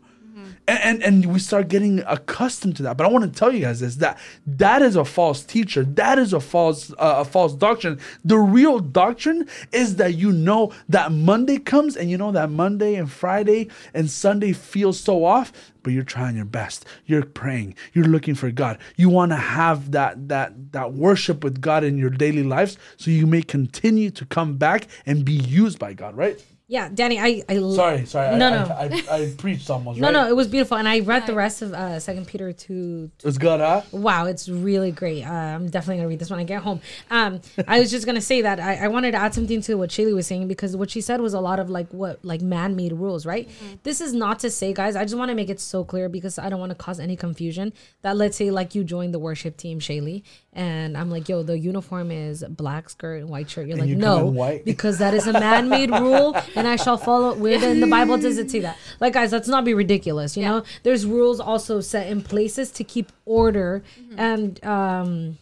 And, 0.68 0.80
and 0.80 1.04
and 1.04 1.34
we 1.34 1.40
start 1.40 1.68
getting 1.68 2.00
accustomed 2.08 2.76
to 2.78 2.84
that. 2.84 2.98
But 2.98 3.06
I 3.06 3.10
want 3.10 3.26
to 3.26 3.40
tell 3.40 3.54
you 3.54 3.62
guys 3.62 3.80
this: 3.80 3.96
that 3.96 4.18
that 4.46 4.82
is 4.82 4.96
a 4.96 5.06
false 5.06 5.44
teacher. 5.44 5.84
That 5.84 6.18
is 6.20 6.34
a 6.34 6.40
false 6.40 6.92
uh, 6.92 7.16
a 7.20 7.26
false 7.26 7.54
doctrine. 7.54 8.00
The 8.24 8.38
real 8.38 8.80
doctrine 8.80 9.48
is 9.72 9.98
that 9.98 10.16
you 10.16 10.32
know 10.32 10.72
that 10.90 11.12
Monday 11.12 11.58
comes, 11.58 11.98
and 11.98 12.10
you 12.10 12.18
know 12.18 12.32
that 12.32 12.50
Monday 12.50 12.96
and 12.96 13.12
Friday 13.12 13.68
and 13.94 14.10
Sunday 14.10 14.54
feels 14.54 15.00
so 15.00 15.26
off, 15.26 15.52
but 15.84 15.92
you're 15.92 16.04
trying 16.04 16.36
your 16.36 16.46
best. 16.46 16.86
You're 17.06 17.26
praying. 17.26 17.76
You're 17.94 18.06
looking 18.06 18.36
for 18.36 18.52
God. 18.52 18.78
You 18.96 19.10
want 19.10 19.32
to 19.32 19.38
have 19.38 19.92
that 19.92 20.30
that 20.30 20.72
that 20.72 20.94
worship 20.94 21.44
with 21.44 21.62
God 21.62 21.84
in 21.84 21.98
your 21.98 22.10
daily 22.10 22.44
lives, 22.44 22.78
so 22.98 23.12
you 23.12 23.28
may 23.28 23.42
continue 23.42 24.12
to 24.12 24.26
come 24.26 24.58
back 24.58 24.88
and 25.06 25.26
be 25.26 25.34
used 25.34 25.78
by 25.78 25.94
God. 25.94 26.16
Right? 26.16 26.44
Yeah, 26.74 26.90
Danny, 26.92 27.20
I, 27.20 27.44
I 27.48 27.60
Sorry, 27.76 28.04
sorry. 28.08 28.36
No, 28.36 28.48
I, 28.48 28.50
no. 28.50 28.74
I, 28.74 29.04
I, 29.12 29.22
I 29.22 29.34
preached 29.38 29.70
almost. 29.70 30.00
No, 30.00 30.08
right? 30.08 30.12
no, 30.12 30.28
it 30.28 30.36
was 30.36 30.48
beautiful, 30.48 30.76
and 30.76 30.88
I 30.88 31.02
read 31.02 31.28
the 31.28 31.36
rest 31.36 31.62
of 31.62 31.72
uh, 31.72 32.00
Second 32.00 32.26
Peter 32.26 32.52
two. 32.52 33.12
It's 33.24 33.38
good, 33.38 33.60
huh? 33.60 33.84
Wow, 33.92 34.26
it's 34.26 34.50
really 34.50 34.92
great. 34.92 35.24
Uh, 35.24 35.32
I'm 35.32 35.70
definitely 35.70 35.98
gonna 35.98 36.08
read 36.08 36.18
this 36.18 36.32
when 36.32 36.40
I 36.40 36.46
get 36.46 36.64
home. 36.64 36.82
Um, 37.12 37.42
I 37.68 37.80
was 37.80 37.92
just 37.92 38.08
gonna 38.08 38.22
say 38.22 38.42
that 38.42 38.60
I, 38.60 38.86
I 38.86 38.88
wanted 38.88 39.12
to 39.12 39.18
add 39.18 39.36
something 39.36 39.62
to 39.62 39.76
what 39.76 39.92
Shaylee 39.92 40.16
was 40.16 40.26
saying 40.26 40.48
because 40.48 40.76
what 40.76 40.90
she 40.90 41.00
said 41.00 41.22
was 41.22 41.36
a 41.36 41.40
lot 41.40 41.60
of 41.60 41.70
like 41.70 41.94
what 41.94 42.26
like 42.26 42.42
man-made 42.42 42.94
rules, 42.94 43.24
right? 43.24 43.48
This 43.84 44.02
is 44.02 44.12
not 44.12 44.40
to 44.40 44.50
say, 44.50 44.74
guys. 44.74 44.96
I 44.96 45.04
just 45.04 45.16
want 45.16 45.30
to 45.30 45.36
make 45.36 45.52
it 45.52 45.60
so 45.60 45.84
clear 45.84 46.10
because 46.10 46.40
I 46.40 46.50
don't 46.50 46.60
want 46.60 46.72
to 46.72 46.76
cause 46.76 47.00
any 47.00 47.16
confusion. 47.16 47.72
That 48.02 48.18
let's 48.18 48.36
say 48.36 48.50
like 48.50 48.74
you 48.74 48.84
join 48.84 49.12
the 49.12 49.20
worship 49.20 49.58
team, 49.58 49.80
Shaylee, 49.80 50.24
and 50.54 50.98
I'm 50.98 51.12
like, 51.12 51.30
yo, 51.30 51.44
the 51.44 51.58
uniform 51.58 52.10
is 52.10 52.44
black 52.50 52.90
skirt 52.90 53.22
and 53.22 53.30
white 53.30 53.50
shirt. 53.50 53.68
You're 53.68 53.78
like, 53.78 53.90
you 53.90 53.96
no, 53.96 54.26
white? 54.26 54.66
because 54.66 54.98
that 54.98 55.14
is 55.14 55.28
a 55.28 55.34
man-made 55.34 55.92
rule, 55.92 56.36
and 56.64 56.72
I 56.72 56.78
shall 56.78 56.98
follow. 56.98 57.34
Where 57.36 57.62
in 57.64 57.80
the 57.80 57.88
Bible 57.88 58.18
does 58.18 58.38
it 58.38 58.50
say 58.50 58.60
that? 58.62 58.78
Like, 59.00 59.14
guys, 59.14 59.32
let's 59.32 59.48
not 59.48 59.66
be 59.66 59.74
ridiculous. 59.74 60.38
You 60.38 60.44
know, 60.46 60.64
there's 60.84 61.06
rules 61.06 61.40
also 61.40 61.82
set 61.82 62.08
in 62.08 62.22
places 62.22 62.72
to 62.72 62.84
keep 62.84 63.12
order 63.26 63.84
and 64.18 64.64
um 64.64 65.38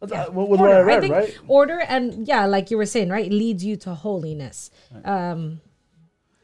That's, 0.00 0.12
uh, 0.12 0.26
what, 0.30 0.48
with 0.48 0.60
what 0.60 0.70
I 0.70 0.74
order. 0.76 0.84
read, 0.86 1.00
think 1.00 1.14
right? 1.14 1.38
order 1.48 1.80
and 1.80 2.26
yeah, 2.28 2.46
like 2.46 2.70
you 2.70 2.76
were 2.76 2.86
saying, 2.86 3.08
right, 3.10 3.30
leads 3.30 3.64
you 3.64 3.76
to 3.78 3.94
holiness. 3.94 4.70
Um, 5.04 5.60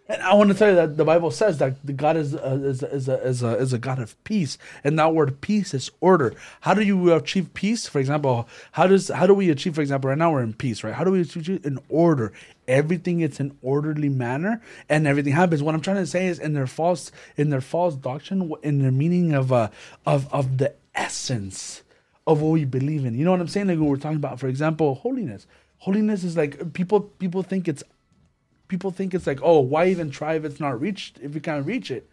And 0.06 0.20
I 0.20 0.34
want 0.34 0.50
to 0.50 0.54
tell 0.54 0.68
you 0.68 0.74
that 0.74 0.98
the 0.98 1.04
Bible 1.04 1.30
says 1.30 1.56
that 1.58 1.84
the 1.84 1.94
God 1.94 2.18
is 2.18 2.34
a, 2.34 2.52
is 2.52 2.82
a, 2.82 2.90
is 2.90 3.08
a, 3.08 3.22
is 3.22 3.42
a, 3.42 3.56
is 3.56 3.72
a 3.72 3.78
God 3.78 3.98
of 3.98 4.22
peace, 4.24 4.58
and 4.82 4.98
that 4.98 5.14
word 5.14 5.40
peace 5.40 5.72
is 5.72 5.90
order. 6.02 6.34
How 6.60 6.74
do 6.74 6.82
you 6.82 7.14
achieve 7.14 7.54
peace? 7.54 7.86
For 7.88 8.00
example, 8.00 8.46
how 8.72 8.86
does 8.86 9.08
how 9.08 9.26
do 9.26 9.32
we 9.32 9.48
achieve? 9.48 9.76
For 9.76 9.80
example, 9.80 10.10
right 10.10 10.18
now 10.18 10.32
we're 10.32 10.42
in 10.42 10.52
peace, 10.52 10.84
right? 10.84 10.92
How 10.92 11.04
do 11.04 11.10
we 11.10 11.22
achieve 11.22 11.64
in 11.64 11.78
order? 11.88 12.34
Everything 12.68 13.20
it's 13.20 13.40
in 13.40 13.56
orderly 13.62 14.10
manner, 14.10 14.60
and 14.90 15.06
everything 15.06 15.32
happens. 15.32 15.62
What 15.62 15.74
I'm 15.74 15.80
trying 15.80 15.96
to 15.96 16.06
say 16.06 16.26
is, 16.26 16.38
in 16.38 16.52
their 16.52 16.66
false 16.66 17.10
in 17.38 17.48
their 17.48 17.62
false 17.62 17.94
doctrine, 17.94 18.52
in 18.62 18.82
their 18.82 18.92
meaning 18.92 19.32
of 19.32 19.52
uh 19.52 19.70
of 20.04 20.30
of 20.34 20.58
the 20.58 20.74
essence 20.94 21.82
of 22.26 22.42
what 22.42 22.50
we 22.50 22.66
believe 22.66 23.06
in. 23.06 23.14
You 23.14 23.24
know 23.24 23.30
what 23.30 23.40
I'm 23.40 23.48
saying? 23.48 23.68
Like 23.68 23.78
we 23.78 23.86
we're 23.86 23.96
talking 23.96 24.16
about, 24.16 24.38
for 24.38 24.48
example, 24.48 24.96
holiness. 24.96 25.46
Holiness 25.78 26.24
is 26.24 26.36
like 26.36 26.74
people 26.74 27.00
people 27.00 27.42
think 27.42 27.68
it's 27.68 27.82
people 28.68 28.90
think 28.90 29.14
it's 29.14 29.26
like, 29.26 29.40
oh, 29.42 29.60
why 29.60 29.88
even 29.88 30.10
try 30.10 30.34
if 30.34 30.44
it's 30.44 30.60
not 30.60 30.80
reached 30.80 31.18
if 31.20 31.34
you 31.34 31.40
can't 31.40 31.66
reach 31.66 31.90
it? 31.90 32.08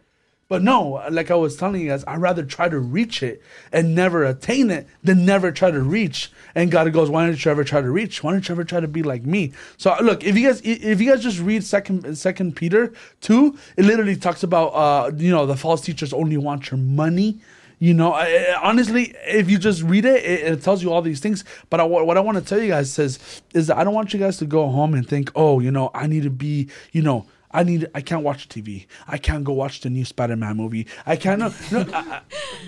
But 0.52 0.62
no, 0.62 1.02
like 1.10 1.30
I 1.30 1.34
was 1.34 1.56
telling 1.56 1.80
you 1.80 1.88
guys, 1.88 2.04
I'd 2.06 2.20
rather 2.20 2.44
try 2.44 2.68
to 2.68 2.78
reach 2.78 3.22
it 3.22 3.42
and 3.72 3.94
never 3.94 4.22
attain 4.22 4.70
it 4.70 4.86
than 5.02 5.24
never 5.24 5.50
try 5.50 5.70
to 5.70 5.80
reach. 5.80 6.30
And 6.54 6.70
God 6.70 6.92
goes, 6.92 7.08
why 7.08 7.24
don't 7.24 7.42
you 7.42 7.50
ever 7.50 7.64
try 7.64 7.80
to 7.80 7.90
reach? 7.90 8.22
Why 8.22 8.32
don't 8.32 8.46
you 8.46 8.52
ever 8.52 8.62
try 8.62 8.80
to 8.80 8.86
be 8.86 9.02
like 9.02 9.24
me? 9.24 9.54
So 9.78 9.96
look, 10.02 10.24
if 10.24 10.36
you 10.36 10.46
guys 10.46 10.60
if 10.62 11.00
you 11.00 11.10
guys 11.10 11.22
just 11.22 11.38
read 11.38 11.64
second 11.64 12.18
Second 12.18 12.54
Peter 12.54 12.92
two, 13.22 13.56
it 13.78 13.86
literally 13.86 14.14
talks 14.14 14.42
about 14.42 14.68
uh 14.74 15.10
you 15.16 15.30
know 15.30 15.46
the 15.46 15.56
false 15.56 15.80
teachers 15.80 16.12
only 16.12 16.36
want 16.36 16.70
your 16.70 16.78
money. 16.78 17.40
You 17.82 17.94
know, 17.94 18.12
I, 18.12 18.56
honestly, 18.62 19.12
if 19.26 19.50
you 19.50 19.58
just 19.58 19.82
read 19.82 20.04
it, 20.04 20.24
it, 20.24 20.52
it 20.52 20.62
tells 20.62 20.84
you 20.84 20.92
all 20.92 21.02
these 21.02 21.18
things. 21.18 21.42
But 21.68 21.80
I, 21.80 21.82
what 21.82 22.16
I 22.16 22.20
want 22.20 22.38
to 22.38 22.44
tell 22.44 22.60
you 22.60 22.68
guys 22.68 22.96
is 22.96 23.42
that 23.54 23.76
I 23.76 23.82
don't 23.82 23.92
want 23.92 24.12
you 24.12 24.20
guys 24.20 24.36
to 24.36 24.46
go 24.46 24.68
home 24.68 24.94
and 24.94 25.04
think, 25.04 25.32
oh, 25.34 25.58
you 25.58 25.72
know, 25.72 25.90
I 25.92 26.06
need 26.06 26.22
to 26.22 26.30
be, 26.30 26.68
you 26.92 27.02
know, 27.02 27.26
I 27.50 27.64
need, 27.64 27.90
I 27.92 28.00
can't 28.00 28.22
watch 28.22 28.48
TV. 28.48 28.86
I 29.08 29.18
can't 29.18 29.42
go 29.42 29.52
watch 29.52 29.80
the 29.80 29.90
new 29.90 30.04
Spider-Man 30.04 30.56
movie. 30.56 30.86
I 31.06 31.16
can't. 31.16 31.40
No, 31.40 31.52
no, 31.72 31.92
I, 31.92 32.20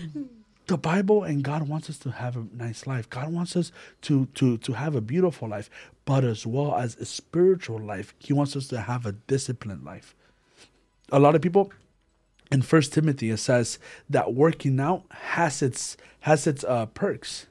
the 0.67 0.79
Bible 0.79 1.23
and 1.23 1.45
God 1.45 1.69
wants 1.69 1.89
us 1.89 1.99
to 1.99 2.11
have 2.11 2.37
a 2.37 2.45
nice 2.53 2.85
life. 2.85 3.09
God 3.09 3.33
wants 3.33 3.55
us 3.55 3.71
to 4.03 4.27
to 4.35 4.59
to 4.59 4.73
have 4.73 4.97
a 4.97 5.01
beautiful 5.01 5.49
life, 5.49 5.71
but 6.07 6.25
as 6.25 6.45
well 6.45 6.75
as 6.75 6.97
a 6.97 7.05
spiritual 7.05 7.79
life. 7.79 8.15
He 8.19 8.33
wants 8.33 8.57
us 8.57 8.67
to 8.67 8.81
have 8.81 9.07
a 9.07 9.13
disciplined 9.13 9.85
life. 9.85 10.17
A 11.13 11.21
lot 11.21 11.37
of 11.37 11.41
people 11.41 11.71
in 12.51 12.63
First 12.63 12.93
Timothy 12.93 13.31
it 13.31 13.39
says 13.39 13.79
that 14.09 14.35
working 14.35 14.79
out 14.81 15.05
has 15.11 15.63
its 15.63 15.97
has 16.21 16.47
its 16.47 16.65
uh, 16.65 16.87
perks, 16.87 17.47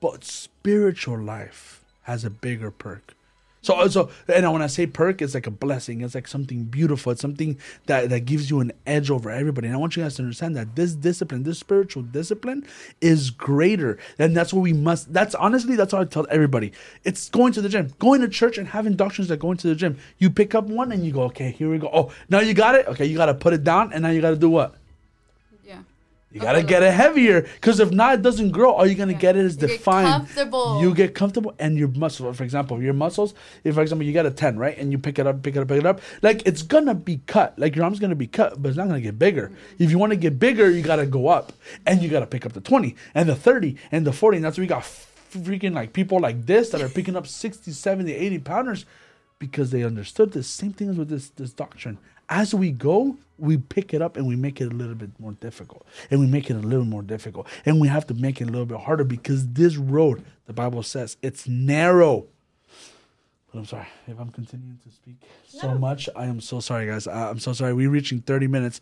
but 0.00 0.24
spiritual 0.24 1.18
life 1.18 1.84
has 2.02 2.24
a 2.24 2.30
bigger 2.30 2.70
perk. 2.70 3.14
So, 3.62 3.74
uh, 3.74 3.88
so, 3.88 4.10
and 4.28 4.50
when 4.52 4.62
I 4.62 4.66
say 4.68 4.86
perk, 4.86 5.20
it's 5.20 5.34
like 5.34 5.46
a 5.46 5.50
blessing. 5.50 6.00
It's 6.00 6.14
like 6.14 6.26
something 6.26 6.64
beautiful. 6.64 7.12
It's 7.12 7.20
something 7.20 7.58
that, 7.86 8.08
that 8.08 8.20
gives 8.20 8.50
you 8.50 8.60
an 8.60 8.72
edge 8.86 9.10
over 9.10 9.30
everybody. 9.30 9.66
And 9.66 9.76
I 9.76 9.78
want 9.78 9.96
you 9.96 10.02
guys 10.02 10.16
to 10.16 10.22
understand 10.22 10.56
that 10.56 10.76
this 10.76 10.94
discipline, 10.94 11.42
this 11.42 11.58
spiritual 11.58 12.02
discipline, 12.02 12.66
is 13.00 13.30
greater. 13.30 13.98
And 14.18 14.36
that's 14.36 14.52
what 14.52 14.62
we 14.62 14.72
must. 14.72 15.12
That's 15.12 15.34
honestly, 15.34 15.76
that's 15.76 15.92
what 15.92 16.02
I 16.02 16.04
tell 16.06 16.26
everybody. 16.30 16.72
It's 17.04 17.28
going 17.28 17.52
to 17.52 17.60
the 17.60 17.68
gym, 17.68 17.92
going 17.98 18.22
to 18.22 18.28
church, 18.28 18.56
and 18.56 18.68
having 18.68 18.94
doctrines 18.94 19.28
that 19.28 19.38
going 19.38 19.58
to 19.58 19.68
the 19.68 19.74
gym. 19.74 19.98
You 20.18 20.30
pick 20.30 20.54
up 20.54 20.64
one 20.64 20.92
and 20.92 21.04
you 21.04 21.12
go, 21.12 21.22
okay, 21.24 21.50
here 21.50 21.70
we 21.70 21.78
go. 21.78 21.90
Oh, 21.92 22.12
now 22.28 22.40
you 22.40 22.54
got 22.54 22.74
it. 22.74 22.86
Okay, 22.88 23.04
you 23.04 23.16
got 23.16 23.26
to 23.26 23.34
put 23.34 23.52
it 23.52 23.64
down, 23.64 23.92
and 23.92 24.02
now 24.02 24.10
you 24.10 24.20
got 24.20 24.30
to 24.30 24.36
do 24.36 24.48
what? 24.48 24.79
You 26.32 26.40
gotta 26.40 26.62
get 26.62 26.84
it 26.84 26.92
heavier, 26.92 27.42
because 27.42 27.80
if 27.80 27.90
not, 27.90 28.14
it 28.14 28.22
doesn't 28.22 28.50
grow. 28.50 28.70
All 28.70 28.86
you're 28.86 28.94
gonna 28.94 29.14
get 29.14 29.36
it 29.36 29.44
is 29.44 29.54
You 29.56 29.66
get 29.66 29.78
defined. 29.78 30.06
comfortable. 30.06 30.80
You 30.80 30.94
get 30.94 31.12
comfortable, 31.12 31.54
and 31.58 31.76
your 31.76 31.88
muscles. 31.88 32.36
For 32.36 32.44
example, 32.44 32.80
your 32.80 32.94
muscles. 32.94 33.34
If, 33.64 33.74
for 33.74 33.82
example, 33.82 34.06
you 34.06 34.12
got 34.12 34.26
a 34.26 34.30
ten, 34.30 34.56
right, 34.56 34.78
and 34.78 34.92
you 34.92 34.98
pick 34.98 35.18
it 35.18 35.26
up, 35.26 35.42
pick 35.42 35.56
it 35.56 35.60
up, 35.60 35.66
pick 35.68 35.78
it 35.78 35.86
up, 35.86 36.00
like 36.22 36.46
it's 36.46 36.62
gonna 36.62 36.94
be 36.94 37.20
cut. 37.26 37.58
Like 37.58 37.74
your 37.74 37.84
arm's 37.84 37.98
gonna 37.98 38.14
be 38.14 38.28
cut, 38.28 38.62
but 38.62 38.68
it's 38.68 38.78
not 38.78 38.86
gonna 38.86 39.00
get 39.00 39.18
bigger. 39.18 39.48
Mm-hmm. 39.48 39.82
If 39.82 39.90
you 39.90 39.98
want 39.98 40.10
to 40.10 40.16
get 40.16 40.38
bigger, 40.38 40.70
you 40.70 40.82
gotta 40.82 41.06
go 41.06 41.26
up, 41.28 41.52
and 41.84 42.00
you 42.00 42.08
gotta 42.08 42.26
pick 42.26 42.46
up 42.46 42.52
the 42.52 42.60
twenty, 42.60 42.94
and 43.12 43.28
the 43.28 43.34
thirty, 43.34 43.76
and 43.90 44.06
the 44.06 44.12
forty. 44.12 44.36
And 44.36 44.44
that's 44.44 44.56
where 44.56 44.62
we 44.62 44.68
got 44.68 44.82
freaking 45.32 45.74
like 45.74 45.92
people 45.92 46.20
like 46.20 46.46
this 46.46 46.70
that 46.70 46.80
are 46.80 46.88
picking 46.88 47.14
up 47.16 47.26
60, 47.26 47.70
70, 47.70 48.12
80 48.12 48.38
pounders 48.40 48.84
because 49.38 49.70
they 49.70 49.84
understood 49.84 50.32
the 50.32 50.42
same 50.42 50.72
thing 50.72 50.90
as 50.90 50.96
with 50.96 51.08
this 51.08 51.30
this 51.30 51.52
doctrine. 51.52 51.98
As 52.30 52.54
we 52.54 52.70
go, 52.70 53.16
we 53.38 53.56
pick 53.56 53.92
it 53.92 54.00
up 54.00 54.16
and 54.16 54.26
we 54.26 54.36
make 54.36 54.60
it 54.60 54.72
a 54.72 54.74
little 54.74 54.94
bit 54.94 55.10
more 55.18 55.32
difficult, 55.32 55.84
and 56.10 56.20
we 56.20 56.26
make 56.26 56.48
it 56.48 56.54
a 56.54 56.60
little 56.60 56.84
more 56.84 57.02
difficult, 57.02 57.48
and 57.66 57.80
we 57.80 57.88
have 57.88 58.06
to 58.06 58.14
make 58.14 58.40
it 58.40 58.44
a 58.44 58.50
little 58.50 58.66
bit 58.66 58.78
harder 58.78 59.04
because 59.04 59.48
this 59.48 59.76
road, 59.76 60.24
the 60.46 60.52
Bible 60.52 60.82
says, 60.82 61.16
it's 61.22 61.48
narrow. 61.48 62.26
But 63.52 63.58
I'm 63.58 63.66
sorry 63.66 63.88
if 64.06 64.18
I'm 64.20 64.30
continuing 64.30 64.78
to 64.84 64.92
speak 64.92 65.16
so 65.48 65.74
much. 65.74 66.08
I 66.14 66.26
am 66.26 66.40
so 66.40 66.60
sorry, 66.60 66.86
guys. 66.86 67.08
I, 67.08 67.30
I'm 67.30 67.40
so 67.40 67.52
sorry. 67.52 67.74
We're 67.74 67.90
reaching 67.90 68.20
30 68.20 68.46
minutes. 68.46 68.80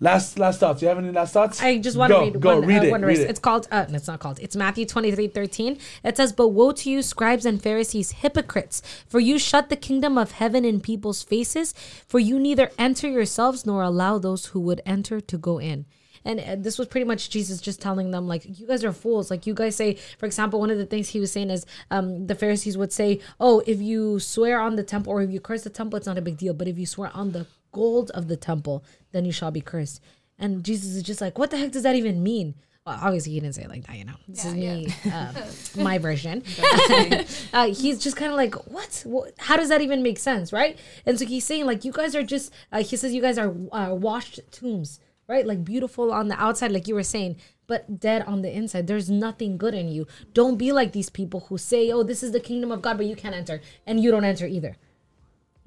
Last 0.00 0.38
last 0.38 0.60
thoughts. 0.60 0.80
You 0.80 0.88
have 0.88 0.98
any 0.98 1.10
last 1.10 1.32
thoughts? 1.32 1.60
I 1.60 1.78
just 1.78 1.96
want 1.96 2.12
to 2.12 2.20
read 2.20 2.40
go, 2.40 2.60
one, 2.60 2.68
read 2.68 2.82
uh, 2.82 2.84
it, 2.84 2.90
one 2.92 3.02
read 3.02 3.18
it. 3.18 3.30
It's 3.30 3.40
called, 3.40 3.66
uh, 3.72 3.86
it's 3.88 4.06
not 4.06 4.20
called. 4.20 4.38
It's 4.40 4.54
Matthew 4.54 4.86
23 4.86 5.26
13. 5.26 5.78
It 6.04 6.16
says, 6.16 6.32
But 6.32 6.48
woe 6.48 6.70
to 6.70 6.90
you, 6.90 7.02
scribes 7.02 7.44
and 7.44 7.60
Pharisees, 7.60 8.12
hypocrites, 8.12 8.80
for 9.08 9.18
you 9.18 9.38
shut 9.40 9.70
the 9.70 9.76
kingdom 9.76 10.16
of 10.16 10.32
heaven 10.32 10.64
in 10.64 10.80
people's 10.80 11.24
faces, 11.24 11.74
for 12.06 12.20
you 12.20 12.38
neither 12.38 12.70
enter 12.78 13.08
yourselves 13.08 13.66
nor 13.66 13.82
allow 13.82 14.18
those 14.18 14.46
who 14.46 14.60
would 14.60 14.80
enter 14.86 15.20
to 15.20 15.36
go 15.36 15.58
in. 15.58 15.84
And 16.24 16.40
uh, 16.40 16.56
this 16.58 16.78
was 16.78 16.86
pretty 16.86 17.06
much 17.06 17.30
Jesus 17.30 17.60
just 17.60 17.80
telling 17.80 18.10
them, 18.10 18.28
like, 18.28 18.42
you 18.58 18.66
guys 18.66 18.84
are 18.84 18.92
fools. 18.92 19.30
Like, 19.30 19.46
you 19.46 19.54
guys 19.54 19.74
say, 19.76 19.94
for 20.18 20.26
example, 20.26 20.60
one 20.60 20.70
of 20.70 20.78
the 20.78 20.86
things 20.86 21.08
he 21.08 21.20
was 21.20 21.32
saying 21.32 21.50
is 21.50 21.66
um, 21.90 22.26
the 22.26 22.34
Pharisees 22.34 22.76
would 22.76 22.92
say, 22.92 23.20
oh, 23.40 23.62
if 23.66 23.80
you 23.80 24.20
swear 24.20 24.60
on 24.60 24.76
the 24.76 24.82
temple 24.82 25.12
or 25.12 25.22
if 25.22 25.30
you 25.30 25.40
curse 25.40 25.62
the 25.62 25.70
temple, 25.70 25.96
it's 25.96 26.06
not 26.06 26.18
a 26.18 26.22
big 26.22 26.36
deal. 26.36 26.54
But 26.54 26.68
if 26.68 26.78
you 26.78 26.86
swear 26.86 27.10
on 27.14 27.32
the 27.32 27.46
gold 27.72 28.10
of 28.12 28.28
the 28.28 28.36
temple, 28.36 28.84
then 29.12 29.24
you 29.24 29.32
shall 29.32 29.50
be 29.50 29.60
cursed. 29.60 30.00
And 30.38 30.64
Jesus 30.64 30.90
is 30.94 31.02
just 31.02 31.20
like, 31.20 31.38
what 31.38 31.50
the 31.50 31.56
heck 31.58 31.72
does 31.72 31.82
that 31.82 31.96
even 31.96 32.22
mean? 32.22 32.54
Well, 32.86 32.98
obviously, 33.02 33.32
he 33.32 33.40
didn't 33.40 33.54
say 33.54 33.64
it 33.64 33.68
like 33.68 33.86
that, 33.86 33.96
you 33.98 34.04
know. 34.04 34.14
This 34.28 34.44
is 34.46 34.54
Yeah, 34.54 34.74
me, 34.76 34.88
uh, 35.12 35.32
my 35.82 35.98
version. 35.98 36.42
uh, 37.52 37.66
he's 37.74 37.98
just 37.98 38.16
kind 38.16 38.30
of 38.30 38.36
like, 38.36 38.54
what? 38.70 39.02
Wha- 39.06 39.26
How 39.38 39.56
does 39.56 39.68
that 39.68 39.80
even 39.82 40.02
make 40.02 40.18
sense, 40.18 40.52
right? 40.52 40.78
And 41.04 41.18
so 41.18 41.26
he's 41.26 41.44
saying, 41.44 41.66
like, 41.66 41.84
you 41.84 41.92
guys 41.92 42.14
are 42.14 42.22
just, 42.22 42.52
uh, 42.72 42.82
he 42.82 42.96
says, 42.96 43.12
you 43.12 43.20
guys 43.20 43.36
are 43.36 43.54
uh, 43.72 43.92
washed 43.94 44.40
tombs, 44.52 45.00
right? 45.28 45.46
Like, 45.46 45.64
beautiful 45.64 46.12
on 46.12 46.28
the 46.28 46.40
outside, 46.40 46.72
like 46.72 46.88
you 46.88 46.94
were 46.94 47.02
saying, 47.02 47.36
but 47.66 48.00
dead 48.00 48.22
on 48.26 48.40
the 48.42 48.50
inside. 48.50 48.86
There's 48.86 49.10
nothing 49.10 49.58
good 49.58 49.74
in 49.74 49.88
you. 49.88 50.06
Don't 50.32 50.56
be 50.56 50.72
like 50.72 50.92
these 50.92 51.10
people 51.10 51.40
who 51.48 51.58
say, 51.58 51.90
oh, 51.92 52.02
this 52.02 52.22
is 52.22 52.32
the 52.32 52.40
kingdom 52.40 52.72
of 52.72 52.80
God, 52.80 52.96
but 52.96 53.06
you 53.06 53.16
can't 53.16 53.34
enter, 53.34 53.60
and 53.86 54.00
you 54.02 54.10
don't 54.10 54.24
enter 54.24 54.46
either 54.46 54.76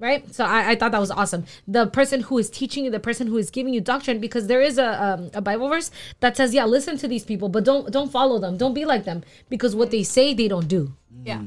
right? 0.02 0.34
So 0.34 0.44
I, 0.44 0.72
I 0.72 0.76
thought 0.76 0.92
that 0.92 1.00
was 1.00 1.12
awesome. 1.12 1.46
The 1.68 1.86
person 1.86 2.22
who 2.22 2.38
is 2.40 2.50
teaching 2.50 2.84
you 2.84 2.92
the 2.92 3.00
person 3.00 3.28
who 3.28 3.38
is 3.38 3.50
giving 3.52 3.74
you 3.74 3.80
doctrine 3.80 4.20
because 4.20 4.48
there 4.48 4.62
is 4.62 4.78
a, 4.78 5.02
um, 5.02 5.30
a 5.34 5.42
bible 5.42 5.70
verse 5.70 5.92
that 6.20 6.36
says 6.36 6.54
yeah 6.54 6.66
listen 6.66 6.98
to 6.98 7.08
these 7.08 7.24
people 7.24 7.48
but 7.48 7.64
don't 7.64 7.92
don't 7.94 8.12
follow 8.12 8.40
them. 8.40 8.58
Don't 8.58 8.74
be 8.74 8.84
like 8.84 9.06
them 9.06 9.24
because 9.50 9.76
what 9.76 9.92
they 9.92 10.04
say 10.04 10.34
they 10.34 10.48
don't 10.48 10.68
do. 10.68 10.94
Yeah. 11.24 11.42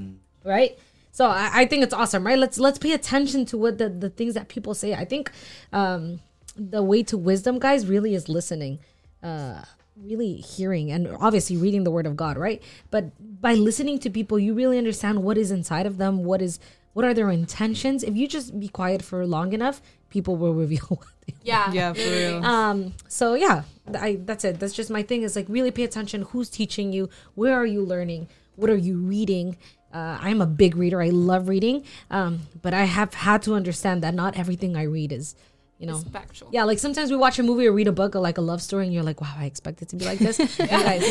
right? 0.45 0.79
So 1.11 1.27
I, 1.27 1.51
I 1.53 1.67
think 1.67 1.83
it's 1.83 1.93
awesome 1.95 2.25
right? 2.25 2.39
Let's 2.39 2.59
let's 2.59 2.79
pay 2.79 2.93
attention 2.93 3.45
to 3.47 3.59
what 3.59 3.79
the, 3.79 3.89
the 3.89 4.09
things 4.09 4.35
that 4.35 4.49
people 4.49 4.75
say. 4.75 4.95
I 4.95 5.05
think 5.05 5.31
um 5.73 6.21
the 6.57 6.83
way 6.83 7.03
to 7.03 7.19
wisdom, 7.19 7.59
guys, 7.59 7.87
really 7.87 8.15
is 8.15 8.29
listening. 8.29 8.79
Uh, 9.23 9.63
really 9.97 10.35
hearing 10.35 10.91
and 10.91 11.09
obviously 11.21 11.57
reading 11.57 11.85
the 11.85 11.91
word 11.91 12.07
of 12.07 12.17
God, 12.17 12.37
right? 12.37 12.63
But 12.91 13.13
by 13.41 13.55
listening 13.55 13.99
to 14.01 14.11
people, 14.11 14.39
you 14.39 14.55
really 14.55 14.77
understand 14.77 15.23
what 15.23 15.39
is 15.39 15.51
inside 15.51 15.87
of 15.87 15.99
them, 15.99 16.25
what 16.25 16.43
is 16.43 16.59
what 16.95 17.05
are 17.05 17.13
their 17.15 17.31
intentions. 17.31 18.03
If 18.03 18.17
you 18.17 18.27
just 18.27 18.59
be 18.59 18.69
quiet 18.69 19.03
for 19.03 19.27
long 19.27 19.53
enough, 19.53 19.83
people 20.11 20.37
will 20.37 20.55
reveal 20.65 20.87
what 20.89 21.07
they 21.27 21.35
Yeah. 21.43 21.71
Yeah, 21.73 21.93
for 21.93 22.01
real. 22.01 22.45
um 22.45 22.95
so 23.09 23.35
yeah 23.35 23.63
I, 23.95 24.19
that's 24.25 24.45
it. 24.45 24.59
That's 24.61 24.73
just 24.73 24.91
my 24.91 25.03
thing 25.03 25.23
is 25.23 25.37
like 25.37 25.47
really 25.49 25.71
pay 25.71 25.85
attention. 25.85 26.23
Who's 26.31 26.49
teaching 26.49 26.93
you? 26.93 27.11
Where 27.35 27.55
are 27.55 27.67
you 27.67 27.83
learning? 27.85 28.29
What 28.57 28.71
are 28.71 28.77
you 28.89 28.97
reading? 28.99 29.57
Uh, 29.93 30.19
i'm 30.21 30.41
a 30.41 30.47
big 30.47 30.75
reader. 30.75 31.01
I 31.01 31.11
love 31.11 31.49
reading. 31.49 31.85
Um, 32.11 32.33
but 32.63 32.73
i 32.75 32.85
have 32.85 33.15
had 33.15 33.43
to 33.47 33.55
understand 33.55 34.03
that 34.03 34.15
not 34.15 34.37
everything 34.43 34.75
i 34.77 34.83
read 34.97 35.13
is 35.13 35.35
you 35.79 35.87
know? 35.87 35.97
It's 35.97 36.09
factual. 36.09 36.49
yeah 36.53 36.65
like 36.65 36.79
sometimes 36.79 37.11
we 37.11 37.17
watch 37.17 37.39
a 37.39 37.43
movie 37.43 37.67
or 37.67 37.73
read 37.73 37.89
a 37.89 37.93
book 37.93 38.15
or 38.17 38.21
like 38.21 38.39
a 38.39 38.41
love 38.41 38.63
story 38.63 38.85
and 38.85 38.95
you're 38.95 39.03
like 39.03 39.21
wow 39.21 39.35
i 39.37 39.45
expect 39.45 39.83
it 39.83 39.89
to 39.91 39.97
be 39.97 40.05
like 40.05 40.19
this. 40.19 40.39
Guys, 40.59 41.03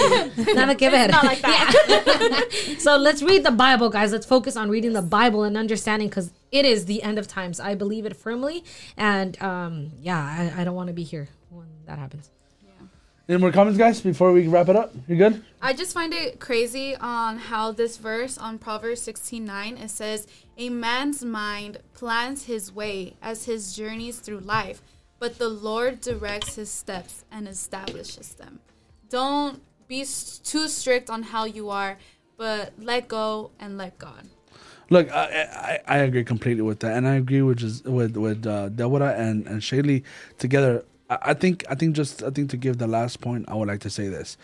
nada 0.55 0.75
que 0.75 0.89
ver. 0.89 1.07
Not 1.09 1.25
like 1.25 1.41
that. 1.41 2.75
so 2.79 2.97
let's 2.97 3.21
read 3.21 3.43
the 3.43 3.51
bible 3.51 3.89
guys. 3.89 4.11
Let's 4.11 4.25
focus 4.25 4.55
on 4.55 4.69
reading 4.69 4.93
the 4.93 5.01
bible 5.01 5.43
and 5.43 5.57
understanding 5.57 6.07
because 6.09 6.31
it 6.51 6.65
is 6.65 6.85
the 6.85 7.03
end 7.03 7.19
of 7.19 7.27
times. 7.27 7.59
I 7.59 7.75
believe 7.75 8.05
it 8.05 8.15
firmly 8.15 8.63
and 8.97 9.41
um 9.41 9.91
yeah 10.01 10.51
i, 10.55 10.61
I 10.61 10.63
don't 10.63 10.75
want 10.75 10.87
to 10.87 10.93
be 10.93 11.03
here 11.03 11.27
when 11.49 11.67
that 11.85 11.99
happens 11.99 12.29
Any 13.29 13.37
more 13.39 13.53
comments, 13.53 13.77
guys, 13.77 14.01
before 14.01 14.33
we 14.33 14.47
wrap 14.49 14.67
it 14.67 14.75
up? 14.75 14.93
You 15.07 15.15
good? 15.15 15.43
I 15.61 15.71
just 15.71 15.93
find 15.93 16.13
it 16.13 16.41
crazy 16.41 16.93
on 16.97 17.37
how 17.37 17.71
this 17.71 17.95
verse 17.95 18.37
on 18.37 18.57
Proverbs 18.57 18.99
16:9 19.01 19.77
it 19.77 19.89
says, 19.89 20.27
"A 20.57 20.69
man's 20.69 21.23
mind 21.23 21.77
plans 21.93 22.45
his 22.45 22.73
way 22.73 23.15
as 23.21 23.45
his 23.45 23.73
journeys 23.73 24.19
through 24.19 24.39
life, 24.39 24.81
but 25.19 25.37
the 25.37 25.47
Lord 25.47 26.01
directs 26.01 26.55
his 26.55 26.69
steps 26.69 27.23
and 27.31 27.47
establishes 27.47 28.33
them." 28.33 28.59
Don't 29.09 29.61
be 29.87 30.01
s- 30.01 30.39
too 30.43 30.67
strict 30.67 31.09
on 31.09 31.23
how 31.23 31.45
you 31.45 31.69
are, 31.69 31.97
but 32.35 32.73
let 32.77 33.07
go 33.07 33.51
and 33.57 33.77
let 33.77 33.97
God. 33.97 34.27
Look, 34.89 35.09
I, 35.13 35.79
I 35.87 35.95
I 35.95 35.97
agree 35.99 36.25
completely 36.25 36.61
with 36.63 36.81
that, 36.81 36.97
and 36.97 37.07
I 37.07 37.15
agree 37.15 37.41
with 37.41 37.59
just 37.59 37.85
with 37.85 38.17
with 38.17 38.45
uh, 38.45 38.67
Deborah 38.67 39.13
and 39.15 39.47
and 39.47 39.61
Shaylee 39.61 40.03
together. 40.37 40.83
I, 41.21 41.33
think 41.33 41.65
I 41.69 41.75
think 41.75 41.95
just 41.95 42.23
I 42.23 42.29
think 42.29 42.49
to 42.51 42.57
give 42.57 42.77
the 42.77 42.87
last 42.87 43.21
point, 43.21 43.45
I 43.47 43.55
would 43.55 43.67
like 43.67 43.81
to 43.81 43.89
say 43.89 44.07
this: 44.07 44.37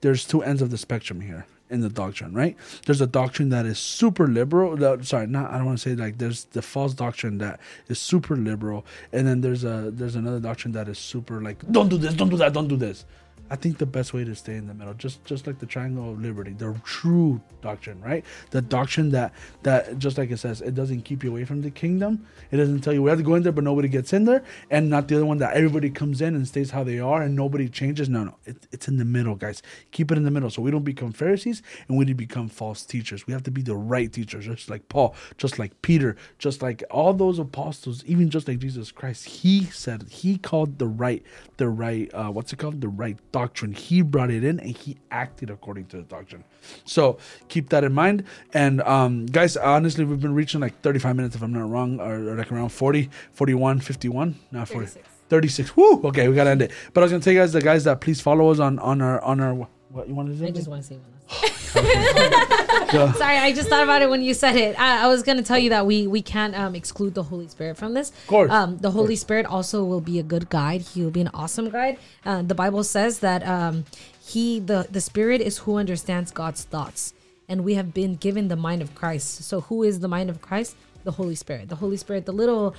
there's 0.00 0.26
two 0.26 0.42
ends 0.42 0.62
of 0.62 0.70
the 0.70 0.78
spectrum 0.78 1.20
here 1.20 1.46
in 1.70 1.80
the 1.80 1.88
doctrine, 1.88 2.34
right? 2.34 2.56
There's 2.86 3.00
a 3.00 3.06
doctrine 3.06 3.48
that 3.50 3.64
is 3.64 3.78
super 3.78 4.26
liberal. 4.26 4.76
That, 4.76 5.06
sorry, 5.06 5.26
not 5.26 5.50
I 5.50 5.56
don't 5.56 5.66
want 5.66 5.78
to 5.78 5.88
say 5.88 5.94
like 5.94 6.18
there's 6.18 6.44
the 6.44 6.62
false 6.62 6.94
doctrine 6.94 7.38
that 7.38 7.60
is 7.88 7.98
super 7.98 8.36
liberal, 8.36 8.84
and 9.12 9.26
then 9.26 9.40
there's 9.40 9.64
a 9.64 9.90
there's 9.92 10.16
another 10.16 10.40
doctrine 10.40 10.72
that 10.72 10.88
is 10.88 10.98
super 10.98 11.40
like 11.40 11.70
don't 11.70 11.88
do 11.88 11.96
this, 11.96 12.14
don't 12.14 12.28
do 12.28 12.36
that, 12.38 12.52
don't 12.52 12.68
do 12.68 12.76
this. 12.76 13.04
I 13.50 13.56
think 13.56 13.78
the 13.78 13.86
best 13.86 14.14
way 14.14 14.24
to 14.24 14.34
stay 14.34 14.54
in 14.54 14.66
the 14.68 14.74
middle, 14.74 14.94
just 14.94 15.24
just 15.24 15.46
like 15.46 15.58
the 15.58 15.66
triangle 15.66 16.12
of 16.12 16.22
liberty, 16.22 16.52
the 16.52 16.74
true 16.84 17.40
doctrine, 17.62 18.00
right? 18.00 18.24
The 18.50 18.62
doctrine 18.62 19.10
that 19.10 19.32
that 19.64 19.98
just 19.98 20.16
like 20.18 20.30
it 20.30 20.38
says, 20.38 20.60
it 20.60 20.74
doesn't 20.74 21.02
keep 21.02 21.24
you 21.24 21.30
away 21.30 21.44
from 21.44 21.62
the 21.62 21.70
kingdom. 21.70 22.26
It 22.52 22.58
doesn't 22.58 22.80
tell 22.82 22.92
you 22.92 23.02
we 23.02 23.10
have 23.10 23.18
to 23.18 23.24
go 23.24 23.34
in 23.34 23.42
there, 23.42 23.52
but 23.52 23.64
nobody 23.64 23.88
gets 23.88 24.12
in 24.12 24.24
there, 24.24 24.44
and 24.70 24.88
not 24.88 25.08
the 25.08 25.16
other 25.16 25.26
one 25.26 25.38
that 25.38 25.54
everybody 25.54 25.90
comes 25.90 26.20
in 26.20 26.34
and 26.36 26.46
stays 26.46 26.70
how 26.70 26.84
they 26.84 27.00
are 27.00 27.22
and 27.22 27.34
nobody 27.34 27.68
changes. 27.68 28.08
No, 28.08 28.24
no, 28.24 28.36
it, 28.44 28.68
it's 28.70 28.86
in 28.86 28.98
the 28.98 29.04
middle, 29.04 29.34
guys. 29.34 29.62
Keep 29.90 30.12
it 30.12 30.18
in 30.18 30.24
the 30.24 30.30
middle, 30.30 30.50
so 30.50 30.62
we 30.62 30.70
don't 30.70 30.84
become 30.84 31.12
Pharisees 31.12 31.60
and 31.88 31.98
we 31.98 32.04
don't 32.04 32.14
become 32.14 32.48
false 32.48 32.84
teachers. 32.84 33.26
We 33.26 33.32
have 33.32 33.42
to 33.42 33.50
be 33.50 33.62
the 33.62 33.74
right 33.76 34.12
teachers, 34.12 34.46
just 34.46 34.70
like 34.70 34.88
Paul, 34.88 35.14
just 35.38 35.58
like 35.58 35.82
Peter, 35.82 36.16
just 36.38 36.62
like 36.62 36.84
all 36.88 37.12
those 37.12 37.40
apostles, 37.40 38.04
even 38.06 38.30
just 38.30 38.46
like 38.46 38.60
Jesus 38.60 38.92
Christ. 38.92 39.24
He 39.26 39.64
said 39.64 40.06
he 40.08 40.38
called 40.38 40.78
the 40.78 40.86
right, 40.86 41.24
the 41.56 41.68
right, 41.68 42.08
uh, 42.14 42.30
what's 42.30 42.52
it 42.52 42.58
called, 42.58 42.80
the 42.80 42.88
right 42.88 43.18
doctrine. 43.32 43.39
He 43.72 44.02
brought 44.02 44.30
it 44.30 44.44
in 44.44 44.60
and 44.60 44.70
he 44.70 44.96
acted 45.10 45.50
according 45.50 45.86
to 45.86 45.98
the 45.98 46.02
doctrine. 46.02 46.44
So 46.84 47.18
keep 47.48 47.68
that 47.70 47.84
in 47.84 47.92
mind. 47.92 48.24
And 48.52 48.80
um, 48.82 49.26
guys, 49.26 49.56
honestly, 49.56 50.04
we've 50.04 50.20
been 50.20 50.34
reaching 50.34 50.60
like 50.60 50.80
35 50.80 51.16
minutes, 51.16 51.36
if 51.36 51.42
I'm 51.42 51.52
not 51.52 51.68
wrong, 51.68 52.00
or, 52.00 52.16
or 52.16 52.36
like 52.36 52.50
around 52.52 52.70
40, 52.70 53.10
41, 53.32 53.80
51, 53.80 54.36
not 54.50 54.68
40. 54.68 54.86
36. 54.86 55.08
36. 55.28 55.76
Woo! 55.76 56.02
Okay, 56.04 56.28
we 56.28 56.34
gotta 56.34 56.50
end 56.50 56.62
it. 56.62 56.72
But 56.92 57.02
I 57.02 57.04
was 57.04 57.12
gonna 57.12 57.22
tell 57.22 57.32
you 57.32 57.38
guys, 57.38 57.52
the 57.52 57.60
guys 57.60 57.84
that 57.84 58.00
please 58.00 58.20
follow 58.20 58.50
us 58.50 58.58
on 58.58 58.78
on 58.80 59.00
our 59.00 59.20
on 59.22 59.40
our 59.40 59.68
what 59.90 60.08
you 60.08 60.14
wanted 60.14 60.38
to 60.38 60.46
i 60.46 60.50
just 60.50 60.68
want 60.68 60.82
to 60.82 60.86
say 60.86 60.94
one 60.94 61.04
Go. 61.10 61.19
sorry 63.16 63.38
i 63.38 63.52
just 63.54 63.68
thought 63.68 63.84
about 63.84 64.02
it 64.02 64.10
when 64.10 64.22
you 64.22 64.34
said 64.34 64.56
it. 64.56 64.78
I, 64.78 65.04
I 65.04 65.08
was 65.08 65.22
going 65.22 65.38
to 65.38 65.44
tell 65.44 65.58
you 65.58 65.70
that 65.70 65.86
we 65.86 66.06
we 66.06 66.22
can't 66.22 66.58
um, 66.58 66.74
exclude 66.74 67.14
the 67.14 67.22
holy 67.22 67.46
spirit 67.48 67.76
from 67.76 67.94
this. 67.94 68.10
Of 68.10 68.26
course. 68.26 68.50
um, 68.50 68.78
the 68.78 68.90
holy 68.90 69.16
spirit 69.16 69.46
also 69.46 69.84
will 69.84 70.00
be 70.00 70.18
a 70.18 70.22
good 70.22 70.48
guide. 70.50 70.80
He 70.82 71.02
will 71.02 71.10
be 71.12 71.20
an 71.20 71.30
awesome 71.32 71.70
guide. 71.70 71.98
Uh, 72.24 72.42
the 72.42 72.54
bible 72.54 72.82
says 72.82 73.20
that 73.20 73.46
um, 73.46 73.84
he 74.24 74.58
the 74.60 74.86
the 74.90 75.00
spirit 75.00 75.40
is 75.40 75.58
who 75.58 75.76
understands 75.76 76.30
god's 76.30 76.64
thoughts. 76.64 77.14
And 77.48 77.64
we 77.64 77.74
have 77.74 77.92
been 77.92 78.14
given 78.14 78.46
the 78.48 78.56
mind 78.56 78.80
of 78.82 78.94
christ. 78.94 79.42
So 79.44 79.62
who 79.62 79.82
is 79.82 80.00
the 80.00 80.08
mind 80.08 80.30
of 80.30 80.40
christ 80.40 80.76
the 81.04 81.12
holy 81.12 81.34
spirit 81.34 81.68
the 81.68 81.76
holy 81.76 81.96
spirit 81.96 82.26
the 82.26 82.32
little 82.32 82.74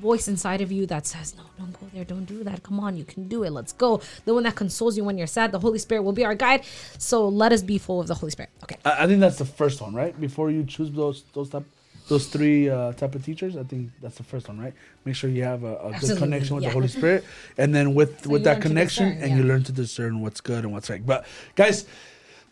voice 0.00 0.28
inside 0.28 0.60
of 0.60 0.70
you 0.70 0.84
that 0.84 1.06
says 1.06 1.34
no 1.36 1.44
don't 1.58 1.72
go 1.80 1.86
there 1.94 2.04
don't 2.04 2.26
do 2.26 2.44
that 2.44 2.62
come 2.62 2.78
on 2.80 2.96
you 2.96 3.04
can 3.04 3.28
do 3.28 3.44
it 3.44 3.50
let's 3.50 3.72
go 3.72 4.00
the 4.26 4.34
one 4.34 4.42
that 4.42 4.54
consoles 4.54 4.96
you 4.96 5.04
when 5.04 5.16
you're 5.16 5.26
sad 5.26 5.52
the 5.52 5.58
holy 5.58 5.78
spirit 5.78 6.02
will 6.02 6.12
be 6.12 6.24
our 6.24 6.34
guide 6.34 6.62
so 6.98 7.26
let 7.28 7.50
us 7.50 7.62
be 7.62 7.78
full 7.78 8.00
of 8.00 8.06
the 8.06 8.14
holy 8.14 8.30
spirit 8.30 8.50
okay 8.62 8.76
I, 8.84 9.04
I 9.04 9.06
think 9.06 9.20
that's 9.20 9.38
the 9.38 9.44
first 9.44 9.80
one, 9.80 9.94
right? 9.94 10.18
Before 10.20 10.50
you 10.50 10.64
choose 10.64 10.90
those 10.90 11.24
those 11.32 11.50
type 11.50 11.64
those 12.08 12.26
three 12.26 12.68
uh, 12.68 12.92
type 12.94 13.14
of 13.14 13.24
teachers, 13.24 13.56
I 13.56 13.62
think 13.62 13.90
that's 14.02 14.16
the 14.16 14.24
first 14.24 14.48
one, 14.48 14.58
right? 14.58 14.74
Make 15.04 15.14
sure 15.14 15.30
you 15.30 15.44
have 15.44 15.62
a, 15.62 15.76
a 15.76 15.92
good 16.00 16.18
connection 16.18 16.56
with 16.56 16.64
yeah. 16.64 16.70
the 16.70 16.74
Holy 16.74 16.88
Spirit, 16.88 17.24
and 17.56 17.72
then 17.74 17.94
with 17.94 18.12
So 18.24 18.30
with 18.30 18.44
that 18.44 18.60
connection, 18.60 19.10
discern, 19.10 19.30
and 19.30 19.38
you 19.38 19.44
learn 19.44 19.62
to 19.64 19.72
discern 19.72 20.20
what's 20.20 20.40
good 20.40 20.64
and 20.64 20.72
what's 20.72 20.90
right. 20.90 21.04
But 21.04 21.26
guys. 21.54 21.86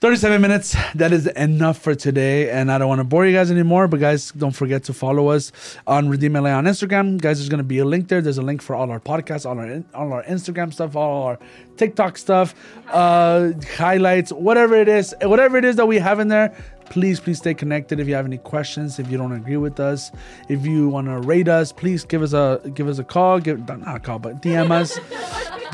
37 0.00 0.40
minutes. 0.40 0.76
That 0.94 1.12
is 1.12 1.26
enough 1.26 1.78
for 1.78 1.92
today. 1.92 2.50
And 2.50 2.70
I 2.70 2.78
don't 2.78 2.86
want 2.86 3.00
to 3.00 3.04
bore 3.04 3.26
you 3.26 3.32
guys 3.32 3.50
anymore. 3.50 3.88
But 3.88 3.98
guys, 3.98 4.30
don't 4.30 4.52
forget 4.52 4.84
to 4.84 4.92
follow 4.92 5.28
us 5.28 5.50
on 5.88 6.08
Redeem 6.08 6.34
LA 6.34 6.50
on 6.50 6.66
Instagram. 6.66 7.20
Guys, 7.20 7.38
there's 7.38 7.48
going 7.48 7.58
to 7.58 7.64
be 7.64 7.78
a 7.78 7.84
link 7.84 8.06
there. 8.06 8.20
There's 8.20 8.38
a 8.38 8.42
link 8.42 8.62
for 8.62 8.76
all 8.76 8.92
our 8.92 9.00
podcasts, 9.00 9.44
all 9.44 9.58
our 9.58 9.82
all 9.94 10.12
our 10.12 10.22
Instagram 10.22 10.72
stuff, 10.72 10.94
all 10.94 11.24
our 11.24 11.38
TikTok 11.76 12.16
stuff, 12.16 12.54
uh, 12.92 13.50
highlights, 13.76 14.32
whatever 14.32 14.76
it 14.76 14.86
is, 14.86 15.16
whatever 15.22 15.56
it 15.56 15.64
is 15.64 15.74
that 15.76 15.86
we 15.86 15.98
have 15.98 16.20
in 16.20 16.28
there. 16.28 16.56
Please, 16.90 17.20
please 17.20 17.38
stay 17.38 17.54
connected. 17.54 18.00
If 18.00 18.08
you 18.08 18.14
have 18.14 18.26
any 18.26 18.38
questions, 18.38 18.98
if 18.98 19.10
you 19.10 19.18
don't 19.18 19.32
agree 19.32 19.56
with 19.56 19.80
us, 19.80 20.10
if 20.48 20.64
you 20.64 20.88
want 20.88 21.06
to 21.06 21.18
rate 21.18 21.48
us, 21.48 21.72
please 21.72 22.04
give 22.04 22.22
us 22.22 22.32
a 22.32 22.60
give 22.74 22.88
us 22.88 22.98
a 22.98 23.04
call. 23.04 23.40
Give 23.40 23.58
not 23.66 23.96
a 23.96 24.00
call, 24.00 24.18
but 24.18 24.40
DM 24.42 24.70
us. 24.70 24.98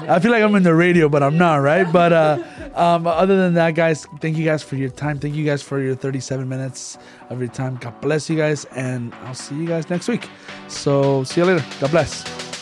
I 0.08 0.18
feel 0.18 0.32
like 0.32 0.42
I'm 0.42 0.54
in 0.54 0.64
the 0.64 0.74
radio, 0.74 1.08
but 1.08 1.22
I'm 1.22 1.38
not, 1.38 1.56
right? 1.56 1.90
But 1.90 2.12
uh, 2.12 2.38
um, 2.74 3.06
other 3.06 3.36
than 3.36 3.54
that, 3.54 3.74
guys, 3.74 4.06
thank 4.20 4.36
you 4.36 4.44
guys 4.44 4.62
for 4.62 4.76
your 4.76 4.90
time. 4.90 5.18
Thank 5.18 5.34
you 5.34 5.44
guys 5.44 5.62
for 5.62 5.80
your 5.80 5.94
37 5.94 6.48
minutes 6.48 6.98
of 7.30 7.40
your 7.40 7.48
time. 7.48 7.76
God 7.76 8.00
bless 8.00 8.28
you 8.28 8.36
guys, 8.36 8.64
and 8.66 9.14
I'll 9.24 9.34
see 9.34 9.54
you 9.54 9.66
guys 9.66 9.88
next 9.88 10.08
week. 10.08 10.28
So, 10.68 11.24
see 11.24 11.40
you 11.40 11.46
later. 11.46 11.64
God 11.80 11.90
bless. 11.90 12.53